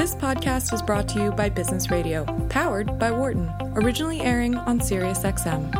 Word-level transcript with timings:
This 0.00 0.14
podcast 0.14 0.72
is 0.72 0.80
brought 0.80 1.08
to 1.08 1.22
you 1.22 1.30
by 1.30 1.50
Business 1.50 1.90
Radio, 1.90 2.24
powered 2.48 2.98
by 2.98 3.10
Wharton, 3.10 3.52
originally 3.74 4.22
airing 4.22 4.54
on 4.54 4.80
SiriusXM. 4.80 5.74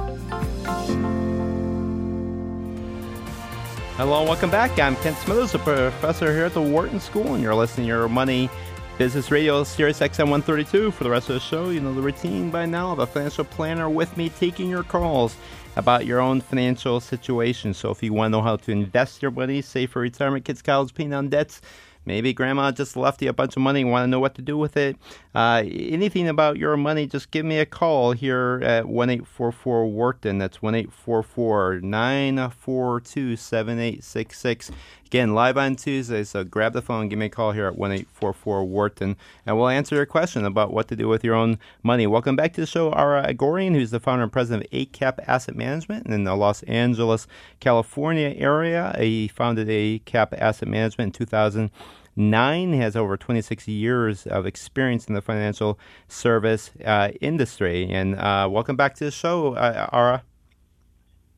Hello, 3.96 4.22
welcome 4.24 4.50
back. 4.50 4.78
I'm 4.78 4.94
Kent 4.96 5.16
Smetters, 5.16 5.54
a 5.54 5.58
professor 5.58 6.34
here 6.34 6.44
at 6.44 6.52
the 6.52 6.60
Wharton 6.60 7.00
School, 7.00 7.32
and 7.32 7.42
you're 7.42 7.54
listening 7.54 7.86
to 7.86 7.94
your 7.94 8.10
Money 8.10 8.50
Business 8.98 9.30
Radio, 9.30 9.64
Sirius 9.64 10.00
XM 10.00 10.28
132. 10.28 10.90
For 10.90 11.04
the 11.04 11.08
rest 11.08 11.30
of 11.30 11.36
the 11.36 11.40
show, 11.40 11.70
you 11.70 11.80
know 11.80 11.94
the 11.94 12.02
routine 12.02 12.50
by 12.50 12.66
now. 12.66 12.94
The 12.94 13.06
financial 13.06 13.44
planner 13.44 13.88
with 13.88 14.14
me 14.18 14.28
taking 14.28 14.68
your 14.68 14.82
calls 14.82 15.34
about 15.76 16.04
your 16.04 16.20
own 16.20 16.42
financial 16.42 17.00
situation. 17.00 17.72
So 17.72 17.90
if 17.90 18.02
you 18.02 18.12
want 18.12 18.32
to 18.32 18.36
know 18.36 18.42
how 18.42 18.56
to 18.56 18.70
invest 18.70 19.22
your 19.22 19.30
money, 19.30 19.62
save 19.62 19.92
for 19.92 20.00
retirement, 20.00 20.44
kids' 20.44 20.60
college, 20.60 20.92
paying 20.92 21.08
down 21.08 21.30
debts, 21.30 21.62
Maybe 22.06 22.32
grandma 22.32 22.72
just 22.72 22.96
left 22.96 23.22
you 23.22 23.28
a 23.28 23.32
bunch 23.32 23.56
of 23.56 23.62
money 23.62 23.82
and 23.82 23.90
want 23.90 24.04
to 24.04 24.08
know 24.08 24.20
what 24.20 24.34
to 24.36 24.42
do 24.42 24.56
with 24.56 24.76
it. 24.76 24.96
Uh, 25.34 25.62
anything 25.66 26.28
about 26.28 26.56
your 26.56 26.76
money, 26.76 27.06
just 27.06 27.30
give 27.30 27.44
me 27.44 27.58
a 27.58 27.66
call 27.66 28.12
here 28.12 28.60
at 28.64 28.88
1 28.88 29.10
844 29.10 29.86
Wharton. 29.86 30.38
That's 30.38 30.62
1 30.62 30.74
844 30.74 31.80
942 31.80 33.36
7866. 33.36 34.70
Again, 35.10 35.34
live 35.34 35.58
on 35.58 35.74
Tuesday, 35.74 36.22
so 36.22 36.44
grab 36.44 36.72
the 36.72 36.80
phone, 36.80 37.08
give 37.08 37.18
me 37.18 37.26
a 37.26 37.30
call 37.30 37.50
here 37.50 37.66
at 37.66 37.76
1 37.76 37.90
844 37.90 38.64
Wharton, 38.64 39.16
and 39.44 39.56
we'll 39.56 39.68
answer 39.68 39.96
your 39.96 40.06
question 40.06 40.44
about 40.44 40.72
what 40.72 40.86
to 40.86 40.94
do 40.94 41.08
with 41.08 41.24
your 41.24 41.34
own 41.34 41.58
money. 41.82 42.06
Welcome 42.06 42.36
back 42.36 42.52
to 42.52 42.60
the 42.60 42.66
show, 42.66 42.92
Ara 42.92 43.26
Oghoorian, 43.34 43.74
who's 43.74 43.90
the 43.90 43.98
founder 43.98 44.22
and 44.22 44.32
president 44.32 44.66
of 44.66 44.70
ACAP 44.70 45.18
Asset 45.26 45.56
Management 45.56 46.06
in 46.06 46.22
the 46.22 46.36
Los 46.36 46.62
Angeles, 46.62 47.26
California 47.58 48.34
area. 48.36 48.94
He 49.00 49.26
founded 49.26 49.66
ACAP 49.66 50.32
Asset 50.38 50.68
Management 50.68 51.08
in 51.08 51.26
2000. 51.26 51.72
Nine 52.20 52.74
has 52.74 52.96
over 52.96 53.16
26 53.16 53.66
years 53.66 54.26
of 54.26 54.44
experience 54.44 55.06
in 55.06 55.14
the 55.14 55.22
financial 55.22 55.78
service 56.06 56.70
uh, 56.84 57.12
industry. 57.22 57.88
And 57.90 58.14
uh, 58.16 58.46
welcome 58.50 58.76
back 58.76 58.94
to 58.96 59.04
the 59.04 59.10
show, 59.10 59.54
uh, 59.54 59.88
Ara. 59.90 60.22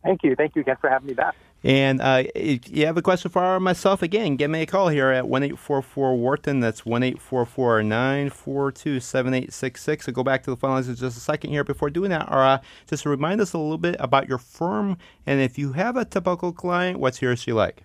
Thank 0.02 0.24
you. 0.24 0.34
Thank 0.34 0.56
you 0.56 0.62
again 0.62 0.76
for 0.80 0.90
having 0.90 1.06
me 1.06 1.14
back. 1.14 1.36
And 1.62 2.00
uh, 2.00 2.24
if 2.34 2.68
you 2.68 2.84
have 2.86 2.96
a 2.96 3.02
question 3.02 3.30
for 3.30 3.60
myself, 3.60 4.02
again, 4.02 4.34
give 4.34 4.50
me 4.50 4.62
a 4.62 4.66
call 4.66 4.88
here 4.88 5.10
at 5.10 5.28
1 5.28 5.44
844 5.44 6.16
Wharton. 6.16 6.58
That's 6.58 6.84
1 6.84 7.00
844 7.04 7.84
942 7.84 8.98
7866. 8.98 10.06
So 10.06 10.10
go 10.10 10.24
back 10.24 10.42
to 10.42 10.50
the 10.50 10.56
phone 10.56 10.72
lines 10.72 10.88
in 10.88 10.96
just 10.96 11.16
a 11.16 11.20
second 11.20 11.50
here. 11.50 11.62
Before 11.62 11.90
doing 11.90 12.10
that, 12.10 12.28
uh, 12.28 12.58
just 12.88 13.06
remind 13.06 13.40
us 13.40 13.52
a 13.52 13.58
little 13.58 13.78
bit 13.78 13.94
about 14.00 14.28
your 14.28 14.38
firm. 14.38 14.96
And 15.26 15.40
if 15.40 15.58
you 15.58 15.74
have 15.74 15.96
a 15.96 16.04
typical 16.04 16.52
client, 16.52 16.98
what's 16.98 17.18
he 17.18 17.26
or 17.26 17.36
she 17.36 17.52
like? 17.52 17.84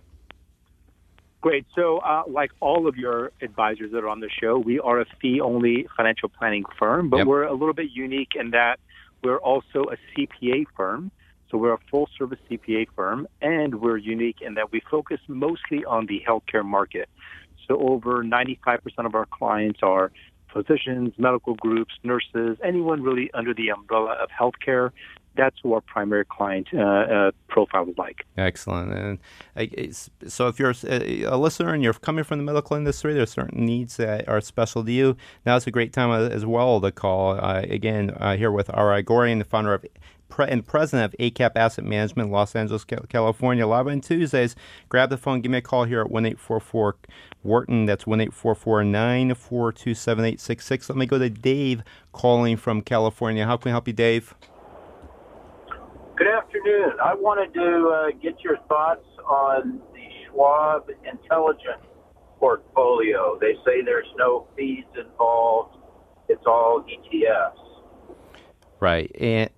Great. 1.39 1.65
So, 1.75 1.99
uh, 1.99 2.23
like 2.27 2.51
all 2.59 2.87
of 2.87 2.97
your 2.97 3.31
advisors 3.41 3.91
that 3.91 4.03
are 4.03 4.09
on 4.09 4.21
the 4.21 4.29
show, 4.41 4.57
we 4.57 4.79
are 4.79 4.99
a 5.01 5.05
fee 5.21 5.39
only 5.39 5.87
financial 5.95 6.29
planning 6.29 6.63
firm, 6.79 7.09
but 7.09 7.17
yep. 7.17 7.27
we're 7.27 7.43
a 7.43 7.53
little 7.53 7.75
bit 7.75 7.91
unique 7.91 8.31
in 8.35 8.51
that 8.51 8.79
we're 9.23 9.37
also 9.37 9.85
a 9.91 9.97
CPA 10.13 10.65
firm. 10.75 11.11
So 11.49 11.57
we're 11.57 11.73
a 11.73 11.79
full 11.89 12.09
service 12.17 12.39
CPA 12.49 12.87
firm, 12.95 13.27
and 13.41 13.79
we're 13.81 13.97
unique 13.97 14.37
in 14.41 14.55
that 14.55 14.71
we 14.71 14.81
focus 14.91 15.19
mostly 15.27 15.85
on 15.85 16.05
the 16.05 16.21
healthcare 16.27 16.65
market. 16.65 17.07
So 17.67 17.77
over 17.79 18.23
95% 18.23 18.79
of 19.05 19.15
our 19.15 19.25
clients 19.25 19.79
are 19.81 20.11
physicians, 20.53 21.13
medical 21.17 21.55
groups, 21.55 21.93
nurses, 22.03 22.57
anyone 22.63 23.01
really 23.01 23.31
under 23.33 23.53
the 23.53 23.69
umbrella 23.69 24.17
of 24.21 24.29
healthcare. 24.29 24.91
That's 25.37 25.55
who 25.61 25.73
our 25.73 25.81
primary 25.81 26.25
client 26.25 26.67
uh, 26.73 26.79
uh, 26.79 27.31
profile 27.47 27.87
is 27.89 27.97
like. 27.97 28.25
Excellent. 28.37 28.93
And 28.93 29.19
uh, 29.55 29.93
so, 30.27 30.47
if 30.47 30.59
you're 30.59 30.73
a 30.83 31.37
listener 31.37 31.73
and 31.73 31.83
you're 31.83 31.93
coming 31.93 32.23
from 32.23 32.39
the 32.39 32.43
medical 32.43 32.75
industry, 32.75 33.13
there's 33.13 33.31
certain 33.31 33.65
needs 33.65 33.97
that 33.97 34.27
are 34.27 34.41
special 34.41 34.83
to 34.83 34.91
you. 34.91 35.15
Now's 35.45 35.67
a 35.67 35.71
great 35.71 35.93
time 35.93 36.11
as 36.11 36.45
well 36.45 36.81
to 36.81 36.91
call. 36.91 37.39
Uh, 37.39 37.61
again, 37.69 38.11
uh, 38.17 38.35
here 38.35 38.51
with 38.51 38.69
Ara 38.75 39.03
Oghoorian, 39.03 39.39
the 39.39 39.45
founder 39.45 39.73
of 39.73 39.85
and 40.39 40.65
president 40.65 41.13
of 41.13 41.19
ACAP 41.19 41.51
Asset 41.55 41.85
Management, 41.85 42.31
Los 42.31 42.55
Angeles, 42.55 42.83
California. 42.83 43.65
Live 43.65 43.87
on 43.87 44.01
Tuesdays. 44.01 44.55
Grab 44.89 45.09
the 45.09 45.17
phone, 45.17 45.41
give 45.41 45.51
me 45.51 45.59
a 45.59 45.61
call 45.61 45.85
here 45.85 46.01
at 46.01 46.11
1 46.11 46.25
844 46.25 46.95
Wharton. 47.43 47.85
That's 47.85 48.05
1 48.05 48.21
844 48.21 48.83
942 48.83 49.93
7866. 49.93 50.89
Let 50.89 50.97
me 50.97 51.05
go 51.05 51.17
to 51.17 51.29
Dave 51.29 51.83
calling 52.11 52.57
from 52.57 52.81
California. 52.81 53.45
How 53.45 53.57
can 53.57 53.69
we 53.69 53.71
help 53.71 53.87
you, 53.87 53.93
Dave? 53.93 54.35
Good 56.17 56.29
afternoon. 56.29 56.93
I 56.99 57.13
wanted 57.13 57.53
to 57.53 57.89
uh, 57.89 58.17
get 58.19 58.43
your 58.43 58.57
thoughts 58.67 59.05
on 59.29 59.79
the 59.93 60.01
Schwab 60.25 60.89
Intelligent 61.05 61.79
portfolio. 62.39 63.37
They 63.39 63.53
say 63.63 63.83
there's 63.85 64.07
no 64.17 64.47
fees 64.57 64.85
involved. 64.99 65.77
It's 66.27 66.41
all 66.47 66.83
ETFs. 66.89 67.53
Right, 68.79 69.11
and, 69.19 69.51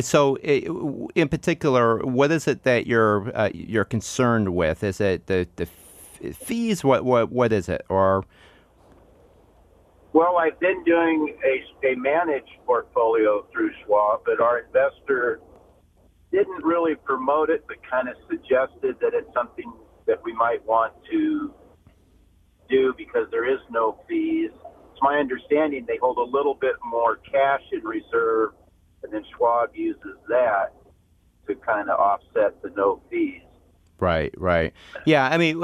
so 0.00 0.36
in 0.36 1.28
particular, 1.28 1.98
what 1.98 2.32
is 2.32 2.48
it 2.48 2.64
that 2.64 2.88
you're 2.88 3.30
uh, 3.36 3.50
you're 3.54 3.84
concerned 3.84 4.52
with? 4.52 4.82
Is 4.82 5.00
it 5.00 5.28
the 5.28 5.46
the 5.54 5.66
fees? 6.32 6.82
What 6.82 7.04
what 7.04 7.30
what 7.30 7.52
is 7.52 7.68
it? 7.68 7.86
Or 7.88 8.24
well, 10.12 10.38
I've 10.38 10.58
been 10.58 10.82
doing 10.82 11.36
a, 11.44 11.86
a 11.86 11.94
managed 11.94 12.50
portfolio 12.66 13.46
through 13.52 13.70
Schwab, 13.84 14.22
but 14.24 14.40
our 14.40 14.58
investor 14.58 15.40
didn't 16.32 16.64
really 16.64 16.94
promote 16.94 17.50
it, 17.50 17.64
but 17.66 17.76
kind 17.88 18.08
of 18.08 18.16
suggested 18.28 18.96
that 19.00 19.12
it's 19.14 19.32
something 19.34 19.72
that 20.06 20.22
we 20.24 20.32
might 20.32 20.64
want 20.66 20.92
to 21.10 21.52
do 22.68 22.94
because 22.96 23.26
there 23.30 23.52
is 23.52 23.60
no 23.70 23.98
fees. 24.08 24.50
It's 24.92 25.02
my 25.02 25.18
understanding 25.18 25.84
they 25.86 25.98
hold 25.98 26.18
a 26.18 26.36
little 26.36 26.54
bit 26.54 26.76
more 26.84 27.16
cash 27.16 27.62
in 27.72 27.82
reserve 27.82 28.52
and 29.02 29.12
then 29.12 29.24
Schwab 29.36 29.74
uses 29.74 30.16
that 30.28 30.72
to 31.46 31.54
kind 31.56 31.90
of 31.90 31.98
offset 31.98 32.60
the 32.62 32.70
no 32.76 33.00
fees. 33.10 33.42
Right, 33.98 34.32
right. 34.38 34.72
Yeah, 35.04 35.28
I 35.28 35.36
mean, 35.36 35.60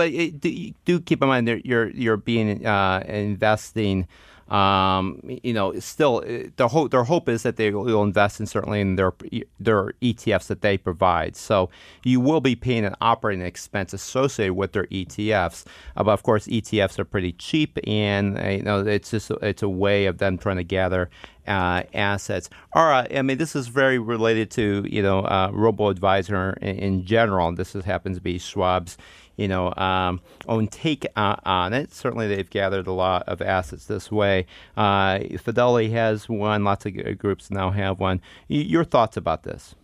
do, 0.84 1.00
keep 1.00 1.22
in 1.22 1.28
mind 1.28 1.48
that 1.48 1.64
you're 1.64 1.88
you're 1.90 2.18
being 2.18 2.66
uh, 2.66 3.02
investing 3.06 4.06
um, 4.48 5.20
you 5.24 5.52
know, 5.52 5.78
still 5.80 6.18
uh, 6.18 6.48
the 6.56 6.68
hope 6.68 6.92
their 6.92 7.04
hope 7.04 7.28
is 7.28 7.42
that 7.42 7.56
they 7.56 7.70
will 7.72 8.02
invest 8.02 8.38
in 8.38 8.46
certainly 8.46 8.80
in 8.80 8.96
their 8.96 9.12
their 9.58 9.92
ETFs 10.02 10.46
that 10.46 10.60
they 10.60 10.78
provide. 10.78 11.34
So 11.34 11.68
you 12.04 12.20
will 12.20 12.40
be 12.40 12.54
paying 12.54 12.84
an 12.84 12.94
operating 13.00 13.44
expense 13.44 13.92
associated 13.92 14.54
with 14.54 14.72
their 14.72 14.86
ETFs. 14.86 15.64
Uh, 15.96 16.04
but 16.04 16.12
of 16.12 16.22
course, 16.22 16.46
ETFs 16.46 16.98
are 16.98 17.04
pretty 17.04 17.32
cheap, 17.32 17.78
and 17.86 18.38
uh, 18.38 18.48
you 18.48 18.62
know 18.62 18.86
it's 18.86 19.10
just 19.10 19.30
it's 19.42 19.62
a 19.62 19.68
way 19.68 20.06
of 20.06 20.18
them 20.18 20.38
trying 20.38 20.58
to 20.58 20.64
gather 20.64 21.10
uh, 21.48 21.82
assets. 21.92 22.48
All 22.72 22.86
right, 22.86 23.16
I 23.16 23.22
mean, 23.22 23.38
this 23.38 23.56
is 23.56 23.66
very 23.66 23.98
related 23.98 24.50
to 24.52 24.86
you 24.88 25.02
know 25.02 25.20
uh, 25.20 25.50
robo 25.52 25.88
advisor 25.88 26.52
in, 26.62 26.76
in 26.76 27.04
general. 27.04 27.52
This 27.52 27.74
is, 27.74 27.84
happens 27.84 28.18
to 28.18 28.22
be 28.22 28.38
Schwab's 28.38 28.96
you 29.36 29.48
know, 29.48 29.72
um, 29.74 30.20
own 30.48 30.66
take 30.66 31.06
uh, 31.16 31.36
on 31.44 31.72
it. 31.72 31.92
Certainly, 31.92 32.28
they've 32.28 32.48
gathered 32.48 32.86
a 32.86 32.92
lot 32.92 33.24
of 33.28 33.42
assets 33.42 33.86
this 33.86 34.10
way. 34.10 34.46
Uh, 34.76 35.20
Fidelity 35.38 35.90
has 35.90 36.28
one. 36.28 36.64
Lots 36.64 36.86
of 36.86 37.18
groups 37.18 37.50
now 37.50 37.70
have 37.70 38.00
one. 38.00 38.20
Your 38.48 38.84
thoughts 38.84 39.16
about 39.16 39.42
this? 39.42 39.74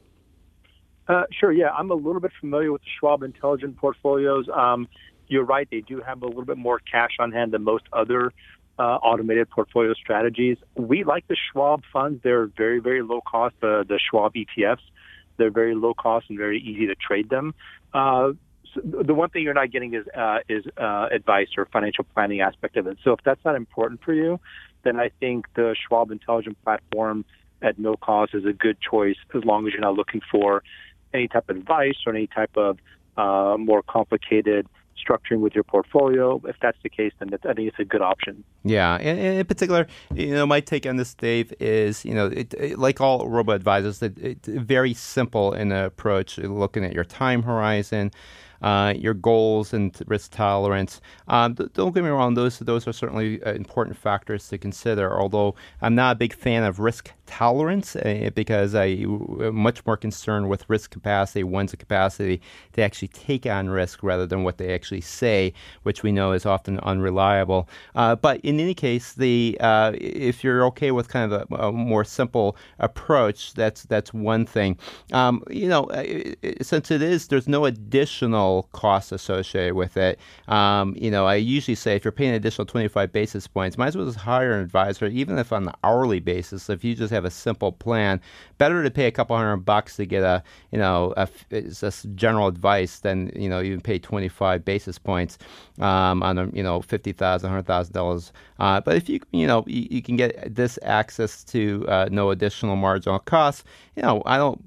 Uh, 1.09 1.25
sure. 1.31 1.53
Yeah, 1.53 1.71
I'm 1.71 1.91
a 1.91 1.95
little 1.95 2.21
bit 2.21 2.33
familiar 2.41 2.73
with 2.73 2.83
the 2.83 2.89
Schwab 2.99 3.23
Intelligent 3.23 3.77
portfolios. 3.77 4.49
Um, 4.49 4.89
you're 5.29 5.45
right; 5.45 5.69
they 5.71 5.81
do 5.81 6.01
have 6.01 6.23
a 6.23 6.27
little 6.27 6.45
bit 6.45 6.59
more 6.59 6.79
cash 6.79 7.13
on 7.19 7.33
hand 7.33 7.53
than 7.53 7.63
most 7.63 7.85
other 7.93 8.33
uh, 8.79 8.83
automated 8.83 9.51
portfolio 9.51 9.95
strategies. 9.95 10.57
We 10.77 11.05
like 11.05 11.27
the 11.29 11.37
Schwab 11.51 11.83
funds; 11.93 12.21
they're 12.23 12.47
very, 12.47 12.79
very 12.79 13.03
low 13.03 13.21
cost. 13.21 13.57
Uh, 13.63 13.83
the 13.83 13.99
Schwab 13.99 14.35
ETFs, 14.35 14.79
they're 15.37 15.51
very 15.51 15.75
low 15.75 15.95
cost 15.95 16.27
and 16.29 16.39
very 16.39 16.61
easy 16.61 16.87
to 16.87 16.95
trade 16.95 17.29
them. 17.29 17.55
Uh, 17.93 18.33
the 18.83 19.15
one 19.15 19.31
thing 19.31 19.43
you're 19.43 19.55
not 19.55 19.71
getting 19.71 19.95
is 19.95 20.05
uh, 20.17 20.39
is 20.49 20.65
uh, 20.77 21.09
advice 21.11 21.49
or 21.57 21.67
financial 21.67 22.05
planning 22.15 22.41
aspect 22.41 22.77
of 22.77 22.87
it. 22.87 22.99
So 23.05 23.13
if 23.13 23.21
that's 23.25 23.45
not 23.45 23.57
important 23.57 24.03
for 24.05 24.13
you, 24.13 24.41
then 24.83 24.99
I 24.99 25.11
think 25.21 25.47
the 25.55 25.77
Schwab 25.87 26.11
Intelligent 26.11 26.63
platform 26.65 27.25
at 27.61 27.79
no 27.79 27.97
cost 27.97 28.35
is 28.35 28.45
a 28.45 28.53
good 28.53 28.79
choice 28.81 29.17
as 29.35 29.45
long 29.45 29.67
as 29.67 29.73
you're 29.73 29.83
not 29.83 29.95
looking 29.95 30.21
for 30.31 30.63
any 31.15 31.29
type 31.29 31.49
of 31.49 31.57
advice 31.57 31.97
or 32.07 32.15
any 32.15 32.27
type 32.27 32.57
of 32.57 32.79
uh, 33.17 33.57
more 33.59 33.83
complicated 33.83 34.67
structuring 35.03 35.41
with 35.41 35.55
your 35.55 35.65
portfolio. 35.65 36.41
If 36.45 36.57
that's 36.61 36.79
the 36.83 36.89
case, 36.89 37.13
then 37.19 37.31
I 37.33 37.53
think 37.55 37.69
it's 37.69 37.79
a 37.79 37.85
good 37.85 38.03
option. 38.03 38.45
Yeah, 38.65 38.97
and, 38.97 39.19
in 39.19 39.47
particular, 39.47 39.87
you 40.15 40.35
know, 40.35 40.47
my 40.47 40.61
take 40.61 40.87
on 40.87 40.97
this, 40.97 41.15
Dave, 41.15 41.53
is 41.61 42.05
you 42.05 42.15
know, 42.15 42.27
it, 42.27 42.55
it, 42.55 42.79
like 42.79 43.01
all 43.01 43.29
robo 43.29 43.53
advisors, 43.53 44.03
it's 44.03 44.49
very 44.49 44.95
simple 44.95 45.53
in 45.53 45.69
the 45.69 45.87
approach, 45.87 46.39
looking 46.39 46.85
at 46.85 46.93
your 46.93 47.05
time 47.05 47.43
horizon. 47.43 48.11
Uh, 48.63 48.95
your 48.97 49.15
goals 49.15 49.73
and 49.73 49.97
risk 50.07 50.33
tolerance. 50.33 51.01
Um, 51.29 51.55
don't 51.55 51.95
get 51.95 52.05
me 52.05 52.11
wrong; 52.11 52.35
those 52.35 52.59
those 52.61 52.87
are 52.87 52.93
certainly 52.93 53.43
uh, 53.43 53.53
important 53.53 53.97
factors 53.97 54.49
to 54.49 54.59
consider. 54.59 55.19
Although 55.19 55.55
I'm 55.81 55.95
not 55.95 56.13
a 56.13 56.19
big 56.19 56.33
fan 56.33 56.63
of 56.63 56.79
risk 56.79 57.11
tolerance 57.27 57.97
uh, 57.97 58.31
because 58.35 58.75
I'm 58.75 59.55
much 59.55 59.85
more 59.87 59.97
concerned 59.97 60.49
with 60.49 60.69
risk 60.69 60.91
capacity, 60.91 61.43
one's 61.43 61.75
capacity 61.75 62.41
to 62.75 62.83
actually 62.83 63.09
take 63.09 63.47
on 63.47 63.69
risk 63.69 64.03
rather 64.03 64.27
than 64.27 64.45
what 64.45 64.59
they 64.59 64.75
actually 64.75 65.01
say, 65.01 65.53
which 65.83 66.03
we 66.03 66.13
know 66.13 66.33
is 66.33 66.47
often 66.47 66.79
unreliable. 66.81 67.69
Uh, 67.95 68.15
but 68.15 68.41
in 68.43 68.61
any 68.61 68.75
case, 68.75 69.15
the 69.15 69.57
if 69.61 70.45
you're 70.45 70.65
okay 70.67 70.93
with 70.93 71.09
kind 71.09 71.33
of 71.33 71.51
a, 71.51 71.55
a, 71.57 71.73
more 71.73 72.05
simple 72.05 72.57
approach, 72.79 73.55
that's 73.55 73.83
that's 73.85 74.15
one 74.15 74.47
thing. 74.47 74.79
Um, 75.13 75.43
you 75.51 75.69
know, 75.69 75.91
since 76.61 76.91
it 76.91 77.03
is, 77.03 77.29
there's 77.29 77.49
no 77.49 77.65
additional 77.65 78.52
cost 78.73 79.11
associated 79.11 79.75
with 79.75 79.97
it. 79.97 80.19
Um, 80.49 80.95
you 80.99 81.11
know, 81.11 81.25
I 81.27 81.37
usually 81.37 81.75
say 81.75 81.97
if 81.97 82.05
you're 82.05 82.13
paying 82.13 82.31
an 82.31 82.37
additional 82.37 82.67
25 82.67 83.11
basis 83.11 83.47
points, 83.47 83.79
might 83.79 83.89
as 83.89 83.97
well 83.97 84.05
just 84.05 84.19
hire 84.19 84.53
an 84.53 84.61
advisor, 84.61 85.07
even 85.07 85.39
if 85.39 85.53
on 85.53 85.65
the 85.65 85.73
hourly 85.83 86.21
basis. 86.21 86.69
If 86.69 86.85
you 86.85 86.95
just 86.95 87.13
have 87.13 87.25
a 87.25 87.31
simple 87.31 87.73
plan, 87.73 88.21
better 88.59 88.83
to 88.83 88.91
pay 88.91 89.07
a 89.07 89.11
couple 89.11 89.37
hundred 89.37 89.59
bucks 89.59 89.97
to 89.97 90.05
get 90.05 90.23
a 90.23 90.43
you 90.71 90.79
know 90.79 91.15
a, 91.17 91.29
just 91.51 92.07
general 92.15 92.49
advice 92.49 92.99
than 93.01 93.33
you 93.35 93.49
know 93.49 93.63
even 93.63 93.81
pay 93.81 93.99
25 93.99 94.65
basis 94.65 94.99
points 94.99 95.39
um, 95.81 96.23
on 96.23 96.39
a 96.39 96.49
you 96.53 96.63
know 96.63 96.83
fifty 96.83 97.13
thousand, 97.13 97.49
hundred 97.51 97.67
thousand 97.67 97.95
dollars. 97.95 98.33
Uh, 98.59 98.81
but 98.81 98.97
if 98.97 99.09
you 99.09 99.21
you 99.33 99.47
know 99.47 99.65
you, 99.67 99.87
you 99.91 100.03
can 100.03 100.17
get 100.17 100.55
this 100.55 100.79
access 100.83 101.43
to 101.45 101.87
uh, 101.89 102.09
no 102.11 102.31
additional 102.31 102.77
marginal 102.77 103.19
costs, 103.19 103.65
you 103.97 104.03
know 104.03 104.23
I 104.25 104.37
don't 104.37 104.61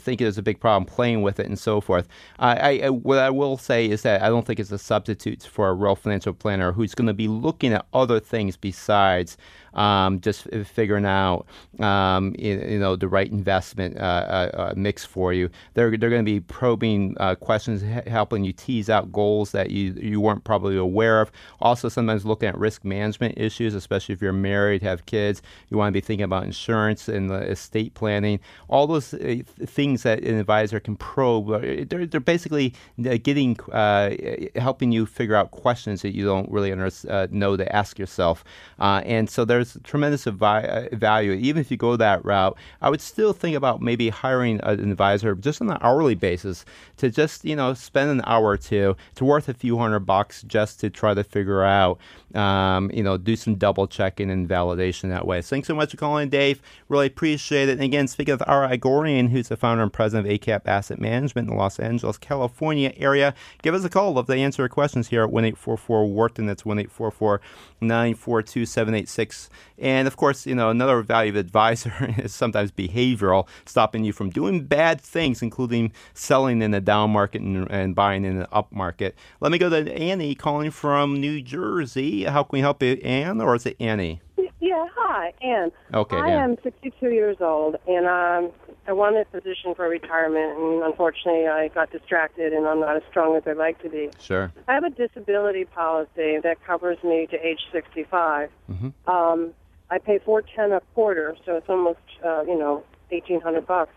think 0.00 0.20
it's 0.20 0.38
a 0.38 0.42
big 0.42 0.60
problem 0.60 0.84
playing 0.84 1.22
with 1.22 1.40
it 1.40 1.46
and 1.46 1.58
so 1.58 1.80
forth. 1.80 2.08
I, 2.38 2.82
I 2.82 2.90
what 2.90 3.18
I 3.18 3.30
will 3.30 3.58
say 3.58 3.88
is 3.88 4.02
that 4.02 4.22
I 4.22 4.28
don't 4.28 4.46
think 4.46 4.60
it's 4.60 4.72
a 4.72 4.78
substitute 4.78 5.42
for 5.42 5.68
a 5.68 5.74
real 5.74 5.96
financial 5.96 6.32
planner 6.32 6.72
who's 6.72 6.94
going 6.94 7.08
to 7.08 7.14
be 7.14 7.28
looking 7.28 7.72
at 7.72 7.86
other 7.92 8.20
things 8.20 8.56
besides 8.56 9.36
um, 9.76 10.20
just 10.20 10.48
figuring 10.64 11.04
out 11.04 11.46
um, 11.80 12.34
you, 12.38 12.58
you, 12.60 12.78
know 12.78 12.96
the 12.96 13.08
right 13.08 13.30
investment 13.30 13.96
uh, 13.98 14.00
uh, 14.00 14.50
uh 14.54 14.74
mix 14.74 15.04
for 15.04 15.32
you. 15.32 15.50
They're 15.74 15.96
they're 15.96 16.10
going 16.10 16.24
to 16.24 16.30
be 16.30 16.40
probing 16.40 17.14
uh, 17.20 17.34
questions, 17.34 17.82
helping 18.06 18.42
you 18.42 18.52
tease 18.52 18.88
out 18.88 19.12
goals 19.12 19.52
that 19.52 19.70
you 19.70 19.92
you 19.92 20.20
weren't 20.20 20.44
probably 20.44 20.76
aware 20.76 21.20
of. 21.20 21.30
Also, 21.60 21.90
sometimes 21.90 22.24
looking 22.24 22.48
at 22.48 22.58
risk 22.58 22.84
management 22.84 23.34
issues, 23.36 23.74
especially 23.74 24.14
if 24.14 24.22
you're 24.22 24.32
married, 24.32 24.82
have 24.82 25.04
kids. 25.04 25.42
You 25.68 25.76
want 25.76 25.88
to 25.88 25.92
be 25.92 26.00
thinking 26.00 26.24
about 26.24 26.44
insurance 26.44 27.06
and 27.08 27.28
the 27.28 27.42
estate 27.42 27.92
planning. 27.92 28.35
All 28.68 28.86
those 28.86 29.14
uh, 29.14 29.38
things 29.64 30.02
that 30.02 30.22
an 30.22 30.38
advisor 30.38 30.80
can 30.80 30.96
probe. 30.96 31.50
Uh, 31.50 31.58
they're, 31.88 32.06
they're 32.06 32.20
basically 32.20 32.74
uh, 33.06 33.16
getting 33.22 33.58
uh, 33.72 34.14
helping 34.56 34.92
you 34.92 35.06
figure 35.06 35.34
out 35.34 35.50
questions 35.50 36.02
that 36.02 36.14
you 36.14 36.24
don't 36.24 36.50
really 36.50 36.74
know 36.74 37.56
to 37.56 37.76
ask 37.76 37.98
yourself. 37.98 38.44
and 38.78 39.28
so 39.30 39.44
there's 39.44 39.76
tremendous 39.84 40.24
value. 40.24 41.32
Even 41.32 41.60
if 41.60 41.70
you 41.70 41.76
go 41.76 41.96
that 41.96 42.24
route, 42.24 42.56
I 42.80 42.90
would 42.90 43.00
still 43.00 43.32
think 43.32 43.56
about 43.56 43.80
maybe 43.80 44.08
hiring 44.08 44.60
an 44.62 44.90
advisor 44.90 45.34
just 45.34 45.60
on 45.60 45.70
an 45.70 45.78
hourly 45.80 46.14
basis 46.14 46.64
to 46.98 47.10
just 47.10 47.44
you 47.44 47.56
know 47.56 47.74
spend 47.74 48.10
an 48.10 48.22
hour 48.26 48.46
or 48.46 48.56
two. 48.56 48.96
It's 49.12 49.22
worth 49.22 49.48
a 49.48 49.54
few 49.54 49.78
hundred 49.78 50.00
bucks 50.00 50.42
just 50.42 50.80
to 50.80 50.90
try 50.90 51.14
to 51.14 51.24
figure 51.24 51.62
out, 51.62 51.98
um, 52.34 52.90
you 52.92 53.02
know, 53.02 53.16
do 53.16 53.36
some 53.36 53.56
double 53.56 53.86
checking 53.86 54.30
and 54.30 54.48
validation 54.48 55.10
that 55.10 55.26
way. 55.26 55.42
Thanks 55.42 55.68
so 55.68 55.74
much 55.74 55.90
for 55.90 55.96
calling, 55.96 56.28
Dave. 56.28 56.62
Really 56.88 57.06
appreciate 57.06 57.68
it. 57.68 57.72
And 57.72 57.82
again, 57.82 58.08
speaking 58.08 58.25
of 58.28 58.42
Ara 58.46 58.76
Oghoorian, 58.76 59.30
who's 59.30 59.48
the 59.48 59.56
founder 59.56 59.82
and 59.82 59.92
president 59.92 60.26
of 60.26 60.40
ACAP 60.40 60.62
Asset 60.66 61.00
Management 61.00 61.48
in 61.48 61.54
the 61.54 61.58
Los 61.60 61.78
Angeles, 61.78 62.18
California 62.18 62.92
area, 62.96 63.34
give 63.62 63.74
us 63.74 63.84
a 63.84 63.88
call. 63.88 64.12
Love 64.12 64.26
to 64.26 64.34
answer 64.34 64.62
your 64.62 64.68
questions 64.68 65.08
here 65.08 65.22
at 65.22 65.30
one 65.30 65.44
eight 65.44 65.56
four 65.56 65.76
four 65.76 66.06
Wharton. 66.06 66.46
That's 66.46 66.64
one 66.64 66.78
eight 66.78 66.90
four 66.90 67.10
four 67.10 67.40
nine 67.80 68.14
four 68.14 68.42
two 68.42 68.66
seven 68.66 68.94
eight 68.94 69.08
six. 69.08 69.48
And 69.78 70.08
of 70.08 70.16
course, 70.16 70.46
you 70.46 70.54
know, 70.54 70.70
another 70.70 71.02
value 71.02 71.30
of 71.30 71.36
advisor 71.36 72.14
is 72.18 72.34
sometimes 72.34 72.72
behavioral, 72.72 73.46
stopping 73.64 74.04
you 74.04 74.12
from 74.12 74.30
doing 74.30 74.64
bad 74.64 75.00
things, 75.00 75.42
including 75.42 75.92
selling 76.14 76.62
in 76.62 76.74
a 76.74 76.80
down 76.80 77.10
market 77.10 77.42
and, 77.42 77.70
and 77.70 77.94
buying 77.94 78.24
in 78.24 78.40
an 78.40 78.46
up 78.52 78.72
market. 78.72 79.14
Let 79.40 79.52
me 79.52 79.58
go 79.58 79.68
to 79.68 79.92
Annie 79.92 80.34
calling 80.34 80.70
from 80.70 81.20
New 81.20 81.42
Jersey. 81.42 82.24
How 82.24 82.42
can 82.42 82.56
we 82.56 82.60
help 82.60 82.82
you, 82.82 82.94
Anne, 83.02 83.40
or 83.40 83.54
is 83.54 83.66
it 83.66 83.76
Annie? 83.80 84.20
Yeah, 84.58 84.86
hi, 84.94 85.34
Anne. 85.42 85.70
Okay. 85.92 86.16
I 86.16 86.28
am 86.30 86.56
62 86.62 87.10
years 87.10 87.36
old, 87.40 87.76
and 87.86 88.06
um, 88.06 88.52
I 88.88 88.92
wanted 88.92 89.26
a 89.26 89.40
position 89.40 89.74
for 89.74 89.86
retirement, 89.86 90.58
and 90.58 90.82
unfortunately, 90.82 91.46
I 91.46 91.68
got 91.68 91.92
distracted, 91.92 92.54
and 92.54 92.66
I'm 92.66 92.80
not 92.80 92.96
as 92.96 93.02
strong 93.10 93.36
as 93.36 93.42
I'd 93.46 93.58
like 93.58 93.82
to 93.82 93.90
be. 93.90 94.10
Sure. 94.18 94.50
I 94.66 94.74
have 94.74 94.84
a 94.84 94.90
disability 94.90 95.66
policy 95.66 96.38
that 96.42 96.56
covers 96.66 96.96
me 97.04 97.26
to 97.30 97.36
age 97.46 97.60
65. 97.70 98.48
Mm-hmm. 98.70 99.10
Um, 99.10 99.52
I 99.90 99.98
pay 99.98 100.18
410 100.24 100.72
a 100.76 100.80
quarter, 100.94 101.36
so 101.44 101.56
it's 101.56 101.68
almost, 101.68 102.00
uh, 102.24 102.42
you 102.42 102.58
know, 102.58 102.82
1800 103.10 103.66
bucks. 103.66 103.92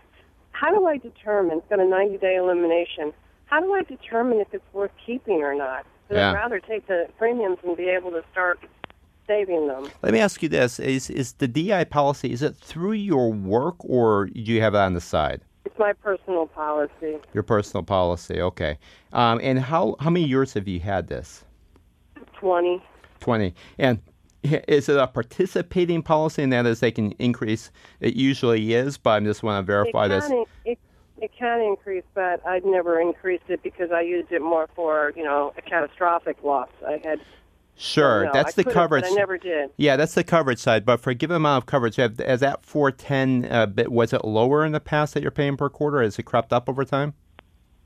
How 0.52 0.70
do 0.70 0.86
I 0.86 0.98
determine? 0.98 1.58
It's 1.58 1.68
got 1.70 1.80
a 1.80 1.88
90 1.88 2.18
day 2.18 2.36
elimination. 2.36 3.14
How 3.46 3.60
do 3.60 3.72
I 3.72 3.82
determine 3.82 4.40
if 4.40 4.48
it's 4.52 4.74
worth 4.74 4.92
keeping 5.04 5.42
or 5.42 5.54
not? 5.54 5.86
Because 6.06 6.20
yeah. 6.20 6.30
I'd 6.30 6.34
rather 6.34 6.60
take 6.60 6.86
the 6.86 7.06
premiums 7.18 7.58
and 7.64 7.76
be 7.76 7.88
able 7.88 8.10
to 8.10 8.22
start 8.30 8.60
saving 9.30 9.68
them. 9.68 9.88
Let 10.02 10.12
me 10.12 10.18
ask 10.18 10.42
you 10.42 10.48
this: 10.48 10.80
Is 10.80 11.08
is 11.08 11.34
the 11.34 11.46
DI 11.46 11.84
policy? 11.84 12.32
Is 12.32 12.42
it 12.42 12.56
through 12.56 12.92
your 12.92 13.32
work, 13.32 13.76
or 13.80 14.26
do 14.26 14.40
you 14.40 14.60
have 14.60 14.74
it 14.74 14.78
on 14.78 14.94
the 14.94 15.00
side? 15.00 15.40
It's 15.64 15.78
my 15.78 15.92
personal 15.92 16.46
policy. 16.46 17.18
Your 17.32 17.42
personal 17.42 17.84
policy, 17.84 18.40
okay. 18.40 18.78
Um, 19.12 19.40
and 19.42 19.58
how 19.60 19.96
how 20.00 20.10
many 20.10 20.26
years 20.26 20.52
have 20.54 20.66
you 20.66 20.80
had 20.80 21.06
this? 21.06 21.44
Twenty. 22.34 22.82
Twenty. 23.20 23.54
And 23.78 24.00
is 24.42 24.88
it 24.88 24.96
a 24.96 25.06
participating 25.06 26.02
policy? 26.02 26.42
And 26.42 26.52
that 26.52 26.66
is, 26.66 26.80
they 26.80 26.90
can 26.90 27.12
increase. 27.12 27.70
It 28.00 28.16
usually 28.16 28.72
is, 28.72 28.96
but 28.96 29.10
I 29.10 29.20
just 29.20 29.42
want 29.42 29.62
to 29.62 29.66
verify 29.66 30.08
this. 30.08 30.30
It, 30.64 30.78
it 31.18 31.30
can 31.38 31.60
increase, 31.60 32.04
but 32.14 32.44
I'd 32.46 32.64
never 32.64 32.98
increased 32.98 33.44
it 33.48 33.62
because 33.62 33.92
I 33.92 34.00
used 34.00 34.32
it 34.32 34.40
more 34.40 34.68
for 34.74 35.12
you 35.14 35.22
know 35.22 35.52
a 35.56 35.62
catastrophic 35.62 36.42
loss. 36.42 36.70
I 36.86 37.00
had. 37.04 37.20
Sure, 37.82 38.26
no, 38.26 38.30
that's 38.34 38.58
I 38.58 38.62
the 38.62 38.70
coverage. 38.70 39.06
I 39.06 39.10
never 39.12 39.38
did. 39.38 39.70
Yeah, 39.78 39.96
that's 39.96 40.12
the 40.12 40.22
coverage 40.22 40.58
side. 40.58 40.84
But 40.84 41.00
for 41.00 41.08
a 41.08 41.14
given 41.14 41.34
amount 41.34 41.62
of 41.62 41.66
coverage, 41.66 41.96
have, 41.96 42.18
has 42.18 42.40
that 42.40 42.62
410 42.62 43.50
uh, 43.50 43.64
bit, 43.64 43.90
was 43.90 44.12
it 44.12 44.22
lower 44.22 44.66
in 44.66 44.72
the 44.72 44.80
past 44.80 45.14
that 45.14 45.22
you're 45.22 45.30
paying 45.30 45.56
per 45.56 45.70
quarter? 45.70 46.02
Has 46.02 46.18
it 46.18 46.24
crept 46.24 46.52
up 46.52 46.68
over 46.68 46.84
time? 46.84 47.14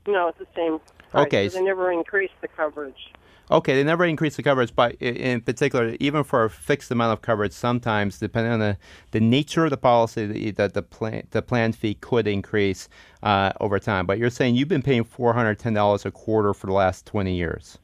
No, 0.05 0.27
it's 0.27 0.37
the 0.37 0.47
same. 0.53 0.81
Price, 1.11 1.25
okay, 1.27 1.47
they 1.47 1.61
never 1.61 1.93
increased 1.93 2.33
the 2.41 2.49
coverage. 2.49 3.13
Okay, 3.49 3.73
they 3.73 3.85
never 3.85 4.03
increase 4.03 4.35
the 4.35 4.43
coverage, 4.43 4.75
but 4.75 4.95
in 4.95 5.39
particular, 5.39 5.95
even 6.01 6.25
for 6.25 6.43
a 6.43 6.49
fixed 6.49 6.91
amount 6.91 7.13
of 7.13 7.21
coverage, 7.21 7.53
sometimes 7.53 8.19
depending 8.19 8.51
on 8.51 8.59
the, 8.59 8.77
the 9.11 9.21
nature 9.21 9.63
of 9.63 9.69
the 9.69 9.77
policy, 9.77 10.25
the 10.25 10.51
the, 10.51 10.67
the 10.67 10.81
plan 10.81 11.25
the 11.31 11.41
plan 11.41 11.71
fee 11.71 11.93
could 11.93 12.27
increase 12.27 12.89
uh, 13.23 13.53
over 13.61 13.79
time. 13.79 14.05
But 14.05 14.17
you're 14.17 14.29
saying 14.29 14.55
you've 14.55 14.67
been 14.67 14.81
paying 14.81 15.05
four 15.05 15.31
hundred 15.33 15.57
ten 15.57 15.73
dollars 15.73 16.05
a 16.05 16.11
quarter 16.11 16.53
for 16.53 16.67
the 16.67 16.73
last 16.73 17.05
twenty 17.05 17.35
years. 17.35 17.77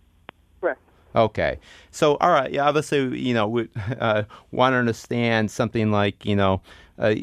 Okay, 1.16 1.60
so 1.92 2.16
all 2.22 2.32
right, 2.32 2.52
yeah, 2.52 2.68
obviously, 2.68 3.20
you 3.20 3.34
know, 3.34 3.48
we 3.48 3.68
uh, 4.00 4.24
want 4.52 4.74
to 4.74 4.78
understand 4.78 5.52
something 5.52 5.92
like 5.92 6.26
you 6.26 6.36
know 6.36 6.62
uh, 7.02 7.16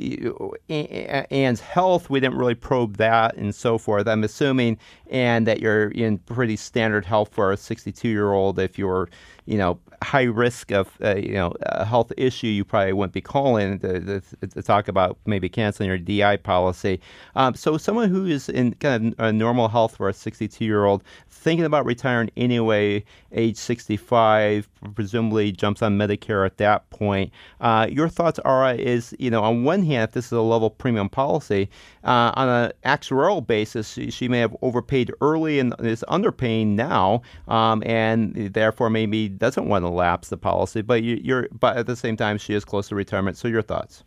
Anne's 0.69 1.61
health, 1.61 2.11
we 2.11 2.19
didn't 2.19 2.37
really 2.37 2.57
probe 2.57 2.97
that 2.97 3.37
and 3.37 3.55
so 3.55 3.79
forth. 3.79 4.09
I'm 4.09 4.25
assuming, 4.25 4.77
and 5.09 5.47
that 5.47 5.61
you're 5.61 5.91
in 5.91 6.19
pretty 6.19 6.57
standard 6.57 7.05
health 7.05 7.33
for 7.33 7.53
a 7.53 7.57
62 7.57 8.09
year 8.09 8.33
old. 8.33 8.59
If 8.59 8.77
you're, 8.77 9.09
you 9.49 9.57
know, 9.57 9.81
high 10.02 10.25
risk 10.25 10.71
of, 10.73 10.93
uh, 11.02 11.17
you 11.17 11.33
know, 11.33 11.55
a 11.62 11.85
health 11.85 12.12
issue, 12.19 12.47
you 12.47 12.64
probably 12.64 12.93
wouldn't 12.93 13.14
be 13.14 13.23
calling 13.23 13.78
to, 13.78 14.21
to, 14.21 14.47
to 14.47 14.62
talk 14.62 14.88
about 14.88 15.19
maybe 15.25 15.49
canceling 15.49 15.88
your 15.88 15.99
DI 15.99 16.37
policy. 16.37 17.00
Um, 17.35 17.55
so, 17.55 17.78
someone 17.78 18.11
who 18.11 18.26
is 18.26 18.50
in 18.50 18.75
kind 18.75 19.14
of 19.14 19.14
a 19.19 19.33
normal 19.33 19.69
health 19.69 19.97
for 19.97 20.09
a 20.09 20.12
62 20.12 20.64
year 20.64 20.85
old, 20.85 21.02
thinking 21.31 21.64
about 21.64 21.87
retiring 21.87 22.31
anyway, 22.37 23.02
age 23.33 23.57
65, 23.57 24.69
presumably 24.95 25.52
jumps 25.52 25.83
on 25.83 25.97
Medicare 25.97 26.45
at 26.45 26.59
that 26.59 26.88
point. 26.90 27.33
Uh, 27.61 27.87
your 27.90 28.09
thoughts 28.09 28.38
are 28.40 28.75
is 28.75 29.14
you 29.19 29.31
know 29.31 29.43
on 29.43 29.64
one 29.64 29.83
hand, 29.83 30.09
if 30.09 30.12
this 30.12 30.26
is 30.26 30.33
a 30.33 30.40
level 30.43 30.69
premium 30.69 31.09
policy, 31.09 31.71
uh, 32.05 32.33
on 32.35 32.49
an 32.49 32.73
actuarial 32.85 33.45
basis, 33.45 33.93
she, 33.93 34.11
she, 34.11 34.28
may 34.28 34.40
have 34.40 34.55
overpaid 34.62 35.12
early 35.21 35.59
and 35.59 35.75
is 35.81 36.05
underpaying 36.09 36.69
now, 36.69 37.23
um, 37.49 37.83
and 37.87 38.35
therefore 38.52 38.90
maybe 38.90 39.28
doesn't 39.38 39.66
want 39.66 39.85
to 39.85 39.88
lapse 39.88 40.28
the 40.28 40.37
policy. 40.37 40.83
But 40.83 41.02
you, 41.02 41.37
are 41.37 41.49
but 41.52 41.76
at 41.76 41.87
the 41.87 41.97
same 41.97 42.16
time, 42.16 42.38
she 42.38 42.54
is 42.54 42.64
close 42.64 42.88
to 42.88 42.95
retirement. 42.95 43.37
So 43.37 43.49
your 43.49 43.62
thoughts? 43.62 44.04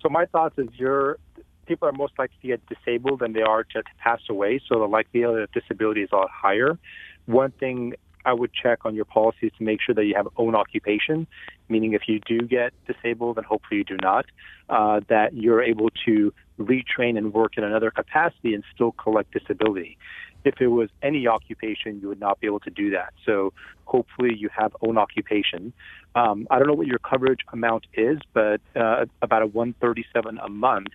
So 0.00 0.08
my 0.08 0.26
thoughts 0.26 0.58
is 0.58 0.68
your 0.74 1.18
people 1.66 1.86
are 1.88 1.92
most 1.92 2.14
likely 2.18 2.36
to 2.42 2.48
get 2.48 2.62
disabled 2.66 3.20
than 3.20 3.32
they 3.32 3.42
are 3.42 3.62
to, 3.62 3.82
pass 3.98 4.20
away. 4.30 4.60
So 4.68 4.78
the 4.78 4.86
likelihood 4.86 5.40
of 5.40 5.52
disability 5.52 6.02
is 6.02 6.08
a 6.12 6.16
lot 6.16 6.30
higher. 6.30 6.78
One 7.26 7.50
thing 7.52 7.94
I 8.24 8.32
would 8.32 8.52
check 8.52 8.84
on 8.84 8.94
your 8.94 9.04
policies 9.04 9.52
to 9.58 9.64
make 9.64 9.80
sure 9.80 9.94
that 9.94 10.04
you 10.04 10.14
have 10.14 10.28
own 10.36 10.54
occupation, 10.54 11.26
meaning 11.68 11.92
if 11.92 12.02
you 12.08 12.20
do 12.20 12.40
get 12.40 12.72
disabled, 12.86 13.36
and 13.36 13.46
hopefully 13.46 13.78
you 13.78 13.84
do 13.84 13.96
not, 14.02 14.26
uh, 14.68 15.00
that 15.08 15.34
you're 15.34 15.62
able 15.62 15.90
to 16.06 16.32
retrain 16.58 17.16
and 17.16 17.32
work 17.32 17.56
in 17.56 17.64
another 17.64 17.90
capacity 17.90 18.54
and 18.54 18.64
still 18.74 18.92
collect 18.92 19.32
disability. 19.32 19.96
If 20.44 20.60
it 20.60 20.68
was 20.68 20.88
any 21.02 21.26
occupation, 21.26 22.00
you 22.00 22.08
would 22.08 22.20
not 22.20 22.40
be 22.40 22.46
able 22.46 22.60
to 22.60 22.70
do 22.70 22.90
that. 22.90 23.12
So 23.26 23.52
hopefully 23.84 24.34
you 24.36 24.48
have 24.56 24.74
own 24.82 24.98
occupation. 24.98 25.72
Um, 26.14 26.46
I 26.50 26.58
don't 26.58 26.68
know 26.68 26.74
what 26.74 26.86
your 26.86 26.98
coverage 26.98 27.40
amount 27.52 27.86
is, 27.94 28.18
but 28.32 28.60
uh, 28.76 29.06
about 29.22 29.42
a 29.42 29.46
137 29.46 30.38
a 30.38 30.48
month 30.48 30.88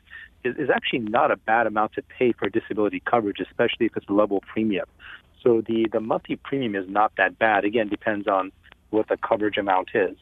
is, 0.44 0.56
is 0.58 0.70
actually 0.74 1.00
not 1.00 1.32
a 1.32 1.36
bad 1.36 1.68
amount 1.68 1.94
to 1.94 2.02
pay 2.02 2.32
for 2.32 2.50
disability 2.50 3.02
coverage, 3.06 3.40
especially 3.40 3.88
if 3.88 3.98
it's 3.98 4.08
a 4.10 4.14
level 4.14 4.44
premium. 4.52 4.86
So 5.42 5.62
the, 5.62 5.88
the 5.92 6.00
monthly 6.00 6.38
premium 6.38 6.76
is 6.76 6.90
not 6.90 7.12
that 7.18 7.38
bad. 7.38 7.66
Again, 7.66 7.90
depends 7.90 8.28
on 8.28 8.52
what 8.92 9.08
the 9.10 9.18
coverage 9.18 9.58
amount 9.58 9.90
is. 9.94 10.16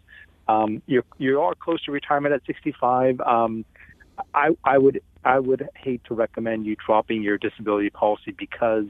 Um, 0.47 0.81
you're, 0.87 1.03
you 1.17 1.39
are 1.41 1.53
close 1.55 1.83
to 1.83 1.91
retirement 1.91 2.33
at 2.33 2.41
65. 2.45 3.21
Um, 3.21 3.65
I, 4.33 4.49
I 4.63 4.77
would 4.77 5.01
I 5.23 5.39
would 5.39 5.67
hate 5.75 6.03
to 6.05 6.13
recommend 6.13 6.65
you 6.65 6.75
dropping 6.75 7.21
your 7.21 7.37
disability 7.37 7.89
policy 7.89 8.31
because 8.31 8.85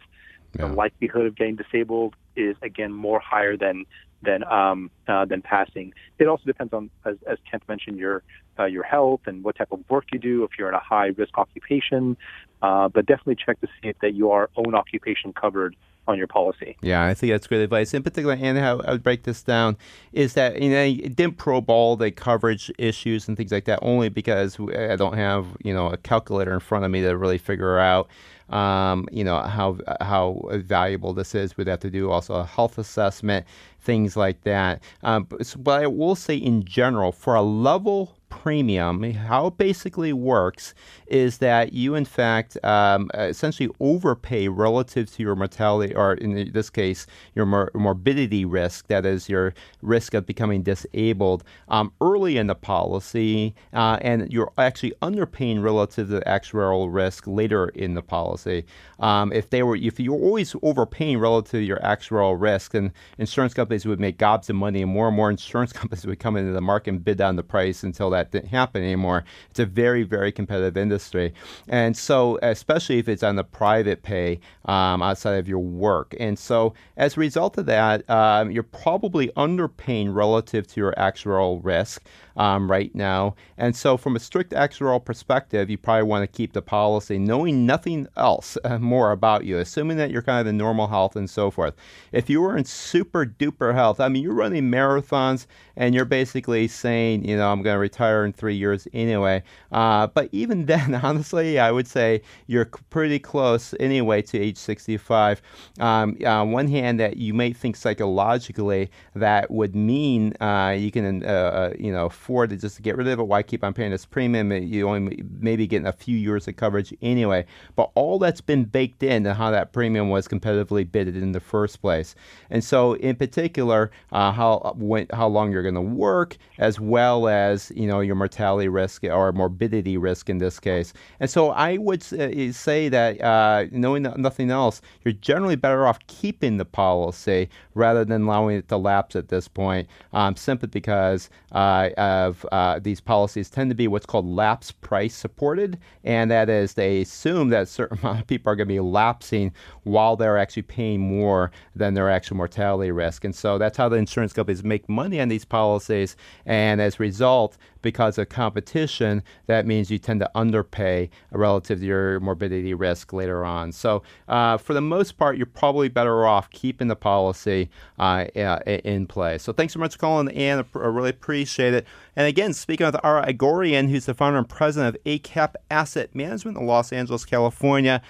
yeah. 0.57 0.67
the 0.67 0.73
likelihood 0.73 1.25
of 1.25 1.35
getting 1.35 1.55
disabled 1.55 2.15
is 2.35 2.55
again 2.61 2.93
more 2.93 3.19
higher 3.19 3.57
than 3.57 3.85
than 4.23 4.43
um, 4.43 4.91
uh, 5.07 5.25
than 5.25 5.41
passing. 5.41 5.93
It 6.19 6.27
also 6.27 6.43
depends 6.45 6.73
on, 6.73 6.89
as, 7.05 7.17
as 7.27 7.37
Kent 7.49 7.63
mentioned, 7.67 7.97
your 7.97 8.23
uh, 8.59 8.65
your 8.65 8.83
health 8.83 9.21
and 9.25 9.43
what 9.43 9.55
type 9.55 9.71
of 9.71 9.79
work 9.89 10.05
you 10.13 10.19
do. 10.19 10.43
If 10.43 10.51
you're 10.57 10.69
in 10.69 10.75
a 10.75 10.79
high 10.79 11.07
risk 11.07 11.37
occupation, 11.37 12.17
uh, 12.61 12.89
but 12.89 13.05
definitely 13.05 13.37
check 13.43 13.59
to 13.61 13.67
see 13.67 13.89
if 13.89 13.99
that 13.99 14.13
you 14.13 14.31
are 14.31 14.49
own 14.55 14.75
occupation 14.75 15.33
covered 15.33 15.75
on 16.07 16.17
your 16.17 16.27
policy. 16.27 16.77
Yeah, 16.81 17.05
I 17.05 17.13
think 17.13 17.31
that's 17.31 17.47
great 17.47 17.61
advice. 17.61 17.93
In 17.93 18.03
particular, 18.03 18.37
and 18.39 18.57
how 18.57 18.79
I 18.81 18.91
would 18.91 19.03
break 19.03 19.23
this 19.23 19.43
down 19.43 19.77
is 20.13 20.33
that 20.33 20.61
you 20.61 20.69
know 20.69 20.81
I 20.81 20.93
didn't 20.93 21.37
probe 21.37 21.69
all 21.69 21.95
the 21.95 22.11
coverage 22.11 22.71
issues 22.77 23.27
and 23.27 23.37
things 23.37 23.51
like 23.51 23.65
that 23.65 23.79
only 23.81 24.09
because 24.09 24.59
I 24.59 24.95
don't 24.95 25.15
have 25.17 25.45
you 25.63 25.73
know 25.73 25.87
a 25.87 25.97
calculator 25.97 26.53
in 26.53 26.59
front 26.59 26.85
of 26.85 26.91
me 26.91 27.01
to 27.01 27.17
really 27.17 27.37
figure 27.37 27.79
out 27.79 28.09
um, 28.49 29.07
you 29.11 29.23
know 29.23 29.39
how 29.41 29.77
how 30.01 30.41
valuable 30.51 31.13
this 31.13 31.35
is. 31.35 31.55
We'd 31.55 31.67
have 31.67 31.79
to 31.79 31.89
do 31.89 32.11
also 32.11 32.35
a 32.35 32.45
health 32.45 32.77
assessment, 32.77 33.45
things 33.79 34.17
like 34.17 34.41
that. 34.41 34.81
Um, 35.03 35.23
but, 35.23 35.55
but 35.59 35.83
I 35.83 35.87
will 35.87 36.15
say 36.15 36.35
in 36.35 36.63
general, 36.63 37.11
for 37.11 37.35
a 37.35 37.41
level 37.41 38.17
premium, 38.31 39.03
how 39.13 39.47
it 39.47 39.57
basically 39.57 40.13
works 40.13 40.73
is 41.05 41.37
that 41.39 41.73
you, 41.73 41.93
in 41.93 42.05
fact, 42.05 42.57
um, 42.63 43.11
essentially 43.13 43.69
overpay 43.79 44.47
relative 44.47 45.11
to 45.13 45.21
your 45.21 45.35
mortality, 45.35 45.93
or 45.93 46.13
in 46.13 46.51
this 46.53 46.69
case, 46.69 47.05
your 47.35 47.45
mor- 47.45 47.69
morbidity 47.75 48.45
risk, 48.45 48.87
that 48.87 49.05
is, 49.05 49.29
your 49.29 49.53
risk 49.81 50.13
of 50.13 50.25
becoming 50.25 50.63
disabled 50.63 51.43
um, 51.67 51.91
early 51.99 52.37
in 52.37 52.47
the 52.47 52.55
policy, 52.55 53.53
uh, 53.73 53.97
and 54.01 54.31
you're 54.31 54.51
actually 54.57 54.93
underpaying 55.01 55.61
relative 55.61 56.07
to 56.07 56.15
the 56.15 56.21
actuarial 56.21 56.91
risk 56.91 57.27
later 57.27 57.67
in 57.69 57.93
the 57.93 58.01
policy. 58.01 58.65
Um, 58.99 59.33
if 59.33 59.49
they 59.49 59.61
were, 59.61 59.75
if 59.75 59.99
you're 59.99 60.15
always 60.15 60.55
overpaying 60.63 61.19
relative 61.19 61.51
to 61.51 61.59
your 61.59 61.79
actuarial 61.79 62.39
risk, 62.39 62.71
then 62.71 62.93
insurance 63.17 63.53
companies 63.53 63.85
would 63.85 63.99
make 63.99 64.17
gobs 64.17 64.49
of 64.49 64.55
money, 64.55 64.81
and 64.81 64.91
more 64.91 65.07
and 65.07 65.17
more 65.17 65.29
insurance 65.29 65.73
companies 65.81 66.05
would 66.05 66.19
come 66.19 66.37
into 66.37 66.53
the 66.53 66.61
market 66.61 66.91
and 66.91 67.03
bid 67.03 67.17
down 67.17 67.35
the 67.35 67.43
price 67.43 67.83
until 67.83 68.09
that 68.11 68.20
didn't 68.29 68.49
happen 68.49 68.83
anymore. 68.83 69.23
It's 69.49 69.59
a 69.59 69.65
very, 69.65 70.03
very 70.03 70.31
competitive 70.31 70.77
industry. 70.77 71.33
And 71.67 71.97
so, 71.97 72.37
especially 72.43 72.99
if 72.99 73.09
it's 73.09 73.23
on 73.23 73.37
the 73.37 73.43
private 73.43 74.03
pay 74.03 74.39
um, 74.65 75.01
outside 75.01 75.37
of 75.37 75.47
your 75.47 75.59
work. 75.59 76.13
And 76.19 76.37
so, 76.37 76.73
as 76.97 77.17
a 77.17 77.19
result 77.19 77.57
of 77.57 77.65
that, 77.65 78.07
um, 78.09 78.51
you're 78.51 78.63
probably 78.63 79.29
underpaying 79.29 80.13
relative 80.13 80.67
to 80.67 80.79
your 80.79 80.93
actual 80.99 81.59
risk 81.61 82.03
um, 82.37 82.69
right 82.69 82.93
now. 82.93 83.35
And 83.57 83.75
so, 83.75 83.97
from 83.97 84.15
a 84.15 84.19
strict 84.19 84.51
actuarial 84.51 85.03
perspective, 85.03 85.69
you 85.69 85.77
probably 85.77 86.03
want 86.03 86.23
to 86.23 86.37
keep 86.37 86.53
the 86.53 86.61
policy 86.61 87.17
knowing 87.17 87.65
nothing 87.65 88.07
else 88.17 88.57
uh, 88.63 88.77
more 88.77 89.11
about 89.11 89.45
you, 89.45 89.57
assuming 89.57 89.97
that 89.97 90.11
you're 90.11 90.21
kind 90.21 90.41
of 90.41 90.47
in 90.47 90.57
normal 90.57 90.87
health 90.87 91.15
and 91.15 91.29
so 91.29 91.51
forth. 91.51 91.73
If 92.11 92.29
you 92.29 92.41
were 92.41 92.57
in 92.57 92.65
super 92.65 93.25
duper 93.25 93.73
health, 93.73 93.99
I 93.99 94.09
mean, 94.09 94.23
you're 94.23 94.33
running 94.33 94.69
marathons 94.69 95.45
and 95.75 95.95
you're 95.95 96.05
basically 96.05 96.67
saying, 96.67 97.25
you 97.25 97.37
know, 97.37 97.51
I'm 97.51 97.61
going 97.61 97.75
to 97.75 97.79
retire 97.79 98.10
in 98.25 98.33
three 98.33 98.55
years 98.55 98.87
anyway. 98.93 99.43
Uh, 99.71 100.07
but 100.07 100.29
even 100.31 100.65
then, 100.71 100.95
honestly, 100.95 101.59
I 101.59 101.71
would 101.71 101.87
say 101.87 102.21
you're 102.47 102.65
pretty 102.89 103.19
close 103.19 103.73
anyway 103.79 104.21
to 104.23 104.39
age 104.39 104.57
65. 104.57 105.41
Um, 105.79 106.17
on 106.25 106.51
one 106.51 106.67
hand, 106.67 106.99
that 106.99 107.17
you 107.17 107.33
may 107.33 107.53
think 107.53 107.75
psychologically 107.75 108.91
that 109.15 109.49
would 109.49 109.75
mean 109.75 110.33
uh, 110.41 110.75
you 110.77 110.91
can, 110.91 111.23
uh, 111.23 111.27
uh 111.27 111.73
you 111.79 111.91
know, 111.91 112.05
afford 112.05 112.49
to 112.51 112.57
just 112.57 112.81
get 112.81 112.97
rid 112.97 113.07
of 113.07 113.19
it. 113.19 113.23
Why 113.23 113.43
keep 113.43 113.63
on 113.63 113.73
paying 113.73 113.91
this 113.91 114.05
premium? 114.05 114.51
You 114.51 114.87
only 114.87 115.23
maybe 115.39 115.67
getting 115.67 115.87
a 115.87 115.93
few 115.93 116.17
years 116.17 116.47
of 116.47 116.55
coverage 116.55 116.93
anyway. 117.01 117.45
But 117.75 117.91
all 117.95 118.19
that's 118.19 118.41
been 118.41 118.65
baked 118.65 119.03
in 119.03 119.25
and 119.25 119.37
how 119.37 119.51
that 119.51 119.73
premium 119.73 120.09
was 120.09 120.27
competitively 120.27 120.89
bidded 120.89 121.15
in 121.15 121.31
the 121.31 121.39
first 121.39 121.81
place. 121.81 122.15
And 122.49 122.63
so, 122.63 122.93
in 122.93 123.15
particular, 123.15 123.91
uh, 124.11 124.31
how 124.31 124.73
when, 124.77 125.07
how 125.13 125.27
long 125.27 125.51
you're 125.51 125.63
going 125.63 125.75
to 125.75 125.81
work, 125.81 126.37
as 126.57 126.79
well 126.79 127.27
as 127.27 127.71
you 127.75 127.87
know 127.87 128.00
your 128.01 128.15
mortality 128.15 128.67
risk 128.67 129.03
or 129.03 129.31
morbidity 129.31 129.97
risk 129.97 130.29
in 130.29 130.37
this 130.37 130.59
case. 130.59 130.93
And 131.19 131.29
so, 131.29 131.51
I 131.51 131.77
would 131.77 132.01
uh, 132.13 132.51
say 132.51 132.89
that 132.89 133.21
uh, 133.21 133.65
knowing 133.71 134.03
nothing 134.17 134.51
else, 134.51 134.81
you're 135.03 135.13
generally 135.13 135.55
better 135.55 135.87
off 135.87 135.99
keeping 136.07 136.57
the 136.57 136.65
policy 136.65 137.49
rather 137.73 138.03
than 138.05 138.23
allowing 138.23 138.57
it 138.57 138.67
to 138.69 138.77
lapse 138.77 139.15
at 139.15 139.29
this 139.29 139.47
point, 139.47 139.87
um, 140.13 140.35
simply 140.35 140.67
because 140.67 141.29
uh, 141.51 141.89
of 141.97 142.45
uh, 142.51 142.79
these 142.79 143.01
policies 143.01 143.49
tend 143.49 143.69
to 143.69 143.75
be 143.75 143.87
what's 143.87 144.05
called 144.05 144.25
lapse 144.25 144.71
price 144.71 145.13
supported, 145.15 145.77
and 146.03 146.29
that 146.31 146.49
is 146.49 146.73
they 146.73 147.01
assume 147.01 147.49
that 147.49 147.63
a 147.63 147.65
certain 147.65 147.99
amount 148.01 148.21
of 148.21 148.27
people 148.27 148.51
are 148.51 148.55
going 148.55 148.67
to 148.67 148.73
be 148.73 148.79
lapsing 148.79 149.53
while 149.83 150.15
they're 150.15 150.37
actually 150.37 150.63
paying 150.63 150.99
more 150.99 151.51
than 151.75 151.93
their 151.93 152.09
actual 152.09 152.37
mortality 152.37 152.91
risk. 152.91 153.23
And 153.23 153.35
so 153.35 153.57
that's 153.57 153.77
how 153.77 153.89
the 153.89 153.97
insurance 153.97 154.33
companies 154.33 154.63
make 154.63 154.87
money 154.89 155.19
on 155.19 155.29
these 155.29 155.45
policies. 155.45 156.15
And 156.45 156.81
as 156.81 156.95
a 156.95 157.03
result, 157.03 157.57
because 157.81 158.17
of 158.17 158.29
competition, 158.29 159.23
that 159.47 159.65
means 159.65 159.89
you 159.89 159.97
tend 159.97 160.19
to 160.19 160.31
underpay 160.35 161.09
relative 161.31 161.79
to 161.79 161.85
your 161.85 162.19
morbidity 162.19 162.73
risk 162.73 163.13
later 163.13 163.43
on. 163.45 163.71
So, 163.71 164.03
uh, 164.27 164.57
for 164.57 164.73
the 164.73 164.81
most 164.81 165.17
part, 165.17 165.37
you're 165.37 165.45
probably 165.45 165.89
better 165.89 166.25
off 166.25 166.49
keeping 166.49 166.87
the 166.87 166.95
policy 166.95 167.69
uh, 167.99 168.25
in 168.35 169.07
place. 169.07 169.43
So, 169.43 169.53
thanks 169.53 169.73
so 169.73 169.79
much 169.79 169.93
for 169.93 169.99
calling, 169.99 170.29
Ann. 170.29 170.65
I 170.75 170.77
really 170.79 171.09
appreciate 171.09 171.73
it. 171.73 171.85
And 172.15 172.27
again, 172.27 172.53
speaking 172.53 172.85
with 172.85 173.03
Ara 173.03 173.33
Oghoorian, 173.33 173.89
who's 173.89 174.05
the 174.05 174.13
founder 174.13 174.39
and 174.39 174.49
president 174.49 174.95
of 174.95 175.03
ACAP 175.03 175.55
Asset 175.69 176.13
Management 176.15 176.57
in 176.57 176.65
the 176.65 176.71
Los 176.71 176.91
Angeles, 176.91 177.25
California 177.25 178.01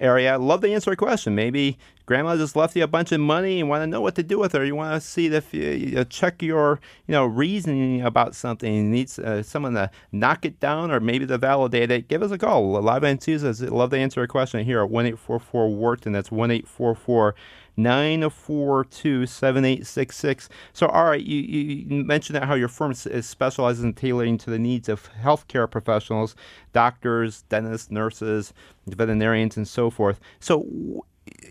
area. 0.00 0.38
Love 0.38 0.62
to 0.62 0.72
answer 0.72 0.90
a 0.90 0.96
question. 0.96 1.34
Maybe 1.34 1.78
grandma 2.10 2.36
just 2.36 2.56
left 2.56 2.74
you 2.74 2.82
a 2.82 2.88
bunch 2.88 3.12
of 3.12 3.20
money 3.20 3.60
and 3.60 3.68
want 3.68 3.82
to 3.82 3.86
know 3.86 4.00
what 4.00 4.16
to 4.16 4.22
do 4.24 4.36
with 4.36 4.50
her. 4.50 4.64
You 4.64 4.74
want 4.74 5.00
to 5.00 5.08
see 5.08 5.26
if 5.26 5.54
you, 5.54 5.70
you 5.70 6.04
check 6.04 6.42
your 6.42 6.80
you 7.06 7.12
know 7.12 7.24
reasoning 7.24 8.02
about 8.02 8.34
something. 8.34 8.74
You 8.74 8.82
need 8.82 9.16
uh, 9.20 9.44
someone 9.44 9.74
to 9.74 9.92
knock 10.10 10.44
it 10.44 10.58
down 10.58 10.90
or 10.90 10.98
maybe 10.98 11.24
to 11.24 11.38
validate 11.38 11.92
it. 11.92 12.08
Give 12.08 12.20
us 12.24 12.32
a 12.32 12.38
call. 12.38 12.72
Live 12.82 13.04
on 13.04 13.18
Tuesdays. 13.18 13.62
Love 13.62 13.90
to 13.90 13.96
answer 13.96 14.24
a 14.24 14.26
question 14.26 14.64
here 14.64 14.80
at 14.82 14.90
one 14.90 15.06
eight 15.06 15.20
four 15.20 15.38
four 15.38 15.68
Wharton. 15.68 16.10
That's 16.12 16.32
one 16.32 16.50
eight 16.50 16.66
four 16.66 16.96
four. 16.96 17.36
942 17.76 19.26
7866. 19.26 20.48
So, 20.72 20.88
all 20.88 21.04
right, 21.04 21.22
you, 21.22 21.40
you 21.40 22.04
mentioned 22.04 22.34
that 22.34 22.44
how 22.44 22.54
your 22.54 22.68
firm 22.68 22.90
is 22.90 23.26
specializes 23.26 23.84
in 23.84 23.94
tailoring 23.94 24.36
to 24.38 24.50
the 24.50 24.58
needs 24.58 24.88
of 24.88 25.08
healthcare 25.22 25.70
professionals, 25.70 26.34
doctors, 26.74 27.42
dentists, 27.42 27.90
nurses, 27.90 28.52
veterinarians, 28.88 29.56
and 29.56 29.66
so 29.66 29.88
forth. 29.88 30.20
So, 30.40 31.06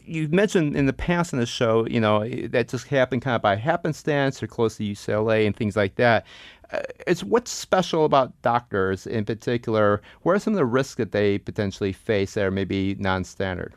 you've 0.06 0.34
mentioned 0.34 0.76
in 0.76 0.86
the 0.86 0.94
past 0.94 1.34
in 1.34 1.40
the 1.40 1.46
show, 1.46 1.86
you 1.88 2.00
know, 2.00 2.28
that 2.48 2.68
just 2.68 2.88
happened 2.88 3.22
kind 3.22 3.36
of 3.36 3.42
by 3.42 3.56
happenstance 3.56 4.42
or 4.42 4.48
close 4.48 4.78
to 4.78 4.84
UCLA 4.84 5.46
and 5.46 5.56
things 5.56 5.76
like 5.76 5.96
that. 5.96 6.26
Uh, 6.72 6.82
it's 7.08 7.24
what's 7.24 7.52
special 7.52 8.06
about 8.06 8.40
doctors 8.42 9.08
in 9.08 9.26
particular? 9.26 10.02
What 10.22 10.36
are 10.36 10.40
some 10.40 10.54
of 10.54 10.58
the 10.58 10.66
risks 10.66 10.96
that 10.96 11.12
they 11.12 11.38
potentially 11.38 11.94
face 11.94 12.36
that 12.36 12.46
are 12.46 12.52
maybe 12.52 12.96
non-standard? 13.00 13.74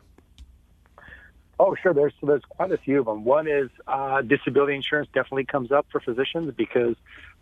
Oh, 1.59 1.75
sure. 1.75 1.93
There's 1.93 2.13
there's 2.21 2.43
quite 2.49 2.71
a 2.71 2.77
few 2.77 2.99
of 2.99 3.05
them. 3.05 3.23
One 3.23 3.47
is 3.47 3.69
uh, 3.87 4.21
disability 4.21 4.75
insurance 4.75 5.07
definitely 5.13 5.45
comes 5.45 5.71
up 5.71 5.85
for 5.91 5.99
physicians 5.99 6.53
because 6.55 6.95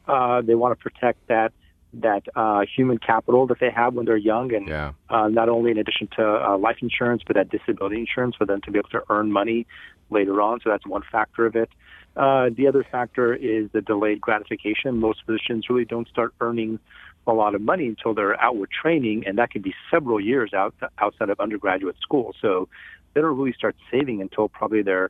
uh, 0.08 0.41
they 0.41 0.56
want 0.56 0.77
to 0.77 0.82
protect 0.82 1.27
that 1.27 1.53
that 1.93 2.24
uh, 2.36 2.62
human 2.75 2.98
capital 2.98 3.48
that 3.48 3.60
they 3.60 3.69
have 3.69 3.93
when 3.93 4.05
they're 4.05 4.17
young, 4.17 4.53
and 4.53 4.67
yeah. 4.67 4.93
uh, 5.10 5.27
not 5.27 5.50
only 5.50 5.71
in 5.71 5.77
addition 5.77 6.07
to 6.15 6.24
uh, 6.24 6.57
life 6.57 6.77
insurance, 6.81 7.21
but 7.25 7.36
that 7.36 7.50
disability 7.50 8.00
insurance 8.00 8.36
for 8.36 8.45
them 8.45 8.62
to 8.62 8.71
be 8.71 8.79
able 8.79 8.89
to 8.89 9.01
earn 9.10 9.31
money 9.31 9.67
later 10.10 10.41
on. 10.41 10.60
So 10.63 10.69
that's 10.69 10.86
one 10.88 11.03
factor 11.12 11.45
of 11.45 11.55
it. 11.55 11.69
Uh, 12.15 12.50
the 12.55 12.67
other 12.67 12.86
factor 12.89 13.33
is 13.33 13.69
the 13.71 13.81
delayed 13.81 14.19
gratification. 14.19 14.98
Most 15.00 15.24
physicians 15.25 15.67
really 15.69 15.86
don't 15.86 16.07
start 16.07 16.33
earning 16.41 16.79
a 17.27 17.33
lot 17.33 17.55
of 17.55 17.62
money 17.62 17.88
until 17.88 18.13
they're 18.13 18.39
out 18.41 18.57
with 18.57 18.69
training, 18.69 19.24
and 19.25 19.38
that 19.38 19.51
can 19.51 19.62
be 19.62 19.74
several 19.89 20.19
years 20.19 20.53
out 20.53 20.74
outside 20.98 21.29
of 21.29 21.39
undergraduate 21.39 21.95
school. 22.01 22.33
So 22.41 22.67
they 23.13 23.21
don't 23.21 23.38
really 23.38 23.53
start 23.53 23.75
saving 23.91 24.21
until 24.21 24.50
probably 24.50 24.81
their 24.81 25.10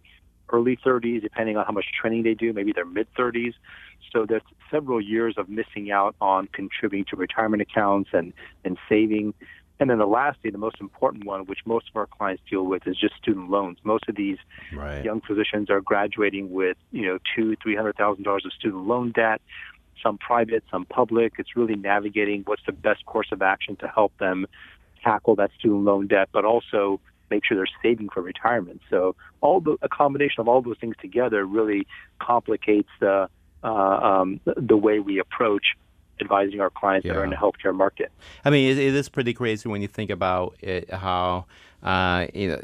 early 0.52 0.78
30s, 0.78 1.22
depending 1.22 1.58
on 1.58 1.66
how 1.66 1.72
much 1.72 1.86
training 2.00 2.24
they 2.24 2.34
do, 2.34 2.54
maybe 2.54 2.72
their 2.74 2.86
mid 2.86 3.08
30s. 3.16 3.54
So 4.12 4.26
there's 4.28 4.42
several 4.70 5.02
years 5.02 5.36
of 5.38 5.50
missing 5.50 5.92
out 5.92 6.16
on 6.22 6.48
contributing 6.48 7.06
to 7.10 7.16
retirement 7.16 7.62
accounts 7.62 8.10
and, 8.14 8.34
and 8.66 8.78
saving. 8.90 9.34
And 9.80 9.90
then 9.90 9.98
the 9.98 10.06
lastly, 10.06 10.52
the 10.52 10.60
most 10.60 10.80
important 10.80 11.26
one, 11.26 11.46
which 11.46 11.60
most 11.66 11.90
of 11.90 11.96
our 11.96 12.06
clients 12.06 12.44
deal 12.50 12.66
with, 12.66 12.86
is 12.86 12.96
just 12.98 13.16
student 13.16 13.50
loans. 13.50 13.80
Most 13.84 14.08
of 14.08 14.16
these 14.16 14.38
right. 14.74 15.04
young 15.04 15.22
physicians 15.22 15.70
are 15.70 15.82
graduating 15.82 16.52
with, 16.52 16.78
you 16.92 17.08
know, 17.08 17.18
two, 17.36 17.56
three 17.64 17.76
hundred 17.76 17.98
thousand 17.98 18.24
dollars 18.24 18.46
of 18.46 18.54
student 18.54 18.86
loan 18.86 19.12
debt. 19.12 19.42
Some 20.04 20.18
private, 20.20 20.64
some 20.70 20.86
public. 20.86 21.34
It's 21.40 21.56
really 21.56 21.76
navigating 21.76 22.44
what's 22.46 22.62
the 22.66 22.72
best 22.72 23.06
course 23.06 23.30
of 23.32 23.42
action 23.42 23.76
to 23.78 23.88
help 23.88 24.16
them 24.20 24.46
tackle 25.04 25.36
that 25.38 25.50
student 25.58 25.84
loan 25.84 26.08
debt, 26.08 26.30
but 26.32 26.46
also 26.46 27.00
make 27.32 27.44
sure 27.46 27.58
they're 27.58 27.66
saving 27.82 28.10
for 28.10 28.22
retirement. 28.22 28.82
So 28.92 29.16
all 29.42 29.60
the 29.62 29.78
a 29.82 29.90
combination 29.90 30.42
of 30.42 30.48
all 30.48 30.62
those 30.62 30.78
things 30.80 30.96
together 31.02 31.46
really 31.46 31.88
complicates 32.20 32.90
the 33.00 33.30
uh, 33.64 33.68
um, 33.68 34.40
the 34.46 34.78
way 34.78 35.00
we 35.00 35.20
approach 35.20 35.66
advising 36.20 36.62
our 36.62 36.70
clients 36.70 37.06
Yeah. 37.06 37.14
that 37.14 37.20
are 37.20 37.24
in 37.24 37.32
the 37.32 37.36
healthcare 37.36 37.76
market. 37.76 38.12
I 38.46 38.50
mean, 38.52 38.70
it, 38.72 38.78
it 38.78 38.94
is 38.94 39.10
pretty 39.10 39.34
crazy 39.34 39.68
when 39.70 39.82
you 39.82 39.88
think 39.88 40.12
about 40.12 40.56
it, 40.62 40.92
how 40.92 41.46
uh, 41.82 42.28
you 42.34 42.48
know 42.50 42.62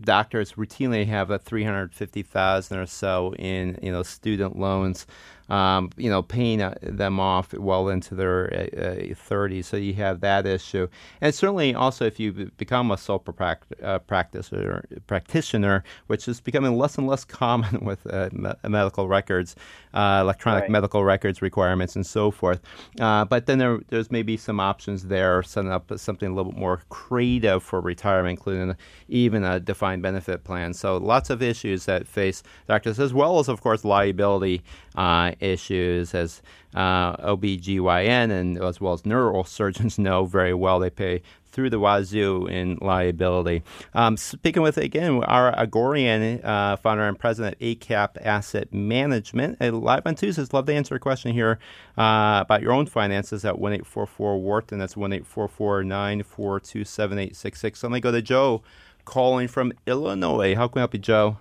doctors 0.00 0.54
routinely 0.54 1.06
have 1.06 1.30
a 1.30 1.38
three 1.38 1.64
hundred 1.64 1.94
fifty 1.94 2.22
thousand 2.22 2.78
or 2.78 2.86
so 2.86 3.34
in 3.38 3.78
you 3.82 3.92
know 3.92 4.02
student 4.02 4.58
loans. 4.58 5.06
Um, 5.48 5.88
you 5.96 6.10
know, 6.10 6.22
paying 6.22 6.60
uh, 6.60 6.74
them 6.82 7.18
off 7.18 7.54
well 7.54 7.88
into 7.88 8.14
their 8.14 8.52
uh, 8.52 9.14
thirties, 9.14 9.66
so 9.66 9.78
you 9.78 9.94
have 9.94 10.20
that 10.20 10.46
issue, 10.46 10.88
and 11.22 11.34
certainly 11.34 11.74
also 11.74 12.04
if 12.04 12.20
you 12.20 12.50
become 12.58 12.90
a 12.90 12.98
sole 12.98 13.18
prac- 13.18 13.62
uh, 13.82 13.98
practitioner, 14.00 14.84
practitioner, 15.06 15.84
which 16.08 16.28
is 16.28 16.40
becoming 16.40 16.76
less 16.76 16.98
and 16.98 17.06
less 17.06 17.24
common 17.42 17.82
with 17.82 18.06
uh, 18.12 18.28
me- 18.32 18.52
medical 18.68 19.08
records, 19.08 19.56
uh, 19.94 20.18
electronic 20.20 20.62
Right. 20.64 20.70
medical 20.70 21.02
records 21.02 21.40
requirements, 21.40 21.96
and 21.96 22.04
so 22.06 22.30
forth. 22.30 22.60
Uh, 23.00 23.24
but 23.24 23.46
then 23.46 23.56
there, 23.58 23.78
there's 23.88 24.10
maybe 24.10 24.36
some 24.36 24.60
options 24.60 25.04
there, 25.04 25.42
setting 25.42 25.70
up 25.72 25.90
something 25.96 26.30
a 26.30 26.34
little 26.34 26.52
bit 26.52 26.60
more 26.60 26.82
creative 26.90 27.62
for 27.62 27.80
retirement, 27.80 28.38
including 28.38 28.76
even 29.08 29.44
a 29.44 29.58
defined 29.60 30.02
benefit 30.02 30.44
plan. 30.44 30.74
So 30.74 30.98
lots 30.98 31.30
of 31.30 31.42
issues 31.42 31.86
that 31.86 32.06
face 32.06 32.42
doctors, 32.66 33.00
as 33.00 33.14
well 33.14 33.38
as, 33.38 33.48
of 33.48 33.62
course, 33.62 33.84
liability 33.84 34.62
uh, 34.98 35.32
issues, 35.38 36.12
as 36.12 36.42
uh, 36.74 37.16
OBGYN 37.16 38.30
and 38.32 38.62
as 38.62 38.80
well 38.80 38.92
as 38.92 39.02
neurosurgeons 39.02 39.98
know 39.98 40.24
very 40.24 40.52
well. 40.52 40.80
They 40.80 40.90
pay 40.90 41.22
through 41.52 41.70
the 41.70 41.78
wazoo 41.78 42.46
in 42.46 42.78
liability. 42.80 43.62
Um, 43.94 44.16
speaking 44.16 44.62
with, 44.62 44.76
again, 44.76 45.22
Ara 45.26 45.54
Oghoorian 45.56 46.44
uh, 46.44 46.76
founder 46.76 47.06
and 47.06 47.18
president 47.18 47.54
of 47.54 47.60
ACAP 47.60 48.24
Asset 48.24 48.72
Management, 48.74 49.56
uh, 49.60 49.70
live 49.70 50.02
on 50.04 50.16
Tuesdays. 50.16 50.52
Love 50.52 50.66
to 50.66 50.74
answer 50.74 50.96
a 50.96 51.00
question 51.00 51.32
here 51.32 51.60
uh, 51.96 52.40
about 52.42 52.60
your 52.60 52.72
own 52.72 52.86
finances 52.86 53.44
at 53.44 53.58
1 53.58 53.72
844 53.72 54.40
Wharton. 54.40 54.78
That's 54.78 54.96
1 54.96 55.12
844 55.12 55.84
942 55.84 56.84
7866. 56.84 57.78
So 57.78 57.86
let 57.86 57.92
me 57.92 58.00
go 58.00 58.10
to 58.10 58.20
Joe 58.20 58.62
calling 59.04 59.46
from 59.46 59.72
Illinois. 59.86 60.56
How 60.56 60.66
can 60.66 60.78
I 60.78 60.82
help 60.82 60.94
you, 60.94 61.00
Joe? 61.00 61.38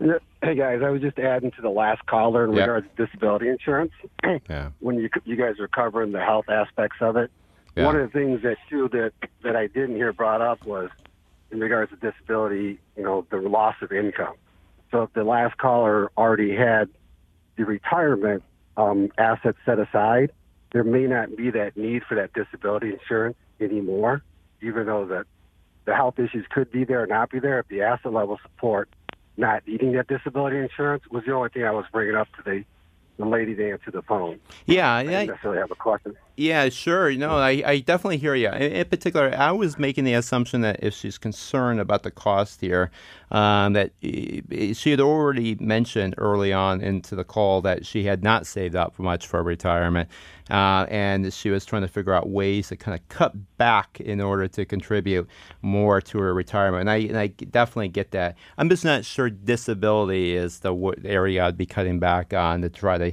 Yeah. 0.00 0.18
Hey 0.46 0.54
guys, 0.54 0.78
I 0.80 0.90
was 0.90 1.02
just 1.02 1.18
adding 1.18 1.50
to 1.56 1.60
the 1.60 1.70
last 1.70 2.06
caller 2.06 2.44
in 2.44 2.52
Yeah. 2.52 2.60
regards 2.60 2.86
to 2.94 3.04
disability 3.04 3.48
insurance. 3.48 3.90
Yeah. 4.48 4.70
When 4.78 4.96
you 4.96 5.10
you 5.24 5.34
guys 5.34 5.58
are 5.58 5.66
covering 5.66 6.12
the 6.12 6.20
health 6.20 6.48
aspects 6.48 6.98
of 7.00 7.16
it, 7.16 7.32
Yeah. 7.74 7.86
one 7.86 7.96
of 7.96 8.02
the 8.12 8.16
things 8.16 8.42
that 8.42 8.56
too 8.70 8.88
that 8.92 9.10
that 9.42 9.56
I 9.56 9.66
didn't 9.66 9.96
hear 9.96 10.12
brought 10.12 10.40
up 10.40 10.64
was 10.64 10.88
in 11.50 11.58
regards 11.58 11.90
to 11.90 11.96
disability, 11.96 12.78
you 12.96 13.02
know, 13.02 13.26
the 13.28 13.38
loss 13.38 13.74
of 13.82 13.90
income. 13.90 14.34
So 14.92 15.02
if 15.02 15.12
the 15.14 15.24
last 15.24 15.58
caller 15.58 16.12
already 16.16 16.54
had 16.54 16.90
the 17.56 17.64
retirement 17.64 18.44
um, 18.76 19.10
assets 19.18 19.58
set 19.66 19.80
aside, 19.80 20.30
there 20.72 20.84
may 20.84 21.08
not 21.08 21.36
be 21.36 21.50
that 21.50 21.76
need 21.76 22.04
for 22.04 22.14
that 22.14 22.32
disability 22.34 22.92
insurance 22.92 23.36
anymore, 23.60 24.22
even 24.62 24.86
though 24.86 25.06
that 25.06 25.26
the 25.86 25.94
health 25.96 26.20
issues 26.20 26.46
could 26.50 26.70
be 26.70 26.84
there 26.84 27.02
or 27.02 27.06
not 27.08 27.30
be 27.30 27.40
there. 27.40 27.58
If 27.58 27.66
the 27.66 27.82
asset 27.82 28.12
level 28.12 28.38
support 28.44 28.88
not 29.36 29.66
needing 29.66 29.92
that 29.92 30.06
disability 30.08 30.58
insurance 30.58 31.04
was 31.10 31.24
the 31.24 31.32
only 31.32 31.50
thing 31.50 31.64
I 31.64 31.70
was 31.70 31.84
bringing 31.92 32.14
up 32.14 32.28
to 32.36 32.42
the, 32.42 32.64
the 33.18 33.26
lady 33.26 33.54
to 33.54 33.70
answer 33.72 33.90
the 33.90 34.02
phone. 34.02 34.40
Yeah, 34.66 34.92
I 34.92 35.02
yeah, 35.02 35.10
didn't 35.10 35.28
necessarily 35.28 35.60
have 35.60 35.70
a 35.70 35.76
question. 35.76 36.16
Yeah, 36.38 36.68
sure. 36.68 37.12
No, 37.12 37.36
I, 37.36 37.62
I 37.64 37.78
definitely 37.78 38.18
hear 38.18 38.34
you. 38.34 38.48
In, 38.48 38.72
in 38.72 38.84
particular, 38.88 39.34
I 39.34 39.52
was 39.52 39.78
making 39.78 40.04
the 40.04 40.12
assumption 40.12 40.60
that 40.60 40.80
if 40.82 40.92
she's 40.92 41.16
concerned 41.16 41.80
about 41.80 42.02
the 42.02 42.10
cost 42.10 42.60
here, 42.60 42.90
um, 43.30 43.72
that 43.72 43.92
she 44.02 44.90
had 44.90 45.00
already 45.00 45.56
mentioned 45.56 46.14
early 46.18 46.52
on 46.52 46.82
into 46.82 47.16
the 47.16 47.24
call 47.24 47.62
that 47.62 47.86
she 47.86 48.04
had 48.04 48.22
not 48.22 48.46
saved 48.46 48.76
up 48.76 48.98
much 48.98 49.26
for 49.26 49.42
retirement, 49.42 50.10
uh, 50.50 50.86
and 50.90 51.32
she 51.32 51.50
was 51.50 51.64
trying 51.64 51.82
to 51.82 51.88
figure 51.88 52.12
out 52.12 52.28
ways 52.28 52.68
to 52.68 52.76
kind 52.76 52.96
of 52.98 53.08
cut 53.08 53.34
back 53.56 53.98
in 54.00 54.20
order 54.20 54.46
to 54.46 54.64
contribute 54.64 55.26
more 55.62 56.00
to 56.00 56.18
her 56.18 56.32
retirement. 56.34 56.82
And 56.82 56.90
I, 56.90 56.96
and 56.98 57.18
I 57.18 57.26
definitely 57.28 57.88
get 57.88 58.12
that. 58.12 58.36
I'm 58.58 58.68
just 58.68 58.84
not 58.84 59.04
sure 59.04 59.28
disability 59.28 60.36
is 60.36 60.60
the 60.60 60.72
w- 60.72 60.94
area 61.04 61.44
I'd 61.44 61.56
be 61.56 61.66
cutting 61.66 61.98
back 61.98 62.32
on 62.32 62.60
to 62.62 62.68
try 62.68 62.96
to 62.98 63.12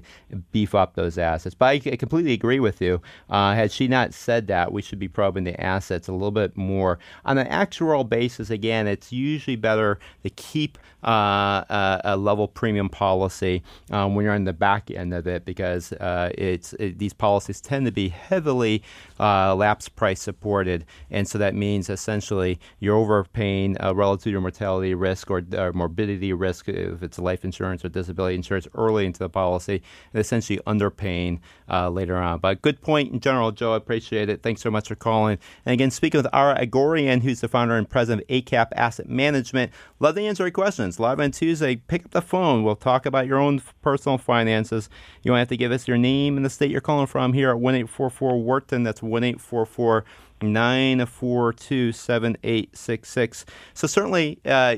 beef 0.52 0.76
up 0.76 0.94
those 0.94 1.18
assets. 1.18 1.56
But 1.56 1.66
I, 1.66 1.92
I 1.92 1.96
completely 1.96 2.34
agree 2.34 2.60
with 2.60 2.82
you. 2.82 3.02
Uh, 3.30 3.54
had 3.54 3.72
she 3.72 3.88
not 3.88 4.14
said 4.14 4.48
that, 4.48 4.72
we 4.72 4.82
should 4.82 5.00
be 5.00 5.08
probing 5.08 5.44
the 5.44 5.60
assets 5.60 6.08
a 6.08 6.14
little 6.14 6.32
bit 6.32 6.56
more. 6.56 7.00
On 7.26 7.38
an 7.38 7.48
actual 7.48 8.04
basis, 8.04 8.50
again, 8.50 8.88
it's 8.88 9.12
usually 9.12 9.56
better 9.56 10.00
to 10.24 10.30
keep 10.30 10.78
a, 11.04 12.02
a 12.04 12.18
level 12.18 12.48
premium 12.48 12.90
policy 12.90 13.64
um, 13.92 14.16
when 14.16 14.26
you're 14.26 14.34
on 14.34 14.44
the 14.44 14.54
back 14.54 14.90
end 14.92 15.14
of 15.14 15.28
it 15.28 15.46
because 15.46 15.92
uh, 15.94 16.32
it's 16.38 16.74
it, 16.74 17.00
these 17.00 17.14
policies 17.14 17.62
tend 17.62 17.86
to 17.86 17.92
be 17.92 18.10
heavily 18.10 18.84
uh, 19.20 19.56
lapse 19.56 19.90
price 19.90 20.22
supported, 20.22 20.86
and 21.12 21.28
so 21.28 21.38
that 21.38 21.56
means 21.56 21.90
essentially 21.90 22.60
you're 22.80 22.98
overpaying 22.98 23.78
uh, 23.82 23.94
relative 23.94 24.24
to 24.24 24.30
your 24.32 24.42
mortality 24.42 24.94
risk 24.94 25.30
or, 25.30 25.44
or 25.58 25.74
morbidity 25.74 26.34
risk 26.34 26.68
if 26.70 27.04
it's 27.04 27.20
life 27.20 27.44
insurance 27.44 27.84
or 27.84 27.90
disability 27.90 28.36
insurance 28.36 28.68
early 28.76 29.06
into 29.06 29.20
the 29.20 29.30
policy, 29.30 29.82
and 30.14 30.22
essentially 30.22 30.60
underpaying 30.66 31.40
uh, 31.70 31.90
later 31.90 32.18
on. 32.18 32.40
But 32.40 32.62
good 32.62 32.82
point 32.82 33.12
in 33.12 33.20
general, 33.20 33.52
Joe. 33.52 33.74
I 33.74 33.78
appreciate 33.78 34.30
it. 34.30 34.42
Thanks 34.42 34.62
so 34.62 34.72
much 34.72 34.88
for 34.88 34.96
calling. 34.96 35.38
And 35.66 35.74
again, 35.74 35.92
speaking 35.92 36.20
with 36.20 36.34
Ara 36.34 36.66
Oghoorian, 36.66 37.22
who's 37.22 37.42
the 37.42 37.48
founder 37.48 37.76
and 37.76 37.90
president 37.90 38.24
of 38.24 38.28
ACAP 38.28 38.68
Asset 38.76 39.10
Management. 39.10 39.72
Love 40.00 40.16
to 40.16 40.22
answer 40.22 40.44
your 40.44 40.52
questions. 40.52 40.93
Live 41.00 41.20
on 41.20 41.32
Tuesday, 41.32 41.76
pick 41.76 42.06
up 42.06 42.12
the 42.12 42.22
phone. 42.22 42.64
We'll 42.64 42.76
talk 42.76 43.06
about 43.06 43.28
your 43.28 43.40
own 43.40 43.62
personal 43.82 44.18
finances. 44.18 44.90
You 45.22 45.32
don't 45.32 45.40
have 45.40 45.48
to 45.50 45.58
give 45.58 45.72
us 45.72 45.88
your 45.88 45.98
name 45.98 46.38
and 46.38 46.46
the 46.46 46.50
state 46.50 46.72
you're 46.72 46.82
calling 46.82 47.08
from 47.08 47.34
here 47.34 47.50
at 47.50 47.60
1 47.60 47.76
844 47.76 48.42
Wharton. 48.42 48.84
That's 48.84 49.02
1 49.02 49.24
844 49.24 50.06
942 50.42 51.92
7866. 51.92 53.46
So, 53.74 53.88
certainly, 53.88 54.40
uh, 54.46 54.76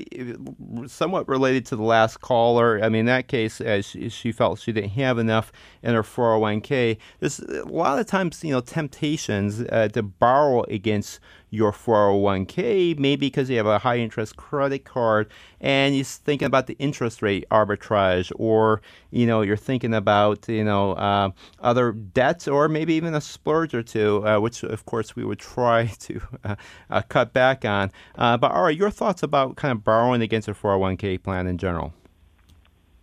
somewhat 0.87 1.27
related 1.27 1.65
to 1.67 1.75
the 1.75 1.83
last 1.83 2.21
caller. 2.21 2.79
I 2.83 2.89
mean, 2.89 3.01
in 3.01 3.05
that 3.07 3.27
case, 3.27 3.59
uh, 3.59 3.81
she, 3.81 4.09
she 4.09 4.31
felt 4.31 4.59
she 4.59 4.71
didn't 4.71 4.91
have 4.91 5.17
enough 5.17 5.51
in 5.81 5.95
her 5.95 6.03
401k. 6.03 6.97
There's 7.19 7.39
a 7.39 7.65
lot 7.65 7.99
of 7.99 8.05
times, 8.05 8.43
you 8.43 8.51
know, 8.51 8.61
temptations 8.61 9.61
uh, 9.61 9.89
to 9.93 10.03
borrow 10.03 10.63
against 10.63 11.19
your 11.49 11.71
401k, 11.71 12.97
maybe 12.97 13.27
because 13.27 13.49
you 13.49 13.57
have 13.57 13.65
a 13.65 13.79
high 13.79 13.97
interest 13.97 14.35
credit 14.35 14.83
card 14.83 15.29
and 15.61 15.95
you're 15.95 16.03
thinking 16.03 16.45
about 16.45 16.67
the 16.67 16.75
interest 16.79 17.21
rate 17.21 17.45
arbitrage, 17.49 18.31
or 18.35 18.81
you 19.11 19.25
know 19.25 19.41
you're 19.41 19.57
thinking 19.57 19.93
about 19.93 20.47
you 20.47 20.63
know 20.63 20.93
uh, 20.93 21.29
other 21.59 21.91
debts, 21.91 22.47
or 22.47 22.67
maybe 22.67 22.93
even 22.93 23.13
a 23.13 23.21
splurge 23.21 23.73
or 23.73 23.83
two, 23.83 24.25
uh, 24.27 24.39
which 24.39 24.63
of 24.63 24.85
course 24.85 25.15
we 25.15 25.25
would 25.25 25.39
try 25.39 25.85
to 25.99 26.21
uh, 26.43 26.55
uh, 26.89 27.01
cut 27.09 27.33
back 27.33 27.65
on. 27.65 27.91
Uh, 28.15 28.37
but 28.37 28.51
all 28.51 28.63
right, 28.63 28.77
your 28.77 28.91
thoughts 28.91 29.23
about 29.23 29.55
kind 29.55 29.71
of 29.71 29.83
borrowing 29.83 30.21
against 30.21 30.47
a 30.47 30.53
401k 30.53 31.21
plan 31.21 31.47
in 31.47 31.57
general? 31.57 31.93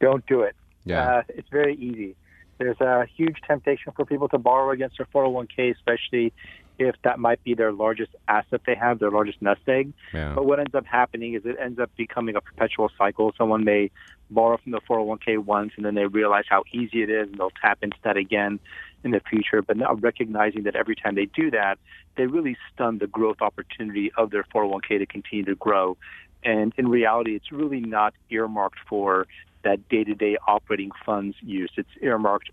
Don't 0.00 0.24
do 0.26 0.42
it. 0.42 0.56
Yeah. 0.84 1.18
Uh, 1.18 1.22
it's 1.28 1.48
very 1.48 1.76
easy. 1.76 2.16
There's 2.58 2.80
a 2.80 3.06
huge 3.16 3.38
temptation 3.46 3.92
for 3.96 4.04
people 4.04 4.28
to 4.28 4.38
borrow 4.38 4.70
against 4.70 4.98
their 4.98 5.06
401k, 5.06 5.74
especially 5.74 6.32
if 6.78 6.96
that 7.04 7.18
might 7.18 7.42
be 7.44 7.54
their 7.54 7.72
largest 7.72 8.10
asset 8.28 8.62
they 8.66 8.74
have, 8.74 8.98
their 8.98 9.10
largest 9.10 9.40
nest 9.42 9.60
egg. 9.68 9.92
Yeah. 10.12 10.34
But 10.34 10.46
what 10.46 10.58
ends 10.58 10.74
up 10.74 10.86
happening 10.86 11.34
is 11.34 11.42
it 11.44 11.56
ends 11.60 11.78
up 11.78 11.90
becoming 11.96 12.36
a 12.36 12.40
perpetual 12.40 12.90
cycle. 12.96 13.32
Someone 13.36 13.64
may 13.64 13.90
borrow 14.30 14.56
from 14.56 14.72
the 14.72 14.80
401k 14.80 15.38
once 15.38 15.72
and 15.76 15.84
then 15.84 15.94
they 15.94 16.06
realize 16.06 16.44
how 16.48 16.64
easy 16.72 17.02
it 17.02 17.10
is 17.10 17.28
and 17.28 17.38
they'll 17.38 17.52
tap 17.60 17.78
into 17.82 17.96
that 18.02 18.16
again 18.16 18.58
in 19.04 19.10
the 19.10 19.20
future. 19.20 19.62
But 19.62 19.76
now 19.76 19.94
recognizing 19.94 20.62
that 20.64 20.76
every 20.76 20.96
time 20.96 21.14
they 21.14 21.26
do 21.26 21.50
that, 21.50 21.78
they 22.16 22.26
really 22.26 22.56
stun 22.72 22.98
the 22.98 23.06
growth 23.06 23.40
opportunity 23.40 24.10
of 24.16 24.30
their 24.30 24.44
401k 24.44 24.98
to 24.98 25.06
continue 25.06 25.44
to 25.44 25.54
grow. 25.54 25.96
And 26.44 26.72
in 26.76 26.88
reality, 26.88 27.36
it's 27.36 27.52
really 27.52 27.80
not 27.80 28.14
earmarked 28.30 28.78
for 28.88 29.26
that 29.62 29.88
day-to-day 29.88 30.38
operating 30.48 30.90
funds 31.04 31.36
use. 31.40 31.70
It's 31.76 31.88
earmarked 32.00 32.50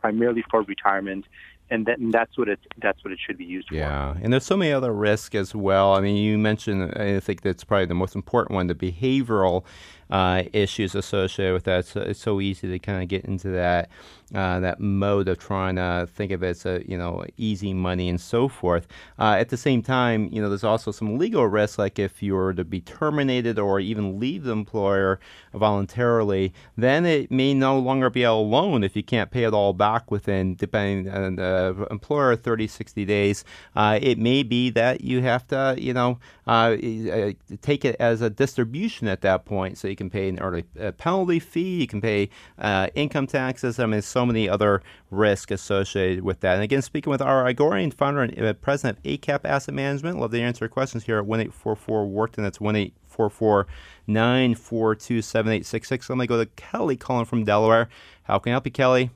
primarily 0.00 0.44
for 0.50 0.62
retirement 0.62 1.26
and, 1.70 1.88
and 1.88 2.12
that's 2.12 2.36
what 2.38 2.48
it 2.48 2.60
that's 2.80 3.02
what 3.04 3.12
it 3.12 3.18
should 3.24 3.38
be 3.38 3.44
used 3.44 3.68
for. 3.68 3.74
Yeah, 3.74 4.14
and 4.22 4.32
there's 4.32 4.44
so 4.44 4.56
many 4.56 4.72
other 4.72 4.92
risks 4.92 5.34
as 5.34 5.54
well. 5.54 5.94
I 5.94 6.00
mean, 6.00 6.16
you 6.16 6.38
mentioned, 6.38 6.94
I 6.96 7.20
think 7.20 7.42
that's 7.42 7.64
probably 7.64 7.86
the 7.86 7.94
most 7.94 8.14
important 8.14 8.54
one, 8.54 8.66
the 8.66 8.74
behavioral 8.74 9.64
uh, 10.10 10.44
issues 10.52 10.94
associated 10.94 11.52
with 11.52 11.64
that. 11.64 11.84
So 11.86 12.00
it's 12.00 12.20
so 12.20 12.40
easy 12.40 12.68
to 12.68 12.78
kind 12.78 13.02
of 13.02 13.08
get 13.08 13.24
into 13.24 13.48
that 13.48 13.90
uh, 14.34 14.60
that 14.60 14.80
mode 14.80 15.28
of 15.28 15.38
trying 15.38 15.76
to 15.76 16.08
think 16.12 16.32
of 16.32 16.42
it 16.42 16.48
as 16.48 16.66
a 16.66 16.82
you 16.86 16.96
know 16.98 17.24
easy 17.36 17.72
money 17.72 18.08
and 18.08 18.20
so 18.20 18.48
forth. 18.48 18.86
Uh, 19.18 19.36
at 19.38 19.48
the 19.48 19.56
same 19.56 19.82
time, 19.82 20.28
you 20.32 20.40
know 20.40 20.48
there's 20.48 20.64
also 20.64 20.90
some 20.90 21.18
legal 21.18 21.46
risks, 21.46 21.78
like 21.78 21.98
if 21.98 22.22
you 22.22 22.34
were 22.34 22.54
to 22.54 22.64
be 22.64 22.80
terminated 22.80 23.58
or 23.58 23.80
even 23.80 24.18
leave 24.18 24.44
the 24.44 24.52
employer 24.52 25.18
voluntarily, 25.54 26.52
then 26.76 27.04
it 27.04 27.30
may 27.30 27.54
no 27.54 27.78
longer 27.78 28.10
be 28.10 28.22
a 28.22 28.32
loan 28.32 28.84
if 28.84 28.96
you 28.96 29.02
can't 29.02 29.30
pay 29.30 29.44
it 29.44 29.54
all 29.54 29.72
back 29.72 30.10
within, 30.10 30.54
depending 30.54 31.12
on 31.12 31.36
the 31.36 31.55
employer, 31.90 32.36
30, 32.36 32.66
60 32.66 33.04
days. 33.04 33.44
Uh, 33.74 33.98
it 34.00 34.18
may 34.18 34.42
be 34.42 34.70
that 34.70 35.00
you 35.00 35.22
have 35.22 35.46
to 35.48 35.74
you 35.78 35.92
know 35.92 36.18
uh, 36.46 36.76
uh, 37.10 37.32
take 37.62 37.84
it 37.84 37.96
as 37.98 38.22
a 38.22 38.30
distribution 38.30 39.08
at 39.08 39.20
that 39.22 39.44
point, 39.44 39.78
so 39.78 39.88
you 39.88 39.96
can 39.96 40.10
pay 40.10 40.28
an 40.28 40.38
early 40.38 40.62
penalty 40.98 41.38
fee, 41.38 41.80
you 41.80 41.86
can 41.86 42.00
pay 42.00 42.28
income 42.94 43.26
taxes. 43.26 43.78
I 43.78 43.86
mean 43.86 44.02
so 44.02 44.26
many 44.26 44.48
other 44.48 44.82
risks 45.10 45.52
associated 45.52 46.24
with 46.24 46.40
that. 46.40 46.54
And 46.54 46.62
again, 46.62 46.82
speaking 46.82 47.10
with 47.10 47.22
Ara 47.22 47.54
Oghoorian, 47.54 47.92
founder 47.92 48.22
and 48.22 48.38
uh, 48.40 48.52
president 48.54 48.98
of 48.98 49.04
ACAP 49.04 49.40
Asset 49.44 49.74
Management. 49.74 50.18
Love 50.18 50.32
to 50.32 50.40
answer 50.40 50.68
questions 50.68 51.04
here 51.04 51.18
at 51.18 51.26
1844 51.26 52.06
Wharton. 52.06 52.44
That's 52.44 52.60
1844 52.60 53.66
942 54.06 55.22
7866. 55.22 56.08
Let 56.08 56.18
me 56.18 56.26
go 56.26 56.38
to 56.38 56.46
Kelly 56.56 56.96
calling 56.96 57.24
from 57.24 57.44
Delaware. 57.44 57.88
How 58.24 58.38
can 58.38 58.50
I 58.50 58.54
help 58.54 58.66
you, 58.66 58.72
Kelly? 58.72 59.10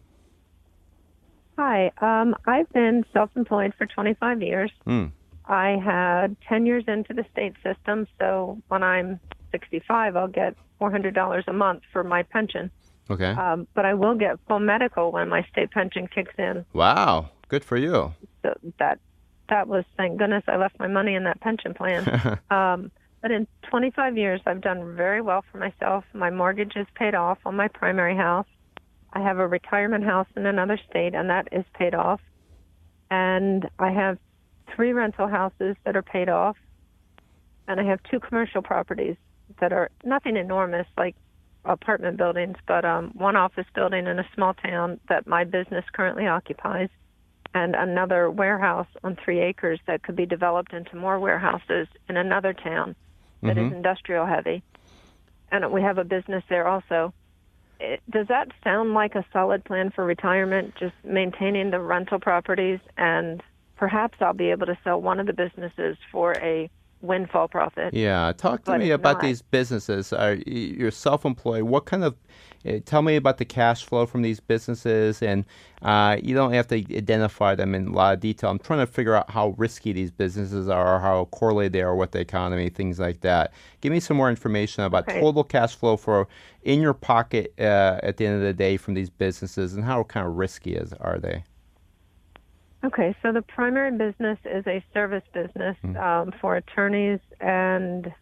Hi. 1.61 1.93
Um, 2.01 2.35
I've 2.47 2.71
been 2.73 3.05
self 3.13 3.29
employed 3.37 3.75
for 3.77 3.85
25 3.87 4.41
years. 4.41 4.73
Mm. 4.87 5.13
I 5.45 5.77
had 5.85 6.35
10 6.49 6.65
years 6.65 6.85
into 6.89 7.13
the 7.13 7.25
state 7.31 7.53
system, 7.63 8.07
so 8.19 8.59
when 8.69 8.83
I'm 8.83 9.21
65, 9.53 10.17
I'll 10.17 10.27
get 10.27 10.57
$400 10.81 11.43
a 11.47 11.53
month 11.53 11.83
for 11.93 12.03
my 12.03 12.23
pension. 12.23 12.71
Okay. 13.11 13.33
Um, 13.33 13.69
but 13.75 13.85
I 13.85 13.93
will 13.93 14.15
get 14.15 14.39
full 14.49 14.59
medical 14.59 15.13
when 15.13 15.29
my 15.29 15.43
state 15.53 15.71
pension 15.71 16.09
kicks 16.09 16.33
in. 16.39 16.65
Wow, 16.73 17.29
good 17.49 17.63
for 17.63 17.77
you. 17.77 18.15
So 18.43 18.55
that 18.79 18.99
that 19.51 19.69
was 19.69 19.85
thank 19.99 20.19
goodness 20.19 20.45
I 20.47 20.57
left 20.57 20.79
my 20.79 20.89
money 20.89 21.15
in 21.15 21.25
that 21.25 21.43
pension 21.43 21.75
plan. 21.75 22.39
um, 22.51 22.91
but 23.21 23.33
in 23.33 23.47
25 23.69 24.17
years, 24.17 24.41
I've 24.47 24.63
done 24.63 24.97
very 24.97 25.21
well 25.21 25.45
for 25.53 25.59
myself. 25.59 26.05
My 26.15 26.31
mortgage 26.31 26.73
is 26.77 26.87
paid 26.95 27.15
off 27.15 27.37
on 27.45 27.55
my 27.55 27.69
primary 27.69 28.17
house. 28.17 28.47
I 29.13 29.21
have 29.21 29.39
a 29.39 29.47
retirement 29.47 30.05
house 30.05 30.29
in 30.37 30.47
another 30.47 30.79
state, 30.89 31.15
and 31.15 31.31
that 31.31 31.49
is 31.53 31.65
paid 31.75 31.95
off. 31.95 32.21
And 33.11 33.69
I 33.79 33.91
have 33.91 34.19
three 34.75 34.93
rental 34.93 35.27
houses 35.27 35.77
that 35.85 35.97
are 35.97 36.03
paid 36.03 36.29
off, 36.29 36.57
and 37.67 37.81
I 37.81 37.85
have 37.85 38.03
two 38.05 38.21
commercial 38.21 38.63
properties 38.63 39.17
that 39.59 39.73
are 39.73 39.91
nothing 40.05 40.37
enormous, 40.37 40.87
like 40.97 41.17
apartment 41.65 42.17
buildings, 42.17 42.57
but 42.67 42.85
um, 42.85 43.11
one 43.15 43.37
office 43.37 43.67
building 43.75 44.07
in 44.07 44.19
a 44.19 44.27
small 44.35 44.55
town 44.55 45.01
that 45.09 45.27
my 45.27 45.45
business 45.45 45.85
currently 45.93 46.27
occupies, 46.27 46.89
and 47.53 47.75
another 47.75 48.31
warehouse 48.31 48.87
on 49.03 49.17
three 49.17 49.41
acres 49.41 49.81
that 49.87 50.03
could 50.03 50.17
be 50.17 50.27
developed 50.27 50.73
into 50.73 50.97
more 50.97 51.19
warehouses 51.19 51.89
in 52.09 52.17
another 52.17 52.53
town 52.53 52.95
that 53.43 53.57
mm-hmm. 53.57 53.67
is 53.67 53.73
industrial 53.73 54.27
heavy. 54.27 54.63
And 55.51 55.73
we 55.73 55.83
have 55.83 55.99
a 55.99 56.05
business 56.05 56.45
there 56.49 56.69
also. 56.69 57.13
It, 57.81 58.01
does 58.11 58.29
that 58.29 58.49
sound 58.63 58.95
like 58.95 59.15
a 59.15 59.25
solid 59.33 59.65
plan 59.65 59.91
for 59.91 60.05
retirement? 60.05 60.75
Just 60.79 60.95
maintaining 61.03 61.71
the 61.71 61.81
rental 61.81 62.21
properties, 62.21 62.79
and 62.97 63.43
perhaps 63.77 64.19
I'll 64.21 64.35
be 64.35 64.51
able 64.51 64.67
to 64.67 64.79
sell 64.85 65.01
one 65.01 65.19
of 65.19 65.27
the 65.27 65.33
businesses 65.33 65.97
for 66.13 66.37
a 66.37 66.71
windfall 67.01 67.49
profit. 67.49 67.95
Yeah, 67.95 68.33
talk 68.37 68.65
to 68.65 68.79
me 68.79 68.91
about 68.91 69.15
not. 69.15 69.23
these 69.23 69.43
businesses. 69.43 70.13
Are 70.13 70.35
you're 70.35 70.91
self-employed? 70.91 71.63
What 71.63 71.87
kind 71.87 72.05
of? 72.05 72.17
Uh, 72.67 72.79
tell 72.85 73.01
me 73.01 73.17
about 73.17 73.39
the 73.39 73.45
cash 73.45 73.85
flow 73.85 74.05
from 74.05 74.21
these 74.21 74.39
businesses, 74.39 75.23
and 75.23 75.47
uh, 75.81 76.19
you 76.23 76.35
don't 76.35 76.53
have 76.53 76.69
to 76.69 76.77
identify 76.95 77.55
them 77.55 77.75
in 77.75 77.89
a 77.89 77.93
lot 77.93 78.13
of 78.13 78.21
detail. 78.21 78.51
I'm 78.51 78.59
trying 78.59 78.81
to 78.81 78.87
figure 78.87 79.15
out 79.15 79.31
how 79.31 79.55
risky 79.57 79.93
these 79.93 80.11
businesses 80.11 80.69
are, 80.69 81.01
how 81.01 81.25
correlated 81.27 81.73
they 81.73 81.81
are 81.81 81.97
with 81.97 82.11
the 82.11 82.21
economy, 82.21 82.69
things 82.69 82.99
like 82.99 83.23
that. 83.23 83.53
Give 83.81 83.93
me 83.93 84.01
some 84.01 84.19
more 84.19 84.29
information 84.29 84.85
about 84.85 85.09
okay. 85.09 85.21
total 85.21 85.43
cash 85.43 85.75
flow 85.75 85.97
for 85.97 86.29
in 86.63 86.83
your 86.83 86.93
pocket 86.93 87.55
uh, 87.59 87.99
at 88.03 88.19
the 88.19 88.27
end 88.27 88.37
of 88.37 88.43
the 88.43 88.53
day 88.53 88.77
from 88.77 88.93
these 88.93 89.09
businesses, 89.09 89.75
and 89.75 89.83
how 89.83 90.03
kind 90.03 90.27
of 90.27 90.37
risky 90.37 90.75
is 90.75 90.93
are 90.95 91.19
they? 91.19 91.45
Okay, 92.85 93.15
so 93.23 93.33
the 93.33 93.43
primary 93.43 93.91
business 93.91 94.39
is 94.45 94.67
a 94.67 94.85
service 94.93 95.25
business 95.33 95.77
mm-hmm. 95.83 95.97
um, 95.97 96.33
for 96.41 96.57
attorneys 96.57 97.21
and 97.41 98.13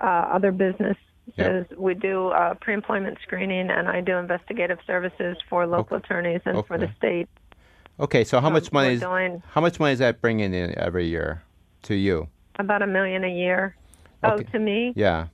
uh, 0.00 0.04
other 0.04 0.52
businesses. 0.52 0.96
Yep. 1.36 1.72
We 1.76 1.94
do 1.94 2.28
uh, 2.28 2.54
pre-employment 2.54 3.18
screening, 3.22 3.70
and 3.70 3.88
I 3.88 4.00
do 4.00 4.16
investigative 4.16 4.78
services 4.86 5.36
for 5.48 5.66
local 5.66 5.96
okay. 5.96 6.04
attorneys 6.04 6.40
and 6.44 6.58
okay. 6.58 6.66
for 6.66 6.78
the 6.78 6.90
state. 6.96 7.28
Okay, 8.00 8.24
so 8.24 8.40
how 8.40 8.48
um, 8.48 8.54
much 8.54 8.72
money 8.72 8.94
is 8.94 9.00
doing, 9.00 9.42
how 9.50 9.60
much 9.60 9.78
money 9.78 9.92
is 9.92 9.98
that 10.00 10.20
bringing 10.20 10.54
in 10.54 10.76
every 10.78 11.06
year 11.06 11.42
to 11.82 11.94
you? 11.94 12.28
About 12.58 12.82
a 12.82 12.86
million 12.86 13.24
a 13.24 13.28
year. 13.28 13.76
Oh, 14.22 14.32
okay. 14.32 14.44
Oh, 14.48 14.52
to 14.52 14.58
me? 14.58 14.92
Yeah. 14.96 15.26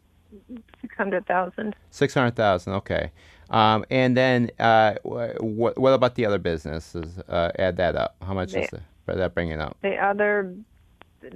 Six 0.83 0.95
hundred 0.97 1.27
thousand. 1.27 1.75
Six 1.91 2.13
hundred 2.13 2.37
thousand. 2.37 2.75
Okay. 2.75 3.11
Um, 3.49 3.85
and 3.91 4.17
then 4.17 4.51
uh, 4.59 4.95
what, 5.03 5.79
what 5.79 5.93
about 5.93 6.17
the 6.17 6.27
other 6.27 6.39
businesses? 6.39 7.19
Uh, 7.29 7.53
add 7.59 7.77
that 7.77 7.95
up. 7.95 8.17
How 8.21 8.35
much 8.35 8.53
the, 8.53 8.63
is 8.63 8.71
that 9.07 9.35
bringing 9.35 9.61
up? 9.61 9.77
The 9.83 9.97
other, 9.97 10.53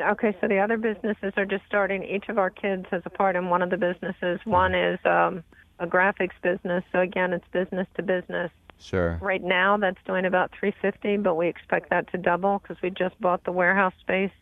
okay, 0.00 0.36
so 0.40 0.48
the 0.48 0.58
other 0.58 0.76
businesses 0.76 1.32
are 1.36 1.46
just 1.46 1.64
starting. 1.66 2.02
Each 2.04 2.28
of 2.28 2.38
our 2.38 2.50
kids 2.50 2.86
has 2.90 3.02
a 3.04 3.10
part 3.10 3.36
in 3.36 3.48
one 3.48 3.62
of 3.62 3.70
the 3.70 3.76
businesses. 3.76 4.40
Mm-hmm. 4.40 4.50
One 4.50 4.74
is 4.74 4.98
um, 5.04 5.44
a 5.78 5.86
graphics 5.86 6.40
business. 6.42 6.84
So 6.92 7.00
again, 7.00 7.32
it's 7.32 7.46
business 7.52 7.86
to 7.96 8.02
business. 8.02 8.50
Sure. 8.78 9.18
Right 9.20 9.42
now, 9.42 9.76
that's 9.76 9.98
doing 10.06 10.24
about 10.24 10.50
350, 10.58 11.18
but 11.18 11.34
we 11.34 11.48
expect 11.48 11.90
that 11.90 12.10
to 12.12 12.18
double 12.18 12.60
because 12.60 12.80
we 12.82 12.90
just 12.90 13.20
bought 13.20 13.44
the 13.44 13.52
warehouse 13.52 13.92
space, 14.00 14.32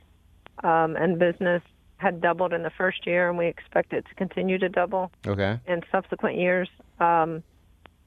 um, 0.63 0.97
and 0.97 1.19
business 1.19 1.63
had 1.97 2.21
doubled 2.21 2.53
in 2.53 2.63
the 2.63 2.71
first 2.71 3.07
year, 3.07 3.29
and 3.29 3.37
we 3.37 3.47
expect 3.47 3.93
it 3.93 4.07
to 4.09 4.15
continue 4.15 4.59
to 4.59 4.69
double. 4.69 5.11
Okay. 5.27 5.59
In 5.67 5.83
subsequent 5.91 6.39
years. 6.39 6.69
Um, 7.01 7.43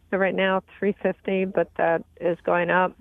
so 0.09 0.17
right 0.17 0.35
now, 0.35 0.61
350, 0.79 1.45
but 1.45 1.69
that 1.77 2.03
is 2.19 2.37
going 2.45 2.69
up. 2.69 2.95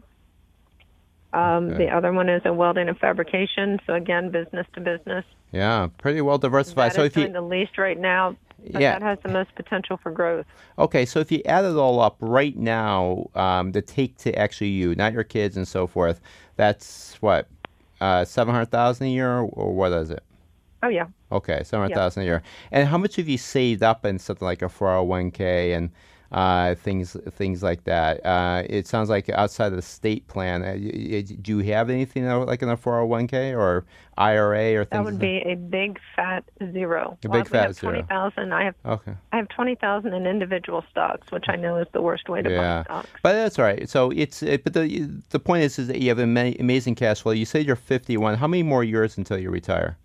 Um, 1.33 1.71
okay. 1.71 1.87
The 1.87 1.91
other 1.91 2.13
one 2.13 2.29
is 2.29 2.43
a 2.45 2.53
welding 2.53 2.89
and 2.89 2.99
fabrication. 2.99 3.79
So 3.87 3.95
again, 3.95 4.31
business 4.31 4.67
to 4.75 4.81
business. 4.81 5.25
Yeah, 5.53 5.89
pretty 5.99 6.21
well 6.21 6.39
diversified. 6.39 6.93
That 6.93 6.97
so 6.97 7.05
if 7.05 7.17
you 7.17 7.29
the 7.29 7.41
least 7.41 7.79
right 7.79 7.99
now, 7.99 8.37
yeah. 8.63 8.99
that 8.99 9.03
has 9.03 9.19
the 9.23 9.29
most 9.31 9.55
potential 9.55 9.99
for 10.03 10.13
growth. 10.13 10.47
Okay, 10.79 11.05
so 11.05 11.21
if 11.21 11.31
you 11.31 11.43
add 11.47 11.65
it 11.65 11.77
all 11.77 12.01
up 12.01 12.17
right 12.21 12.57
now, 12.57 13.29
um, 13.35 13.73
the 13.73 13.83
take 13.83 14.17
to 14.19 14.37
actually 14.37 14.69
you, 14.69 14.95
not 14.95 15.13
your 15.13 15.25
kids 15.25 15.57
and 15.57 15.67
so 15.67 15.87
forth, 15.87 16.21
that's 16.57 17.17
what 17.21 17.49
uh, 18.01 18.25
seven 18.25 18.55
hundred 18.55 18.71
thousand 18.71 19.09
a 19.09 19.11
year, 19.11 19.39
or 19.39 19.73
what 19.73 19.93
is 19.93 20.11
it? 20.11 20.23
Oh 20.83 20.89
yeah. 20.89 21.07
Okay, 21.33 21.63
seven 21.65 21.83
hundred 21.83 21.95
thousand 21.95 22.23
yeah. 22.23 22.25
a 22.25 22.31
year. 22.31 22.43
And 22.73 22.89
how 22.89 22.99
much 22.99 23.17
have 23.17 23.29
you 23.29 23.39
saved 23.39 23.83
up 23.83 24.05
in 24.05 24.19
something 24.19 24.47
like 24.47 24.63
a 24.63 24.69
four 24.69 24.89
hundred 24.89 25.03
one 25.03 25.31
k 25.31 25.73
and 25.73 25.91
uh, 26.33 26.75
things 26.77 27.17
things 27.33 27.63
like 27.63 27.85
that. 27.85 28.25
Uh, 28.25 28.63
it 28.69 28.87
sounds 28.87 29.09
like 29.09 29.29
outside 29.31 29.67
of 29.67 29.77
the 29.77 29.83
state 29.83 30.27
plan, 30.29 30.63
uh, 30.63 30.75
do 30.75 31.59
you 31.59 31.73
have 31.73 31.91
anything 31.91 32.27
like 32.27 32.63
in 32.63 32.69
a 32.69 32.77
401k 32.77 33.57
or 33.57 33.85
IRA 34.17 34.75
or 34.75 34.85
things? 34.85 34.91
That 34.91 35.05
would 35.05 35.19
be 35.19 35.43
a 35.45 35.57
big 35.57 35.99
fat 36.15 36.45
zero. 36.73 37.19
A 37.25 37.29
big 37.29 37.49
fat 37.49 37.75
zero. 37.75 37.93
Twenty 37.93 38.07
thousand. 38.07 38.53
I 38.53 38.65
have. 38.65 38.75
Okay. 38.85 39.13
I 39.33 39.37
have 39.37 39.49
twenty 39.49 39.75
thousand 39.75 40.13
in 40.13 40.27
individual 40.27 40.85
stocks, 40.91 41.33
which 41.33 41.47
I 41.49 41.57
know 41.57 41.77
is 41.77 41.89
the 41.93 42.03
worst 42.03 42.29
way 42.29 42.43
to 42.43 42.51
yeah. 42.51 42.79
buy 42.79 42.85
stocks. 42.85 43.09
But 43.23 43.33
that's 43.33 43.59
all 43.59 43.65
right. 43.65 43.89
So 43.89 44.11
it's 44.11 44.43
it, 44.43 44.63
but 44.63 44.75
the 44.75 45.11
the 45.31 45.41
point 45.41 45.65
is 45.65 45.79
is 45.79 45.89
that 45.89 46.01
you 46.01 46.11
have 46.11 46.19
an 46.19 46.37
amazing 46.61 46.95
cash 46.95 47.23
flow. 47.23 47.33
You 47.33 47.45
say 47.47 47.61
you're 47.61 47.77
51. 47.77 48.37
How 48.37 48.47
many 48.47 48.63
more 48.63 48.85
years 48.85 49.19
until 49.19 49.39
you 49.39 49.51
retire? 49.51 49.97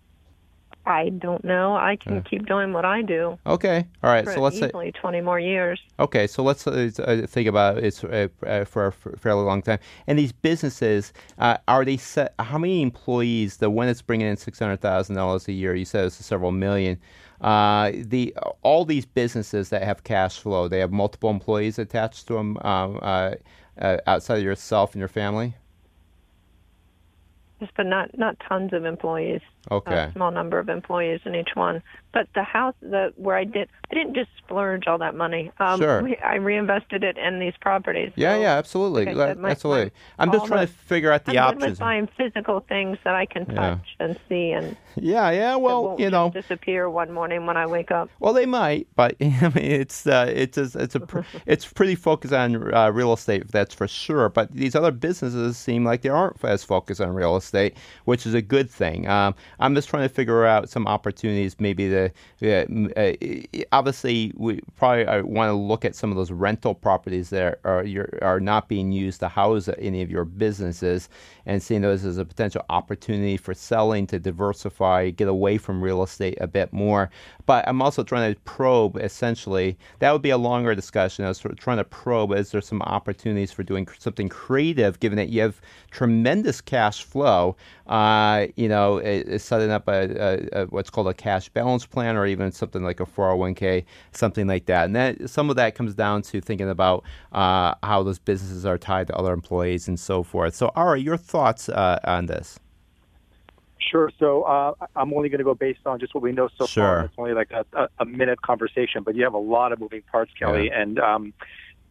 I 0.86 1.08
don't 1.08 1.44
know. 1.44 1.74
I 1.74 1.96
can 1.96 2.22
keep 2.22 2.46
doing 2.46 2.72
what 2.72 2.84
I 2.84 3.02
do. 3.02 3.36
Okay. 3.44 3.84
All 4.04 4.10
right. 4.10 4.24
so 4.24 4.40
let's 4.40 4.54
easily 4.56 4.92
say 4.94 5.00
20 5.00 5.20
more 5.20 5.40
years. 5.40 5.80
Okay. 5.98 6.28
So 6.28 6.44
let's 6.44 6.64
uh, 6.66 7.26
think 7.28 7.48
about 7.48 7.78
it 7.78 8.04
uh, 8.04 8.28
uh, 8.46 8.64
for 8.64 8.86
a 8.86 8.92
fairly 9.18 9.42
long 9.42 9.62
time. 9.62 9.80
And 10.06 10.16
these 10.16 10.30
businesses, 10.30 11.12
uh, 11.38 11.56
are 11.66 11.84
they 11.84 11.96
set? 11.96 12.34
How 12.38 12.56
many 12.56 12.82
employees? 12.82 13.56
The 13.56 13.68
one 13.68 13.88
that's 13.88 14.00
bringing 14.00 14.28
in 14.28 14.36
six 14.36 14.60
hundred 14.60 14.80
thousand 14.80 15.16
dollars 15.16 15.48
a 15.48 15.52
year. 15.52 15.74
You 15.74 15.84
said 15.84 16.04
it's 16.04 16.24
several 16.24 16.52
million. 16.52 16.98
Uh, 17.40 17.90
the 17.94 18.32
all 18.62 18.84
these 18.84 19.04
businesses 19.04 19.70
that 19.70 19.82
have 19.82 20.04
cash 20.04 20.38
flow, 20.38 20.68
they 20.68 20.78
have 20.78 20.92
multiple 20.92 21.30
employees 21.30 21.80
attached 21.80 22.28
to 22.28 22.34
them 22.34 22.58
um, 22.58 23.00
uh, 23.02 23.34
outside 24.06 24.38
of 24.38 24.44
yourself 24.44 24.94
and 24.94 25.00
your 25.00 25.08
family. 25.08 25.56
Yes, 27.60 27.70
but 27.76 27.86
not 27.86 28.16
not 28.16 28.36
tons 28.48 28.72
of 28.72 28.84
employees. 28.84 29.40
Okay. 29.70 29.94
A 29.94 30.12
small 30.12 30.30
number 30.30 30.58
of 30.58 30.68
employees 30.68 31.20
in 31.24 31.34
each 31.34 31.50
one. 31.54 31.82
but 32.12 32.28
the 32.34 32.42
house 32.42 32.74
the 32.80 33.12
where 33.16 33.36
I 33.36 33.44
did 33.44 33.68
I 33.90 33.94
didn't 33.94 34.14
just 34.14 34.30
splurge 34.38 34.86
all 34.86 34.98
that 34.98 35.14
money. 35.14 35.52
Um, 35.60 35.78
Sure. 35.80 36.02
we, 36.02 36.16
I 36.16 36.36
reinvested 36.36 37.04
it 37.04 37.16
in 37.18 37.38
these 37.40 37.52
properties. 37.60 38.10
Yeah, 38.16 38.34
So, 38.36 38.40
yeah, 38.40 38.54
absolutely, 38.56 39.04
like 39.06 39.16
I 39.16 39.26
said, 39.28 39.38
my- 39.38 39.50
absolutely. 39.50 39.84
my- 39.84 39.90
I'm 40.24 40.32
just 40.32 40.46
trying 40.46 40.60
the- 40.60 40.66
to 40.66 40.72
figure 40.72 41.12
out 41.12 41.24
the 41.26 41.32
I'm 41.32 41.34
good 41.34 41.56
options. 41.56 41.70
with 41.72 41.78
buying 41.78 42.08
physical 42.16 42.60
things 42.60 42.96
that 43.04 43.14
I 43.14 43.26
can 43.26 43.44
Yeah. 43.48 43.54
touch 43.54 43.96
and 44.00 44.18
see 44.28 44.50
and 44.52 44.76
Yeah, 44.96 45.30
yeah. 45.30 45.56
Well, 45.56 45.96
you 45.98 46.08
know, 46.08 46.30
disappear 46.30 46.88
one 46.88 47.12
morning 47.12 47.44
when 47.44 47.58
I 47.58 47.66
wake 47.66 47.90
up. 47.90 48.08
Well, 48.18 48.32
they 48.32 48.46
might, 48.46 48.86
but 48.96 49.14
I 49.20 49.52
mean, 49.54 49.64
it's 49.82 50.06
uh, 50.06 50.32
it's 50.34 50.56
a, 50.56 50.70
it's 50.76 50.94
a 50.94 51.00
pr- 51.00 51.20
it's 51.46 51.66
pretty 51.70 51.96
focused 51.96 52.32
on 52.32 52.72
uh, 52.74 52.90
real 52.90 53.12
estate, 53.12 53.48
that's 53.52 53.74
for 53.74 53.86
sure. 53.86 54.30
But 54.30 54.52
these 54.52 54.74
other 54.74 54.90
businesses 54.92 55.58
seem 55.58 55.84
like 55.84 56.00
they 56.00 56.08
aren't 56.08 56.42
as 56.42 56.64
focused 56.64 57.00
on 57.02 57.10
real 57.14 57.36
estate, 57.36 57.76
which 58.06 58.24
is 58.26 58.32
a 58.32 58.40
good 58.42 58.70
thing. 58.70 59.06
Um, 59.06 59.34
I'm 59.58 59.74
just 59.74 59.88
trying 59.88 60.02
to 60.02 60.14
figure 60.14 60.44
out 60.44 60.68
some 60.68 60.86
opportunities, 60.86 61.56
maybe 61.58 61.88
to 61.88 62.10
uh, 62.42 63.12
obviously 63.72 64.32
we 64.36 64.60
probably 64.76 65.06
uh, 65.06 65.22
want 65.22 65.48
to 65.48 65.54
look 65.54 65.84
at 65.84 65.94
some 65.94 66.10
of 66.10 66.16
those 66.16 66.30
rental 66.30 66.74
properties 66.74 67.30
that 67.30 67.60
are 67.64 67.84
you're, 67.84 68.40
not 68.40 68.68
being 68.68 68.92
used 68.92 69.20
to 69.20 69.28
house 69.28 69.68
any 69.78 70.02
of 70.02 70.10
your 70.10 70.24
businesses, 70.24 71.08
and 71.46 71.62
seeing 71.62 71.80
those 71.82 72.04
as 72.04 72.18
a 72.18 72.24
potential 72.24 72.62
opportunity 72.68 73.36
for 73.36 73.54
selling 73.54 74.06
to 74.06 74.18
diversify, 74.18 75.10
get 75.10 75.28
away 75.28 75.56
from 75.58 75.82
real 75.82 76.02
estate 76.02 76.36
a 76.40 76.46
bit 76.46 76.72
more. 76.72 77.10
But 77.46 77.66
I'm 77.66 77.80
also 77.80 78.02
trying 78.02 78.34
to 78.34 78.40
probe 78.40 78.96
essentially. 78.96 79.78
That 80.00 80.12
would 80.12 80.22
be 80.22 80.30
a 80.30 80.38
longer 80.38 80.74
discussion. 80.74 81.24
I 81.24 81.28
was 81.28 81.38
sort 81.38 81.52
of 81.52 81.58
trying 81.58 81.78
to 81.78 81.84
probe 81.84 82.32
is 82.32 82.50
there 82.50 82.60
some 82.60 82.82
opportunities 82.82 83.52
for 83.52 83.62
doing 83.62 83.88
something 83.98 84.28
creative, 84.28 85.00
given 85.00 85.16
that 85.16 85.28
you 85.28 85.42
have 85.42 85.60
tremendous 85.90 86.60
cash 86.60 87.04
flow. 87.04 87.56
Uh, 87.86 88.46
you 88.56 88.68
know, 88.68 88.98
it, 88.98 89.40
setting 89.46 89.70
up 89.70 89.88
a, 89.88 89.92
a, 90.52 90.62
a 90.62 90.66
what's 90.66 90.90
called 90.90 91.08
a 91.08 91.14
cash 91.14 91.48
balance 91.48 91.86
plan, 91.86 92.16
or 92.16 92.26
even 92.26 92.52
something 92.52 92.82
like 92.82 93.00
a 93.00 93.06
401k, 93.06 93.84
something 94.12 94.46
like 94.46 94.66
that. 94.66 94.86
And 94.86 94.96
that 94.96 95.30
some 95.30 95.50
of 95.50 95.56
that 95.56 95.74
comes 95.74 95.94
down 95.94 96.22
to 96.22 96.40
thinking 96.40 96.68
about 96.68 97.04
uh, 97.32 97.74
how 97.82 98.02
those 98.02 98.18
businesses 98.18 98.66
are 98.66 98.78
tied 98.78 99.06
to 99.08 99.16
other 99.16 99.32
employees 99.32 99.88
and 99.88 99.98
so 99.98 100.22
forth. 100.22 100.54
So, 100.54 100.72
Ara, 100.76 100.98
your 100.98 101.16
thoughts 101.16 101.68
uh, 101.68 101.98
on 102.04 102.26
this? 102.26 102.58
Sure. 103.78 104.10
So 104.18 104.42
uh, 104.42 104.74
I'm 104.96 105.14
only 105.14 105.28
going 105.28 105.38
to 105.38 105.44
go 105.44 105.54
based 105.54 105.86
on 105.86 106.00
just 106.00 106.14
what 106.14 106.22
we 106.22 106.32
know 106.32 106.48
so 106.58 106.66
Sure. 106.66 106.82
far. 106.84 107.04
It's 107.04 107.14
only 107.18 107.34
like 107.34 107.52
a, 107.52 107.64
a, 107.72 107.88
a 108.00 108.04
minute 108.04 108.42
conversation, 108.42 109.02
but 109.04 109.14
you 109.14 109.22
have 109.22 109.34
a 109.34 109.38
lot 109.38 109.70
of 109.72 109.78
moving 109.78 110.02
parts, 110.10 110.32
Kelly. 110.36 110.70
And 110.70 110.98
um, 110.98 111.32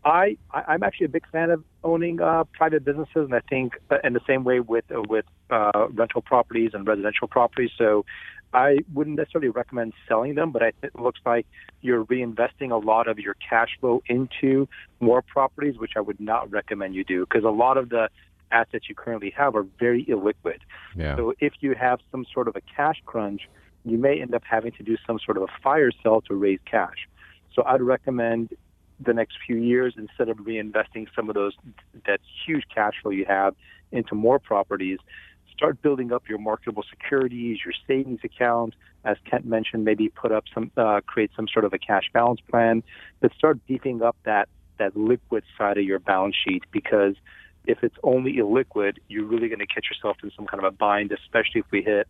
I, 0.05 0.37
I, 0.51 0.63
I'm 0.67 0.83
actually 0.83 1.07
a 1.07 1.09
big 1.09 1.27
fan 1.31 1.49
of 1.49 1.63
owning 1.83 2.21
uh, 2.21 2.43
private 2.53 2.85
businesses, 2.85 3.15
and 3.15 3.33
I 3.33 3.41
think 3.41 3.73
uh, 3.89 3.97
in 4.03 4.13
the 4.13 4.21
same 4.27 4.43
way 4.43 4.59
with 4.59 4.85
uh, 4.91 5.01
with 5.09 5.25
uh, 5.49 5.87
rental 5.91 6.21
properties 6.21 6.71
and 6.73 6.87
residential 6.87 7.27
properties. 7.27 7.71
So 7.77 8.05
I 8.53 8.77
wouldn't 8.93 9.17
necessarily 9.17 9.49
recommend 9.49 9.93
selling 10.07 10.35
them, 10.35 10.51
but 10.51 10.61
I, 10.61 10.71
it 10.83 10.95
looks 10.95 11.19
like 11.25 11.47
you're 11.81 12.05
reinvesting 12.05 12.71
a 12.71 12.77
lot 12.77 13.07
of 13.07 13.17
your 13.17 13.35
cash 13.49 13.69
flow 13.79 14.03
into 14.07 14.67
more 14.99 15.23
properties, 15.23 15.77
which 15.77 15.93
I 15.97 16.01
would 16.01 16.19
not 16.19 16.51
recommend 16.51 16.93
you 16.93 17.03
do 17.03 17.25
because 17.25 17.43
a 17.43 17.49
lot 17.49 17.77
of 17.77 17.89
the 17.89 18.09
assets 18.51 18.87
you 18.87 18.95
currently 18.95 19.33
have 19.35 19.55
are 19.55 19.65
very 19.79 20.05
illiquid. 20.05 20.59
Yeah. 20.95 21.15
So 21.15 21.33
if 21.39 21.53
you 21.61 21.73
have 21.73 21.99
some 22.11 22.25
sort 22.31 22.47
of 22.47 22.55
a 22.55 22.61
cash 22.61 23.01
crunch, 23.05 23.41
you 23.83 23.97
may 23.97 24.21
end 24.21 24.35
up 24.35 24.43
having 24.49 24.71
to 24.73 24.83
do 24.83 24.97
some 25.05 25.19
sort 25.25 25.37
of 25.37 25.43
a 25.43 25.61
fire 25.63 25.91
sale 26.03 26.21
to 26.21 26.35
raise 26.35 26.59
cash. 26.69 27.07
So 27.53 27.63
I'd 27.65 27.81
recommend 27.81 28.53
the 28.99 29.13
next 29.13 29.37
few 29.45 29.57
years 29.57 29.93
instead 29.97 30.29
of 30.29 30.37
reinvesting 30.37 31.07
some 31.15 31.29
of 31.29 31.35
those 31.35 31.53
that 32.05 32.19
huge 32.45 32.63
cash 32.73 32.93
flow 33.01 33.11
you 33.11 33.25
have 33.25 33.55
into 33.91 34.15
more 34.15 34.39
properties, 34.39 34.99
start 35.55 35.81
building 35.81 36.11
up 36.11 36.27
your 36.27 36.37
marketable 36.37 36.83
securities, 36.89 37.59
your 37.63 37.73
savings 37.87 38.19
account. 38.23 38.73
As 39.03 39.17
Kent 39.29 39.45
mentioned, 39.45 39.85
maybe 39.85 40.09
put 40.09 40.31
up 40.31 40.45
some, 40.53 40.71
uh, 40.77 41.01
create 41.05 41.31
some 41.35 41.47
sort 41.47 41.65
of 41.65 41.73
a 41.73 41.77
cash 41.77 42.09
balance 42.13 42.41
plan, 42.49 42.83
but 43.19 43.31
start 43.33 43.59
beefing 43.67 44.01
up 44.01 44.15
that 44.23 44.49
that 44.77 44.95
liquid 44.97 45.43
side 45.57 45.77
of 45.77 45.85
your 45.85 45.99
balance 45.99 46.35
sheet 46.35 46.63
because 46.69 47.15
if 47.65 47.81
it's 47.81 47.95
only 48.03 48.33
illiquid, 48.33 48.97
you're 49.07 49.25
really 49.25 49.47
going 49.47 49.59
to 49.59 49.65
catch 49.65 49.85
yourself 49.89 50.17
in 50.21 50.31
some 50.35 50.45
kind 50.45 50.63
of 50.63 50.65
a 50.65 50.75
bind, 50.75 51.11
especially 51.11 51.61
if 51.61 51.65
we 51.71 51.81
hit 51.81 52.07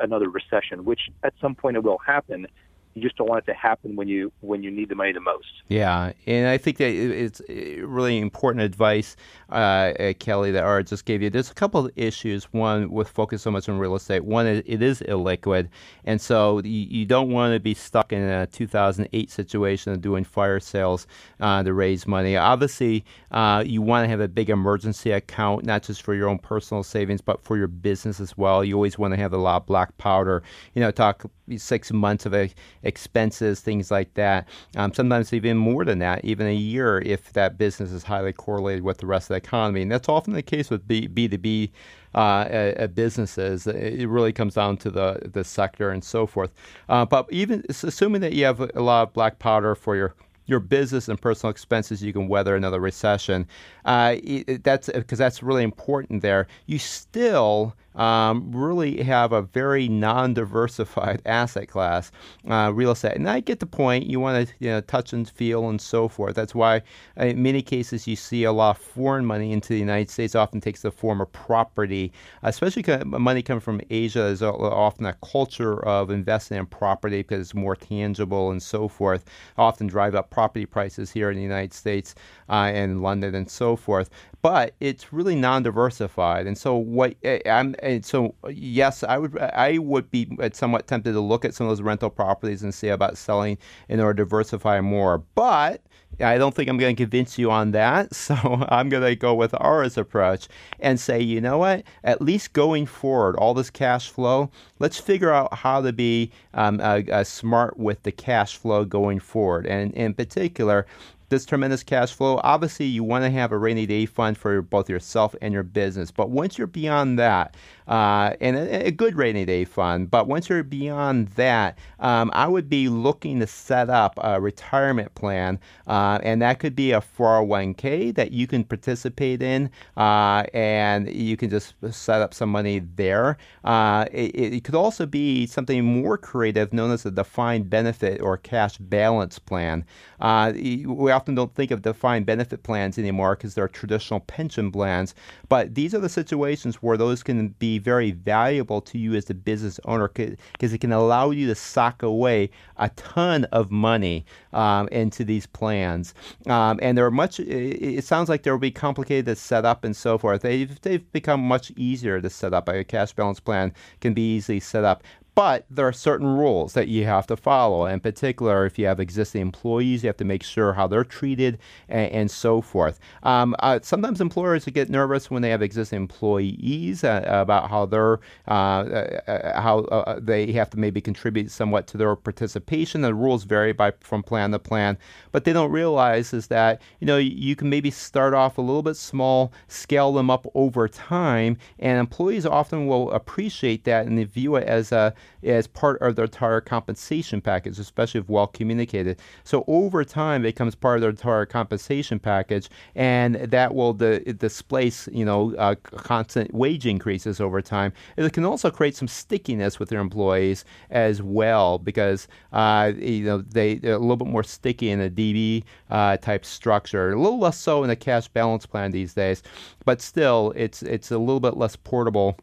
another 0.00 0.28
recession, 0.28 0.84
which 0.84 1.00
at 1.22 1.32
some 1.40 1.54
point 1.54 1.76
it 1.76 1.82
will 1.82 1.98
happen. 1.98 2.46
You 2.94 3.02
just 3.02 3.16
don't 3.16 3.28
want 3.28 3.44
it 3.44 3.52
to 3.52 3.56
happen 3.56 3.96
when 3.96 4.08
you 4.08 4.32
when 4.40 4.62
you 4.62 4.70
need 4.70 4.88
the 4.88 4.94
money 4.94 5.12
the 5.12 5.20
most. 5.20 5.46
Yeah, 5.68 6.12
and 6.26 6.48
I 6.48 6.58
think 6.58 6.76
that 6.78 6.90
it's 6.90 7.40
really 7.48 8.18
important 8.18 8.62
advice, 8.62 9.16
uh, 9.50 9.92
uh, 9.98 10.12
Kelly, 10.18 10.50
that 10.52 10.64
Art 10.64 10.86
just 10.86 11.04
gave 11.04 11.22
you. 11.22 11.30
There's 11.30 11.50
a 11.50 11.54
couple 11.54 11.86
of 11.86 11.92
issues. 11.96 12.44
One 12.52 12.90
with 12.90 13.08
focus 13.08 13.42
so 13.42 13.50
much 13.50 13.68
on 13.68 13.78
real 13.78 13.94
estate. 13.94 14.24
One, 14.24 14.46
it 14.46 14.82
is 14.82 15.00
illiquid, 15.00 15.68
and 16.04 16.20
so 16.20 16.60
you, 16.64 17.06
don't 17.06 17.30
want 17.30 17.54
to 17.54 17.60
be 17.60 17.74
stuck 17.74 18.12
in 18.12 18.22
a 18.22 18.46
2008 18.46 19.30
situation 19.30 19.92
of 19.92 20.00
doing 20.00 20.24
fire 20.24 20.60
sales 20.60 21.06
uh, 21.40 21.62
to 21.62 21.72
raise 21.72 22.06
money. 22.06 22.36
Obviously, 22.36 23.04
uh, 23.30 23.62
you 23.66 23.82
want 23.82 24.04
to 24.04 24.08
have 24.08 24.20
a 24.20 24.28
big 24.28 24.50
emergency 24.50 25.10
account, 25.10 25.64
not 25.64 25.82
just 25.82 26.02
for 26.02 26.14
your 26.14 26.28
own 26.28 26.38
personal 26.38 26.82
savings, 26.82 27.20
but 27.20 27.42
for 27.42 27.56
your 27.56 27.68
business 27.68 28.20
as 28.20 28.36
well. 28.36 28.62
You 28.64 28.74
always 28.74 28.98
want 28.98 29.14
to 29.14 29.18
have 29.18 29.32
a 29.32 29.38
lot 29.38 29.62
of 29.62 29.66
black 29.66 29.96
powder. 29.98 30.42
You 30.74 30.80
know, 30.80 30.90
talk 30.90 31.24
six 31.56 31.92
months 31.92 32.26
of 32.26 32.34
uh, 32.34 32.46
expenses, 32.82 33.60
things 33.60 33.90
like 33.90 34.14
that. 34.14 34.48
Um, 34.76 34.92
sometimes 34.92 35.32
even 35.32 35.56
more 35.56 35.84
than 35.84 35.98
that, 36.00 36.24
even 36.24 36.46
a 36.46 36.54
year 36.54 36.98
if 37.00 37.32
that 37.32 37.58
business 37.58 37.92
is 37.92 38.02
highly 38.04 38.32
correlated 38.32 38.82
with 38.82 38.98
the 38.98 39.06
rest 39.06 39.24
of 39.24 39.34
the 39.34 39.36
economy. 39.36 39.82
And 39.82 39.90
that's 39.90 40.08
often 40.08 40.32
the 40.34 40.42
case 40.42 40.70
with 40.70 40.86
B, 40.86 41.08
B2B 41.08 41.70
uh, 42.14 42.18
uh, 42.18 42.86
businesses. 42.88 43.66
It 43.66 44.08
really 44.08 44.32
comes 44.32 44.54
down 44.54 44.76
to 44.78 44.90
the, 44.90 45.30
the 45.32 45.44
sector 45.44 45.90
and 45.90 46.02
so 46.04 46.26
forth. 46.26 46.52
Uh, 46.88 47.04
but 47.04 47.26
even 47.32 47.64
assuming 47.68 48.20
that 48.22 48.32
you 48.32 48.44
have 48.44 48.60
a 48.60 48.80
lot 48.80 49.02
of 49.08 49.12
black 49.12 49.38
powder 49.38 49.74
for 49.74 49.96
your 49.96 50.14
your 50.46 50.58
business 50.58 51.08
and 51.08 51.20
personal 51.20 51.50
expenses, 51.52 52.02
you 52.02 52.12
can 52.12 52.26
weather 52.26 52.56
another 52.56 52.80
recession. 52.80 53.46
Uh, 53.84 54.16
it- 54.24 54.64
that's 54.64 54.88
because 54.88 55.18
that's 55.18 55.42
really 55.42 55.62
important 55.62 56.20
there. 56.20 56.48
You 56.66 56.78
still 56.80 57.74
um, 57.94 58.50
really 58.52 59.02
have 59.02 59.32
a 59.32 59.42
very 59.42 59.88
non-diversified 59.88 61.22
asset 61.26 61.68
class, 61.68 62.10
uh, 62.48 62.72
real 62.74 62.92
estate. 62.92 63.16
And 63.16 63.28
I 63.28 63.40
get 63.40 63.60
the 63.60 63.66
point. 63.66 64.06
You 64.06 64.20
want 64.20 64.48
to 64.48 64.54
you 64.58 64.70
know, 64.70 64.80
touch 64.80 65.12
and 65.12 65.28
feel 65.28 65.68
and 65.68 65.80
so 65.80 66.08
forth. 66.08 66.34
That's 66.34 66.54
why 66.54 66.82
uh, 67.18 67.26
in 67.26 67.42
many 67.42 67.62
cases 67.62 68.06
you 68.06 68.16
see 68.16 68.44
a 68.44 68.52
lot 68.52 68.76
of 68.76 68.82
foreign 68.82 69.24
money 69.26 69.52
into 69.52 69.70
the 69.70 69.78
United 69.78 70.10
States 70.10 70.34
often 70.34 70.60
takes 70.60 70.82
the 70.82 70.90
form 70.90 71.20
of 71.20 71.30
property, 71.32 72.12
especially 72.42 72.82
money 73.04 73.42
coming 73.42 73.60
from 73.60 73.80
Asia 73.90 74.24
is 74.24 74.42
often 74.42 75.06
a 75.06 75.14
culture 75.24 75.84
of 75.86 76.10
investing 76.10 76.58
in 76.58 76.66
property 76.66 77.18
because 77.18 77.40
it's 77.40 77.54
more 77.54 77.76
tangible 77.76 78.50
and 78.50 78.62
so 78.62 78.88
forth. 78.88 79.24
Often 79.58 79.88
drive 79.88 80.14
up 80.14 80.30
property 80.30 80.66
prices 80.66 81.10
here 81.10 81.30
in 81.30 81.36
the 81.36 81.42
United 81.42 81.72
States 81.72 82.14
uh, 82.48 82.70
and 82.74 83.02
London 83.02 83.34
and 83.34 83.50
so 83.50 83.76
forth. 83.76 84.10
But 84.42 84.74
it's 84.80 85.12
really 85.12 85.36
non-diversified, 85.36 86.48
and 86.48 86.58
so 86.58 86.74
what 86.74 87.14
eh, 87.22 87.38
I'm 87.46 87.76
and 87.82 88.04
so 88.04 88.34
yes, 88.48 89.02
I 89.02 89.18
would 89.18 89.38
I 89.38 89.78
would 89.78 90.10
be 90.10 90.28
somewhat 90.52 90.86
tempted 90.86 91.12
to 91.12 91.20
look 91.20 91.44
at 91.44 91.54
some 91.54 91.66
of 91.66 91.70
those 91.70 91.82
rental 91.82 92.10
properties 92.10 92.62
and 92.62 92.72
see 92.72 92.88
about 92.88 93.18
selling 93.18 93.58
in 93.88 94.00
order 94.00 94.14
to 94.14 94.24
diversify 94.24 94.80
more. 94.80 95.18
But 95.34 95.82
I 96.20 96.38
don't 96.38 96.54
think 96.54 96.68
I'm 96.68 96.78
going 96.78 96.94
to 96.94 97.02
convince 97.02 97.38
you 97.38 97.50
on 97.50 97.72
that. 97.72 98.14
So 98.22 98.36
I'm 98.68 98.88
going 98.88 99.02
to 99.02 99.16
go 99.16 99.34
with 99.34 99.52
Ara's 99.58 99.98
approach 99.98 100.46
and 100.78 100.98
say, 101.00 101.20
you 101.20 101.40
know 101.40 101.58
what? 101.58 101.82
At 102.04 102.22
least 102.22 102.52
going 102.52 102.86
forward, 102.86 103.34
all 103.36 103.52
this 103.52 103.68
cash 103.68 104.10
flow, 104.10 104.50
let's 104.78 104.98
figure 104.98 105.32
out 105.32 105.52
how 105.52 105.80
to 105.82 105.92
be 105.92 106.30
um, 106.54 106.80
uh, 106.80 107.00
uh, 107.10 107.24
smart 107.24 107.78
with 107.78 108.04
the 108.04 108.12
cash 108.12 108.56
flow 108.56 108.84
going 108.84 109.18
forward. 109.18 109.66
And 109.66 109.92
in 109.94 110.14
particular, 110.14 110.86
this 111.32 111.46
tremendous 111.46 111.82
cash 111.82 112.12
flow. 112.12 112.40
Obviously, 112.44 112.84
you 112.84 113.02
want 113.02 113.24
to 113.24 113.30
have 113.30 113.52
a 113.52 113.58
rainy 113.58 113.86
day 113.86 114.04
fund 114.04 114.36
for 114.36 114.60
both 114.60 114.90
yourself 114.90 115.34
and 115.40 115.54
your 115.54 115.62
business. 115.62 116.10
But 116.10 116.28
once 116.28 116.58
you're 116.58 116.66
beyond 116.66 117.18
that, 117.18 117.56
uh, 117.88 118.34
and 118.40 118.56
a, 118.56 118.86
a 118.86 118.90
good 118.90 119.16
rainy 119.16 119.44
day 119.44 119.64
fund, 119.64 120.10
but 120.10 120.28
once 120.28 120.48
you're 120.48 120.62
beyond 120.62 121.28
that, 121.30 121.78
um, 122.00 122.30
I 122.34 122.46
would 122.48 122.68
be 122.68 122.88
looking 122.88 123.40
to 123.40 123.46
set 123.46 123.90
up 123.90 124.18
a 124.22 124.40
retirement 124.40 125.14
plan, 125.14 125.58
uh, 125.86 126.18
and 126.22 126.40
that 126.42 126.58
could 126.58 126.76
be 126.76 126.92
a 126.92 127.00
401k 127.00 128.14
that 128.14 128.32
you 128.32 128.46
can 128.46 128.64
participate 128.64 129.42
in, 129.42 129.70
uh, 129.96 130.44
and 130.54 131.12
you 131.12 131.36
can 131.36 131.50
just 131.50 131.74
set 131.90 132.20
up 132.20 132.34
some 132.34 132.50
money 132.50 132.80
there. 132.96 133.36
Uh, 133.64 134.06
it, 134.12 134.34
it 134.34 134.64
could 134.64 134.74
also 134.74 135.06
be 135.06 135.46
something 135.46 135.84
more 135.84 136.16
creative, 136.16 136.72
known 136.72 136.90
as 136.90 137.04
a 137.06 137.10
defined 137.10 137.68
benefit 137.68 138.20
or 138.20 138.36
cash 138.36 138.78
balance 138.78 139.38
plan. 139.38 139.84
Uh, 140.20 140.52
we 140.54 141.10
often 141.10 141.34
don't 141.34 141.54
think 141.54 141.70
of 141.70 141.82
defined 141.82 142.26
benefit 142.26 142.62
plans 142.62 142.98
anymore 142.98 143.34
because 143.34 143.54
they're 143.54 143.68
traditional 143.68 144.20
pension 144.20 144.70
plans, 144.70 145.14
but 145.48 145.74
these 145.74 145.94
are 145.94 145.98
the 145.98 146.08
situations 146.08 146.76
where 146.76 146.96
those 146.96 147.22
can 147.22 147.48
be 147.58 147.71
very 147.78 148.10
valuable 148.10 148.80
to 148.82 148.98
you 148.98 149.14
as 149.14 149.28
a 149.30 149.34
business 149.34 149.78
owner 149.84 150.08
because 150.08 150.72
it 150.72 150.78
can 150.78 150.92
allow 150.92 151.30
you 151.30 151.46
to 151.46 151.54
sock 151.54 152.02
away 152.02 152.50
a 152.76 152.88
ton 152.90 153.44
of 153.46 153.70
money 153.70 154.24
um, 154.52 154.88
into 154.88 155.24
these 155.24 155.46
plans. 155.46 156.14
Um, 156.46 156.78
and 156.82 156.96
they're 156.96 157.10
much, 157.10 157.40
it, 157.40 158.04
sounds 158.04 158.28
like 158.28 158.42
they'll 158.42 158.58
be 158.58 158.70
complicated 158.70 159.26
to 159.26 159.36
set 159.36 159.64
up 159.64 159.84
and 159.84 159.96
so 159.96 160.18
forth. 160.18 160.42
They've, 160.42 160.80
they've 160.82 161.12
become 161.12 161.40
much 161.40 161.70
easier 161.72 162.20
to 162.20 162.30
set 162.30 162.54
up. 162.54 162.68
A 162.68 162.84
cash 162.84 163.12
balance 163.12 163.40
plan 163.40 163.72
can 164.00 164.14
be 164.14 164.36
easily 164.36 164.60
set 164.60 164.84
up. 164.84 165.02
But 165.34 165.64
there 165.70 165.88
are 165.88 165.94
certain 165.94 166.26
rules 166.26 166.74
that 166.74 166.88
you 166.88 167.06
have 167.06 167.26
to 167.28 167.38
follow. 167.38 167.86
In 167.86 168.00
particular, 168.00 168.66
if 168.66 168.78
you 168.78 168.84
have 168.84 169.00
existing 169.00 169.40
employees, 169.40 170.02
you 170.02 170.08
have 170.08 170.18
to 170.18 170.26
make 170.26 170.42
sure 170.42 170.74
how 170.74 170.86
they're 170.86 171.04
treated 171.04 171.58
and, 171.88 172.12
and 172.12 172.30
so 172.30 172.60
forth. 172.60 173.00
Um, 173.22 173.56
uh, 173.60 173.78
sometimes 173.82 174.20
employers 174.20 174.66
get 174.66 174.90
nervous 174.90 175.30
when 175.30 175.40
they 175.40 175.48
have 175.48 175.62
existing 175.62 175.96
employees 175.96 177.02
uh, 177.02 177.22
about 177.26 177.70
how 177.70 177.86
they're 177.86 178.20
uh, 178.46 178.52
uh 178.52 179.60
how 179.60 179.80
uh, 179.80 180.18
they 180.20 180.52
have 180.52 180.68
to 180.70 180.78
maybe 180.78 181.00
contribute 181.00 181.50
somewhat 181.50 181.86
to 181.88 181.96
their 181.96 182.14
participation. 182.14 183.00
The 183.00 183.14
rules 183.14 183.44
vary 183.44 183.72
by 183.72 183.92
from 184.00 184.22
plan 184.22 184.50
to 184.52 184.58
plan, 184.58 184.98
but 185.30 185.44
they 185.44 185.54
don't 185.54 185.72
realize 185.72 186.34
is 186.34 186.48
that 186.48 186.82
you 187.00 187.06
know 187.06 187.16
you 187.16 187.56
can 187.56 187.70
maybe 187.70 187.90
start 187.90 188.34
off 188.34 188.58
a 188.58 188.62
little 188.62 188.82
bit 188.82 188.96
small, 188.96 189.52
scale 189.68 190.12
them 190.12 190.30
up 190.30 190.46
over 190.54 190.88
time, 190.88 191.56
and 191.78 191.98
employees 191.98 192.44
often 192.44 192.86
will 192.86 193.10
appreciate 193.12 193.84
that 193.84 194.06
and 194.06 194.18
they 194.18 194.24
view 194.24 194.56
it 194.56 194.64
as 194.68 194.92
a 194.92 195.14
as 195.42 195.66
part 195.66 196.00
of 196.02 196.16
their 196.16 196.24
entire 196.24 196.60
compensation 196.60 197.40
package, 197.40 197.78
especially 197.78 198.20
if 198.20 198.28
well 198.28 198.46
communicated. 198.46 199.18
So 199.44 199.64
over 199.66 200.04
time, 200.04 200.42
it 200.42 200.54
becomes 200.54 200.74
part 200.74 200.96
of 200.96 201.00
their 201.00 201.10
entire 201.10 201.46
compensation 201.46 202.18
package, 202.18 202.68
and 202.94 203.36
that 203.36 203.74
will 203.74 203.92
di- 203.92 204.20
displace, 204.20 205.08
you 205.12 205.24
know, 205.24 205.54
uh, 205.56 205.74
constant 205.74 206.54
wage 206.54 206.86
increases 206.86 207.40
over 207.40 207.60
time. 207.60 207.92
It 208.16 208.32
can 208.32 208.44
also 208.44 208.70
create 208.70 208.96
some 208.96 209.08
stickiness 209.08 209.78
with 209.78 209.88
their 209.88 210.00
employees 210.00 210.64
as 210.90 211.22
well, 211.22 211.78
because 211.78 212.28
uh, 212.52 212.92
you 212.96 213.24
know 213.24 213.38
they, 213.38 213.76
they're 213.76 213.94
a 213.94 213.98
little 213.98 214.16
bit 214.16 214.28
more 214.28 214.44
sticky 214.44 214.90
in 214.90 215.00
a 215.00 215.10
DB 215.10 215.64
uh, 215.90 216.16
type 216.18 216.44
structure, 216.44 217.12
a 217.12 217.20
little 217.20 217.38
less 217.38 217.58
so 217.58 217.84
in 217.84 217.90
a 217.90 217.96
cash 217.96 218.28
balance 218.28 218.66
plan 218.66 218.90
these 218.90 219.14
days, 219.14 219.42
but 219.84 220.00
still, 220.00 220.52
it's 220.56 220.82
it's 220.82 221.10
a 221.10 221.18
little 221.18 221.40
bit 221.40 221.56
less 221.56 221.76
portable 221.76 222.36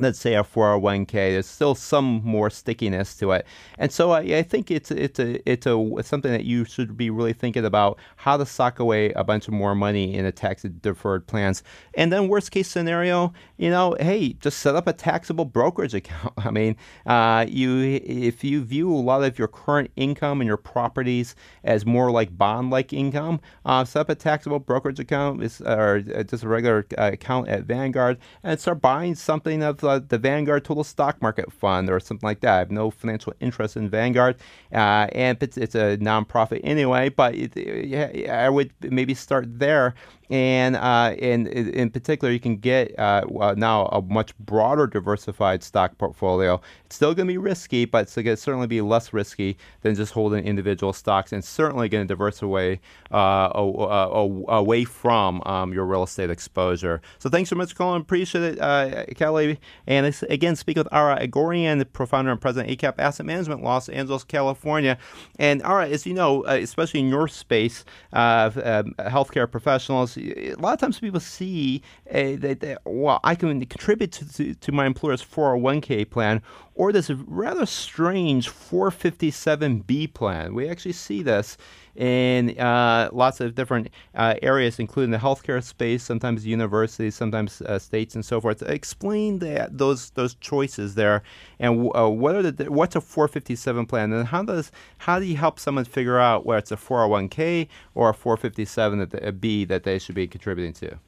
let's 0.00 0.18
say 0.18 0.34
a 0.34 0.42
401k 0.42 1.12
there's 1.12 1.46
still 1.46 1.74
some 1.74 2.22
more 2.24 2.50
stickiness 2.50 3.16
to 3.16 3.32
it. 3.32 3.46
And 3.78 3.92
so 3.92 4.12
I, 4.12 4.20
I, 4.20 4.42
think 4.42 4.70
it's 4.70 4.90
it's 4.90 5.18
a 5.18 5.50
it's 5.50 5.66
a 5.66 5.78
it's 5.98 6.08
something 6.08 6.32
that 6.32 6.44
you 6.44 6.64
should 6.64 6.96
be 6.96 7.10
really 7.10 7.32
thinking 7.32 7.64
about 7.64 7.98
how 8.16 8.36
to 8.36 8.46
sock 8.46 8.78
away 8.78 9.12
a 9.12 9.24
bunch 9.24 9.48
of 9.48 9.54
more 9.54 9.74
money 9.74 10.14
in 10.14 10.24
a 10.24 10.32
tax 10.32 10.62
deferred 10.62 11.26
plans. 11.26 11.62
And 11.94 12.12
then 12.12 12.28
worst 12.28 12.50
case 12.50 12.68
scenario 12.68 13.32
you 13.56 13.70
know 13.70 13.96
hey 14.00 14.34
just 14.34 14.58
set 14.58 14.74
up 14.74 14.86
a 14.86 14.92
taxable 14.92 15.44
brokerage 15.44 15.94
account. 16.00 16.34
I 16.38 16.50
mean 16.50 16.76
uh, 17.06 17.46
you 17.48 18.00
if 18.04 18.44
you 18.44 18.62
view 18.62 18.92
a 18.92 18.96
lot 18.96 19.24
of 19.24 19.38
your 19.38 19.48
current 19.48 19.90
income 19.96 20.40
and 20.40 20.48
your 20.48 20.56
properties 20.56 21.34
as 21.64 21.84
more 21.84 22.10
like 22.10 22.36
bond 22.36 22.70
like 22.70 22.92
income 22.92 23.40
uh, 23.64 23.84
set 23.84 24.00
up 24.00 24.08
a 24.08 24.14
taxable 24.14 24.58
brokerage 24.58 25.00
account 25.00 25.42
or 25.64 26.00
just 26.24 26.44
a 26.44 26.48
regular 26.48 26.86
uh, 26.96 27.10
account 27.12 27.48
at 27.48 27.64
vanguard 27.64 28.18
and 28.42 28.60
start 28.60 28.80
buying 28.80 29.14
something 29.14 29.62
of 29.62 29.78
the 29.96 30.18
Vanguard 30.18 30.64
Total 30.64 30.84
Stock 30.84 31.22
Market 31.22 31.52
Fund 31.52 31.88
or 31.90 32.00
something 32.00 32.26
like 32.26 32.40
that. 32.40 32.54
I 32.54 32.58
have 32.58 32.70
no 32.70 32.90
financial 32.90 33.32
interest 33.40 33.76
in 33.76 33.88
Vanguard, 33.88 34.36
uh, 34.72 35.08
and 35.12 35.38
it's, 35.42 35.56
it's, 35.56 35.74
a 35.74 35.96
nonprofit 35.98 36.60
anyway. 36.64 37.08
But 37.08 37.34
it, 37.34 37.56
yeah, 37.86 38.44
I 38.44 38.48
would 38.48 38.72
maybe 38.82 39.14
start 39.14 39.58
there 39.58 39.94
and 40.30 40.76
uh, 40.76 41.14
in 41.18 41.46
in 41.46 41.90
particular, 41.90 42.32
you 42.32 42.40
can 42.40 42.56
get 42.56 42.98
uh, 42.98 43.54
now 43.56 43.86
a 43.86 44.02
much 44.02 44.36
broader 44.38 44.86
diversified 44.86 45.62
stock 45.62 45.96
portfolio. 45.96 46.60
It's 46.84 46.96
still 46.96 47.14
going 47.14 47.26
to 47.26 47.32
be 47.32 47.38
risky, 47.38 47.84
but 47.84 48.02
it's 48.02 48.14
going 48.14 48.26
to 48.26 48.36
certainly 48.36 48.66
be 48.66 48.80
less 48.80 49.12
risky 49.12 49.56
than 49.80 49.94
just 49.94 50.12
holding 50.12 50.44
individual 50.44 50.92
stocks, 50.92 51.32
and 51.32 51.42
certainly 51.42 51.88
going 51.88 52.04
to 52.04 52.08
diversify 52.08 52.76
uh, 53.10 53.50
away 53.54 54.84
from 54.84 55.42
um, 55.46 55.72
your 55.72 55.86
real 55.86 56.02
estate 56.02 56.30
exposure. 56.30 57.00
So 57.18 57.30
thanks 57.30 57.48
so 57.48 57.56
much, 57.56 57.74
Colin. 57.74 58.02
Appreciate 58.02 58.44
it, 58.44 58.60
uh, 58.60 59.06
Kelly. 59.16 59.58
And 59.86 60.14
again, 60.28 60.56
speak 60.56 60.76
with 60.76 60.88
Ara 60.92 61.26
Oghoorian, 61.26 61.78
the 61.78 62.06
founder 62.06 62.30
and 62.30 62.40
president 62.40 62.70
of 62.70 62.78
ACAP 62.78 62.98
Asset 62.98 63.24
Management, 63.24 63.62
Los 63.62 63.88
Angeles, 63.88 64.24
California. 64.24 64.98
And 65.38 65.62
Ara, 65.62 65.88
as 65.88 66.06
you 66.06 66.12
know, 66.12 66.44
uh, 66.44 66.58
especially 66.60 67.00
in 67.00 67.08
your 67.08 67.28
space, 67.28 67.84
uh, 68.12 68.50
um, 68.62 68.94
healthcare 68.98 69.50
professionals 69.50 70.17
a 70.18 70.54
lot 70.54 70.74
of 70.74 70.80
times 70.80 70.98
people 70.98 71.20
see 71.20 71.82
uh, 72.10 72.36
that, 72.36 72.80
well, 72.84 73.20
I 73.24 73.34
can 73.34 73.64
contribute 73.66 74.12
to, 74.12 74.32
to, 74.34 74.54
to, 74.54 74.72
my 74.72 74.86
employer's 74.86 75.24
401k 75.24 76.08
plan, 76.10 76.42
or 76.74 76.92
this 76.92 77.10
rather 77.10 77.66
strange 77.66 78.50
457b 78.50 80.14
plan. 80.14 80.54
We 80.54 80.68
actually 80.68 80.92
see 80.92 81.22
this 81.22 81.56
in 81.98 82.58
uh, 82.60 83.10
lots 83.12 83.40
of 83.40 83.56
different 83.56 83.90
uh, 84.14 84.36
areas, 84.40 84.78
including 84.78 85.10
the 85.10 85.18
healthcare 85.18 85.62
space, 85.62 86.04
sometimes 86.04 86.46
universities, 86.46 87.16
sometimes 87.16 87.60
uh, 87.62 87.78
states, 87.78 88.14
and 88.14 88.24
so 88.24 88.40
forth. 88.40 88.62
Explain 88.62 89.40
those 89.40 90.10
those 90.10 90.36
choices 90.36 90.94
there, 90.94 91.24
and 91.58 91.90
uh, 91.96 92.08
what 92.08 92.36
are 92.36 92.50
the 92.50 92.70
what's 92.70 92.94
a 92.94 93.00
457 93.00 93.86
plan, 93.86 94.12
and 94.12 94.28
how 94.28 94.44
does 94.44 94.70
how 94.98 95.18
do 95.18 95.26
you 95.26 95.36
help 95.36 95.58
someone 95.58 95.84
figure 95.84 96.18
out 96.18 96.46
whether 96.46 96.58
it's 96.58 96.70
a 96.70 96.76
401k 96.76 97.66
or 97.96 98.10
a 98.10 98.14
457 98.14 99.00
that 99.00 99.14
a 99.14 99.32
B 99.32 99.64
that 99.64 99.82
they 99.82 99.98
should 99.98 100.14
be 100.14 100.28
contributing 100.28 100.72
to? 100.74 100.98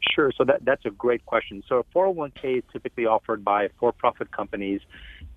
Sure. 0.00 0.32
So 0.36 0.44
that, 0.44 0.64
that's 0.64 0.84
a 0.84 0.90
great 0.90 1.24
question. 1.26 1.62
So 1.68 1.78
a 1.78 1.84
401k 1.96 2.58
is 2.58 2.64
typically 2.72 3.06
offered 3.06 3.44
by 3.44 3.68
for-profit 3.78 4.30
companies. 4.30 4.80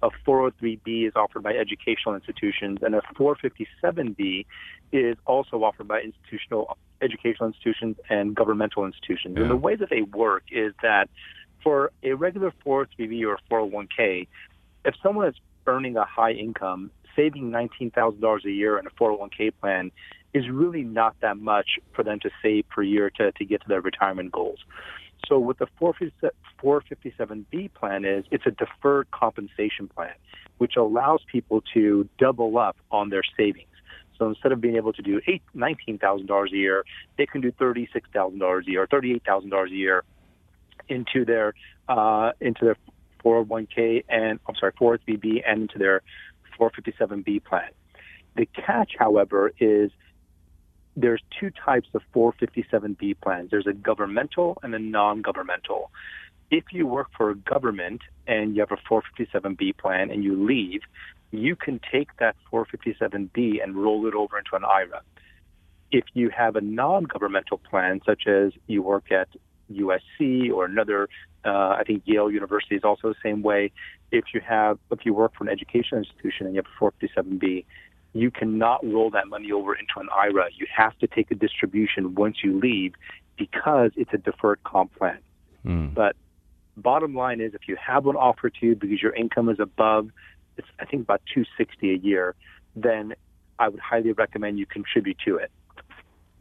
A 0.04 0.10
403b 0.28 1.08
is 1.08 1.14
offered 1.16 1.44
by 1.44 1.54
educational 1.54 2.16
institutions, 2.16 2.80
and 2.82 2.96
a 2.96 3.02
457b 3.16 4.46
is 4.92 5.18
also 5.26 5.64
offered 5.64 5.88
by 5.88 6.02
institutional 6.02 6.78
educational 7.02 7.48
institutions 7.48 7.98
and 8.10 8.36
governmental 8.36 8.86
institutions. 8.86 9.36
Yeah. 9.36 9.44
And 9.44 9.52
the 9.52 9.56
way 9.56 9.76
that 9.76 9.90
they 9.90 10.02
work 10.02 10.44
is 10.52 10.74
that 10.82 11.10
for 11.64 11.92
a 12.04 12.14
regular 12.14 12.54
403b 12.66 13.26
or 13.26 13.38
401k, 13.50 14.28
if 14.86 14.96
someone 15.02 15.28
is 15.28 15.36
earning 15.68 15.98
a 15.98 16.06
high 16.06 16.32
income, 16.32 16.92
saving 17.16 17.52
$19,000 17.52 18.46
a 18.46 18.52
year 18.52 18.78
in 18.78 18.88
a 18.88 18.90
401k 18.92 19.54
plan 19.60 19.92
is 20.34 20.50
really 20.50 20.84
not 20.84 21.16
that 21.22 21.38
much 21.38 21.80
for 21.94 22.04
them 22.04 22.20
to 22.22 22.30
save 22.42 22.68
per 22.70 22.82
year 22.82 23.10
to, 23.10 23.32
to 23.34 23.46
get 23.46 23.62
to 23.62 23.68
their 23.68 23.82
retirement 23.82 24.32
goals. 24.32 24.60
So 25.28 25.40
what 25.40 25.60
the 25.60 25.68
457B 25.82 27.74
plan 27.74 28.06
is, 28.06 28.26
it's 28.32 28.46
a 28.46 28.52
deferred 28.52 29.10
compensation 29.12 29.88
plan, 29.88 30.14
which 30.58 30.76
allows 30.76 31.22
people 31.32 31.64
to 31.74 32.08
double 32.18 32.58
up 32.58 32.78
on 32.92 33.10
their 33.10 33.24
savings. 33.38 33.68
So 34.18 34.30
instead 34.30 34.52
of 34.52 34.62
being 34.62 34.76
able 34.76 34.94
to 34.94 35.02
do 35.02 35.20
eight, 35.28 35.42
$19,000 35.56 36.52
a 36.52 36.56
year, 36.56 36.84
they 37.18 37.26
can 37.26 37.42
do 37.42 37.52
$36,000 37.54 38.68
a 38.68 38.72
year 38.72 38.84
or 38.84 38.88
$38,000 38.88 39.66
a 39.66 39.70
year 39.70 40.04
into 40.90 41.26
their, 41.26 41.54
uh, 41.90 42.32
into 42.40 42.66
their 42.66 42.78
401k 43.24 44.04
and, 44.10 44.40
I'm 44.48 44.56
sorry, 44.56 44.74
403B 44.74 45.42
and 45.48 45.64
into 45.64 45.80
their 45.80 46.02
457B 46.60 47.44
plan. 47.44 47.70
The 48.36 48.46
catch, 48.46 48.94
however, 48.98 49.52
is 49.60 49.92
there's 50.96 51.22
two 51.40 51.52
types 51.52 51.88
of 51.94 52.02
457B 52.14 53.22
plans. 53.22 53.50
There's 53.52 53.68
a 53.68 53.74
governmental 53.74 54.58
and 54.64 54.76
a 54.76 54.80
non-governmental. 54.80 55.92
If 56.50 56.66
you 56.72 56.86
work 56.86 57.08
for 57.16 57.30
a 57.30 57.36
government 57.36 58.02
and 58.28 58.56
you 58.56 58.62
have 58.62 58.72
a 58.72 58.94
457B 58.94 59.78
plan 59.78 60.12
and 60.12 60.24
you 60.24 60.46
leave, 60.46 60.82
you 61.32 61.56
can 61.56 61.80
take 61.92 62.10
that 62.18 62.36
457B 62.52 63.64
and 63.64 63.76
roll 63.76 64.06
it 64.08 64.14
over 64.14 64.38
into 64.38 64.56
an 64.56 64.66
IRA. 64.66 65.02
If 65.92 66.04
you 66.14 66.30
have 66.30 66.56
a 66.56 66.62
non-governmental 66.62 67.60
plan, 67.60 68.02
such 68.06 68.28
as 68.28 68.52
you 68.68 68.82
work 68.82 69.12
at 69.12 69.30
USC 69.72 70.52
or 70.52 70.66
another, 70.66 71.08
uh, 71.46 71.76
I 71.80 71.84
think 71.86 72.04
Yale 72.06 72.30
University 72.30 72.76
is 72.76 72.84
also 72.84 73.10
the 73.10 73.16
same 73.24 73.42
way. 73.42 73.72
If 74.12 74.26
you 74.34 74.42
have, 74.42 74.78
if 74.92 75.06
you 75.06 75.14
work 75.14 75.34
for 75.38 75.46
an 75.46 75.50
education 75.50 75.98
institution 75.98 76.48
and 76.48 76.56
you 76.56 76.62
have 76.62 76.92
a 76.92 77.24
457B, 77.24 77.66
you 78.14 78.32
cannot 78.32 78.86
roll 78.86 79.10
that 79.12 79.28
money 79.28 79.52
over 79.52 79.74
into 79.74 79.94
an 79.98 80.10
IRA. 80.16 80.50
You 80.54 80.68
have 80.76 80.98
to 81.00 81.08
take 81.08 81.32
a 81.32 81.36
distribution 81.36 82.16
once 82.16 82.38
you 82.44 82.60
leave 82.60 82.94
because 83.38 83.92
it's 83.96 84.14
a 84.14 84.18
deferred 84.18 84.64
comp 84.64 84.96
plan. 84.96 85.20
Mm. 85.66 85.94
But 85.94 86.16
bottom 86.78 87.16
line 87.16 87.42
is 87.42 87.54
if 87.54 87.68
you 87.68 87.78
have 87.78 88.06
one 88.06 88.16
offered 88.16 88.56
to 88.60 88.66
you 88.66 88.76
because 88.76 89.02
your 89.02 89.14
income 89.14 89.50
is 89.50 89.60
above 89.60 90.10
it's 90.58 90.68
I 90.80 90.86
think 90.86 91.04
about 91.04 91.22
260 91.34 91.92
a 91.92 91.98
year, 91.98 92.36
then 92.76 93.14
I 93.60 93.70
would 93.70 93.80
highly 93.80 94.12
recommend 94.12 94.60
you 94.60 94.66
contribute 94.66 95.18
to 95.26 95.38
it. 95.38 95.52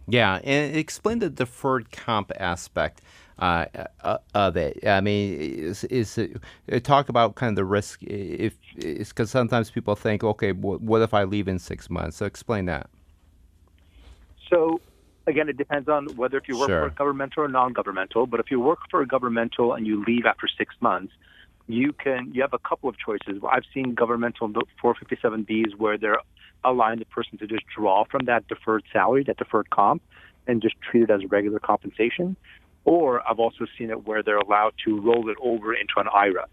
Yeah, 0.09 0.41
and 0.43 0.77
explain 0.77 1.21
the 1.21 1.31
deferred 1.31 1.93
comp 1.93 2.33
aspect 2.37 3.01
uh, 3.41 3.65
uh, 4.03 4.19
of 4.35 4.57
it. 4.57 4.87
I 4.87 5.01
mean, 5.01 5.35
is, 5.41 5.85
is 5.85 6.19
it, 6.19 6.37
uh, 6.71 6.79
talk 6.81 7.09
about 7.09 7.35
kind 7.37 7.51
of 7.51 7.57
the 7.57 7.65
risk 7.65 8.03
if 8.03 8.55
because 8.77 9.31
sometimes 9.31 9.71
people 9.71 9.97
think, 9.97 10.23
okay, 10.23 10.53
what, 10.53 10.81
what 10.83 11.03
if 11.03 11.15
I 11.15 11.25
leave 11.25 11.49
in 11.49 11.59
six 11.59 11.89
months? 11.89 12.19
So 12.19 12.27
explain 12.27 12.67
that. 12.67 12.89
So 14.49 14.81
again, 15.27 15.49
it 15.49 15.57
depends 15.57 15.89
on 15.89 16.07
whether 16.17 16.37
if 16.37 16.49
you 16.49 16.59
work 16.59 16.69
sure. 16.69 16.81
for 16.83 16.87
a 16.87 16.91
governmental 16.91 17.45
or 17.45 17.49
non-governmental. 17.49 18.27
But 18.27 18.41
if 18.41 18.51
you 18.51 18.61
work 18.61 18.81
for 18.91 19.01
a 19.01 19.07
governmental 19.07 19.73
and 19.73 19.87
you 19.87 20.05
leave 20.05 20.27
after 20.27 20.47
six 20.47 20.75
months, 20.81 21.13
you 21.67 21.93
can 21.93 22.33
you 22.35 22.43
have 22.43 22.53
a 22.53 22.59
couple 22.59 22.89
of 22.89 22.97
choices. 22.99 23.41
I've 23.51 23.65
seen 23.73 23.95
governmental 23.95 24.49
457Bs 24.83 25.77
where 25.79 25.97
they're 25.97 26.19
allowing 26.65 26.99
the 26.99 27.05
person 27.07 27.39
to 27.39 27.47
just 27.47 27.65
draw 27.75 28.05
from 28.05 28.27
that 28.27 28.47
deferred 28.49 28.85
salary, 28.93 29.25
that 29.25 29.39
deferred 29.39 29.71
comp, 29.71 30.03
and 30.47 30.61
just 30.61 30.75
treat 30.83 31.05
it 31.05 31.11
as 31.11 31.25
regular 31.31 31.59
compensation. 31.59 32.37
Or 32.85 33.29
I've 33.29 33.39
also 33.39 33.67
seen 33.79 33.91
it 33.91 34.07
where 34.07 34.23
they're 34.23 34.39
allowed 34.39 34.75
to 34.85 35.01
roll 35.01 35.29
it 35.29 35.37
over 35.43 35.75
into 35.75 35.95
an 35.97 36.07
IRA. 36.15 36.47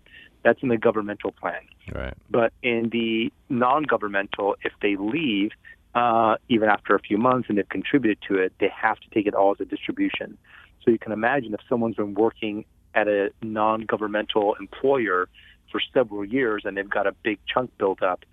That's 0.43 0.61
in 0.61 0.69
the 0.69 0.77
governmental 0.77 1.31
plan. 1.31 1.61
Right. 1.93 2.13
But 2.29 2.53
in 2.61 2.89
the 2.91 3.31
non-governmental, 3.49 4.55
if 4.63 4.73
they 4.81 4.95
leave, 4.97 5.51
uh, 5.95 6.35
even 6.49 6.69
after 6.69 6.95
a 6.95 6.99
few 6.99 7.17
months 7.17 7.49
and 7.49 7.57
they've 7.57 7.67
contributed 7.69 8.19
to 8.27 8.35
it, 8.35 8.53
they 8.59 8.69
have 8.69 8.99
to 8.99 9.09
take 9.09 9.25
it 9.25 9.33
all 9.33 9.51
as 9.51 9.59
a 9.59 9.65
distribution. 9.65 10.37
So 10.83 10.91
you 10.91 10.99
can 10.99 11.11
imagine 11.11 11.53
if 11.53 11.61
someone's 11.67 11.95
been 11.95 12.13
working 12.13 12.65
at 12.93 13.07
a 13.07 13.31
non-governmental 13.41 14.55
employer 14.59 15.27
for 15.71 15.81
several 15.93 16.23
years 16.23 16.63
and 16.65 16.77
they've 16.77 16.89
got 16.89 17.07
a 17.07 17.11
big 17.23 17.39
chunk 17.51 17.75
built 17.77 18.01
up, 18.01 18.23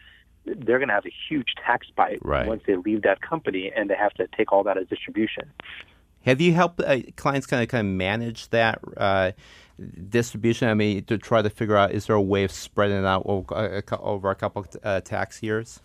they're 0.44 0.78
going 0.78 0.88
to 0.88 0.94
have 0.94 1.06
a 1.06 1.12
huge 1.28 1.54
tax 1.64 1.86
bite 1.96 2.18
right. 2.22 2.46
once 2.46 2.62
they 2.66 2.76
leave 2.76 3.02
that 3.02 3.20
company 3.22 3.72
and 3.74 3.88
they 3.88 3.96
have 3.96 4.12
to 4.14 4.26
take 4.36 4.52
all 4.52 4.62
that 4.64 4.76
as 4.76 4.86
distribution. 4.88 5.50
Have 6.24 6.40
you 6.40 6.54
helped 6.54 6.80
uh, 6.80 6.98
clients 7.16 7.46
kind 7.46 7.62
of 7.62 7.68
kind 7.68 7.86
of 7.86 7.92
manage 7.94 8.48
that 8.48 8.80
uh, 8.96 9.32
distribution? 10.08 10.68
I 10.68 10.74
mean, 10.74 11.04
to 11.04 11.18
try 11.18 11.42
to 11.42 11.50
figure 11.50 11.76
out 11.76 11.92
is 11.92 12.06
there 12.06 12.16
a 12.16 12.22
way 12.22 12.44
of 12.44 12.50
spreading 12.50 12.98
it 12.98 13.04
out 13.04 13.22
over, 13.26 13.82
over 14.00 14.30
a 14.30 14.34
couple 14.34 14.66
uh, 14.82 15.00
tax 15.00 15.42
years? 15.42 15.80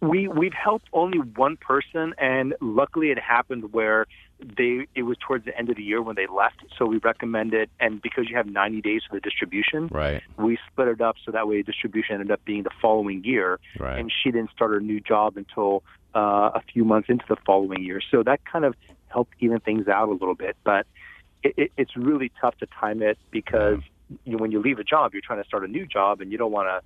We 0.00 0.28
we've 0.28 0.54
helped 0.54 0.88
only 0.92 1.18
one 1.18 1.56
person, 1.56 2.14
and 2.18 2.54
luckily 2.60 3.10
it 3.10 3.18
happened 3.18 3.72
where 3.72 4.06
they 4.40 4.86
it 4.94 5.02
was 5.02 5.16
towards 5.18 5.44
the 5.44 5.56
end 5.56 5.70
of 5.70 5.76
the 5.76 5.82
year 5.82 6.02
when 6.02 6.16
they 6.16 6.26
left. 6.26 6.64
So 6.78 6.86
we 6.86 6.98
recommended, 6.98 7.70
and 7.80 8.00
because 8.02 8.28
you 8.28 8.36
have 8.36 8.46
90 8.46 8.80
days 8.80 9.02
for 9.08 9.16
the 9.16 9.20
distribution, 9.20 9.88
right? 9.88 10.22
We 10.38 10.58
split 10.70 10.88
it 10.88 11.00
up 11.00 11.16
so 11.24 11.32
that 11.32 11.48
way 11.48 11.62
distribution 11.62 12.16
ended 12.16 12.30
up 12.30 12.44
being 12.44 12.62
the 12.62 12.70
following 12.82 13.24
year, 13.24 13.60
right. 13.78 13.98
and 13.98 14.12
she 14.22 14.30
didn't 14.30 14.50
start 14.50 14.72
her 14.72 14.80
new 14.80 15.00
job 15.00 15.36
until 15.36 15.82
uh, 16.14 16.50
a 16.54 16.62
few 16.72 16.84
months 16.84 17.08
into 17.08 17.24
the 17.28 17.36
following 17.46 17.82
year. 17.82 18.00
So 18.10 18.22
that 18.22 18.44
kind 18.44 18.64
of 18.64 18.74
helped 19.08 19.34
even 19.40 19.60
things 19.60 19.88
out 19.88 20.08
a 20.08 20.12
little 20.12 20.34
bit, 20.34 20.56
but 20.64 20.86
it, 21.42 21.54
it, 21.56 21.72
it's 21.76 21.96
really 21.96 22.32
tough 22.40 22.56
to 22.58 22.66
time 22.66 23.02
it 23.02 23.18
because 23.30 23.80
you, 24.24 24.38
when 24.38 24.50
you 24.50 24.60
leave 24.60 24.78
a 24.78 24.84
job, 24.84 25.12
you're 25.12 25.22
trying 25.22 25.42
to 25.42 25.46
start 25.46 25.64
a 25.64 25.68
new 25.68 25.86
job, 25.86 26.20
and 26.20 26.32
you 26.32 26.38
don't 26.38 26.52
want 26.52 26.68
to 26.68 26.80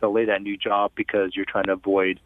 delay 0.00 0.26
that 0.26 0.42
new 0.42 0.56
job 0.56 0.92
because 0.94 1.34
you're 1.34 1.46
trying 1.46 1.64
to 1.64 1.72
avoid 1.72 2.20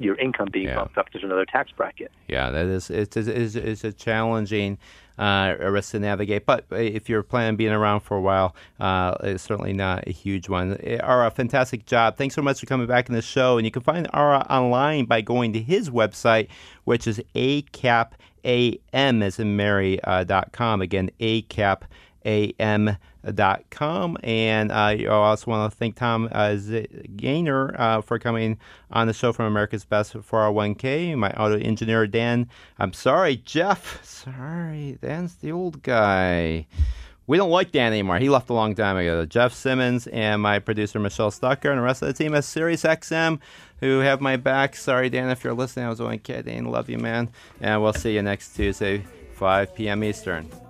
your 0.00 0.16
income 0.16 0.48
being 0.50 0.66
yeah. 0.66 0.74
bumped 0.74 0.98
up 0.98 1.10
to 1.10 1.18
another 1.22 1.44
tax 1.44 1.70
bracket. 1.70 2.10
Yeah, 2.26 2.50
that 2.50 2.66
is 2.66 2.90
it's 2.90 3.16
it's, 3.16 3.54
it's 3.54 3.84
a 3.84 3.92
challenging 3.92 4.78
uh, 5.18 5.54
risk 5.60 5.92
to 5.92 6.00
navigate. 6.00 6.46
But 6.46 6.64
if 6.70 7.08
you're 7.08 7.22
planning 7.22 7.50
on 7.50 7.56
being 7.56 7.72
around 7.72 8.00
for 8.00 8.16
a 8.16 8.20
while, 8.20 8.56
uh, 8.80 9.14
it's 9.22 9.44
certainly 9.44 9.74
not 9.74 10.08
a 10.08 10.10
huge 10.10 10.48
one. 10.48 10.76
Ara, 10.82 11.30
fantastic 11.30 11.86
job. 11.86 12.16
Thanks 12.16 12.34
so 12.34 12.42
much 12.42 12.58
for 12.58 12.66
coming 12.66 12.86
back 12.86 13.08
in 13.08 13.14
the 13.14 13.22
show. 13.22 13.58
And 13.58 13.66
you 13.66 13.70
can 13.70 13.82
find 13.82 14.08
Ara 14.14 14.46
online 14.50 15.04
by 15.04 15.20
going 15.20 15.52
to 15.52 15.60
his 15.60 15.90
website, 15.90 16.48
which 16.84 17.06
is 17.06 17.22
acapam 17.34 19.22
as 19.22 19.38
in 19.38 19.56
Mary 19.56 20.02
uh, 20.02 20.24
dot 20.24 20.52
com. 20.52 20.80
Again, 20.80 21.10
acap 21.20 21.82
am.com. 23.24 24.18
And 24.22 24.72
uh, 24.72 24.74
I 24.74 25.04
also 25.06 25.50
want 25.50 25.70
to 25.70 25.76
thank 25.76 25.96
Tom 25.96 26.28
uh, 26.32 26.50
Zgainer 26.50 27.78
uh, 27.78 28.00
for 28.00 28.18
coming 28.18 28.58
on 28.90 29.06
the 29.06 29.12
show 29.12 29.32
from 29.32 29.46
America's 29.46 29.84
Best 29.84 30.14
401k. 30.14 31.16
My 31.16 31.30
auto 31.32 31.58
engineer, 31.58 32.06
Dan. 32.06 32.48
I'm 32.78 32.92
sorry, 32.92 33.36
Jeff. 33.36 34.04
Sorry, 34.04 34.98
Dan's 35.00 35.36
the 35.36 35.52
old 35.52 35.82
guy. 35.82 36.66
We 37.26 37.36
don't 37.36 37.50
like 37.50 37.70
Dan 37.70 37.92
anymore. 37.92 38.18
He 38.18 38.28
left 38.28 38.50
a 38.50 38.54
long 38.54 38.74
time 38.74 38.96
ago. 38.96 39.24
Jeff 39.24 39.54
Simmons 39.54 40.08
and 40.08 40.42
my 40.42 40.58
producer, 40.58 40.98
Michelle 40.98 41.30
Stucker, 41.30 41.70
and 41.70 41.78
the 41.78 41.82
rest 41.82 42.02
of 42.02 42.08
the 42.08 42.14
team 42.14 42.34
at 42.34 42.42
SiriusXM 42.42 43.38
who 43.78 44.00
have 44.00 44.20
my 44.20 44.36
back. 44.36 44.74
Sorry, 44.74 45.08
Dan, 45.08 45.30
if 45.30 45.44
you're 45.44 45.54
listening. 45.54 45.86
I 45.86 45.90
was 45.90 46.00
only 46.00 46.18
kidding. 46.18 46.70
Love 46.70 46.90
you, 46.90 46.98
man. 46.98 47.30
And 47.60 47.82
we'll 47.82 47.92
see 47.92 48.14
you 48.14 48.22
next 48.22 48.54
Tuesday, 48.54 49.04
5 49.34 49.74
p.m. 49.74 50.02
Eastern. 50.02 50.69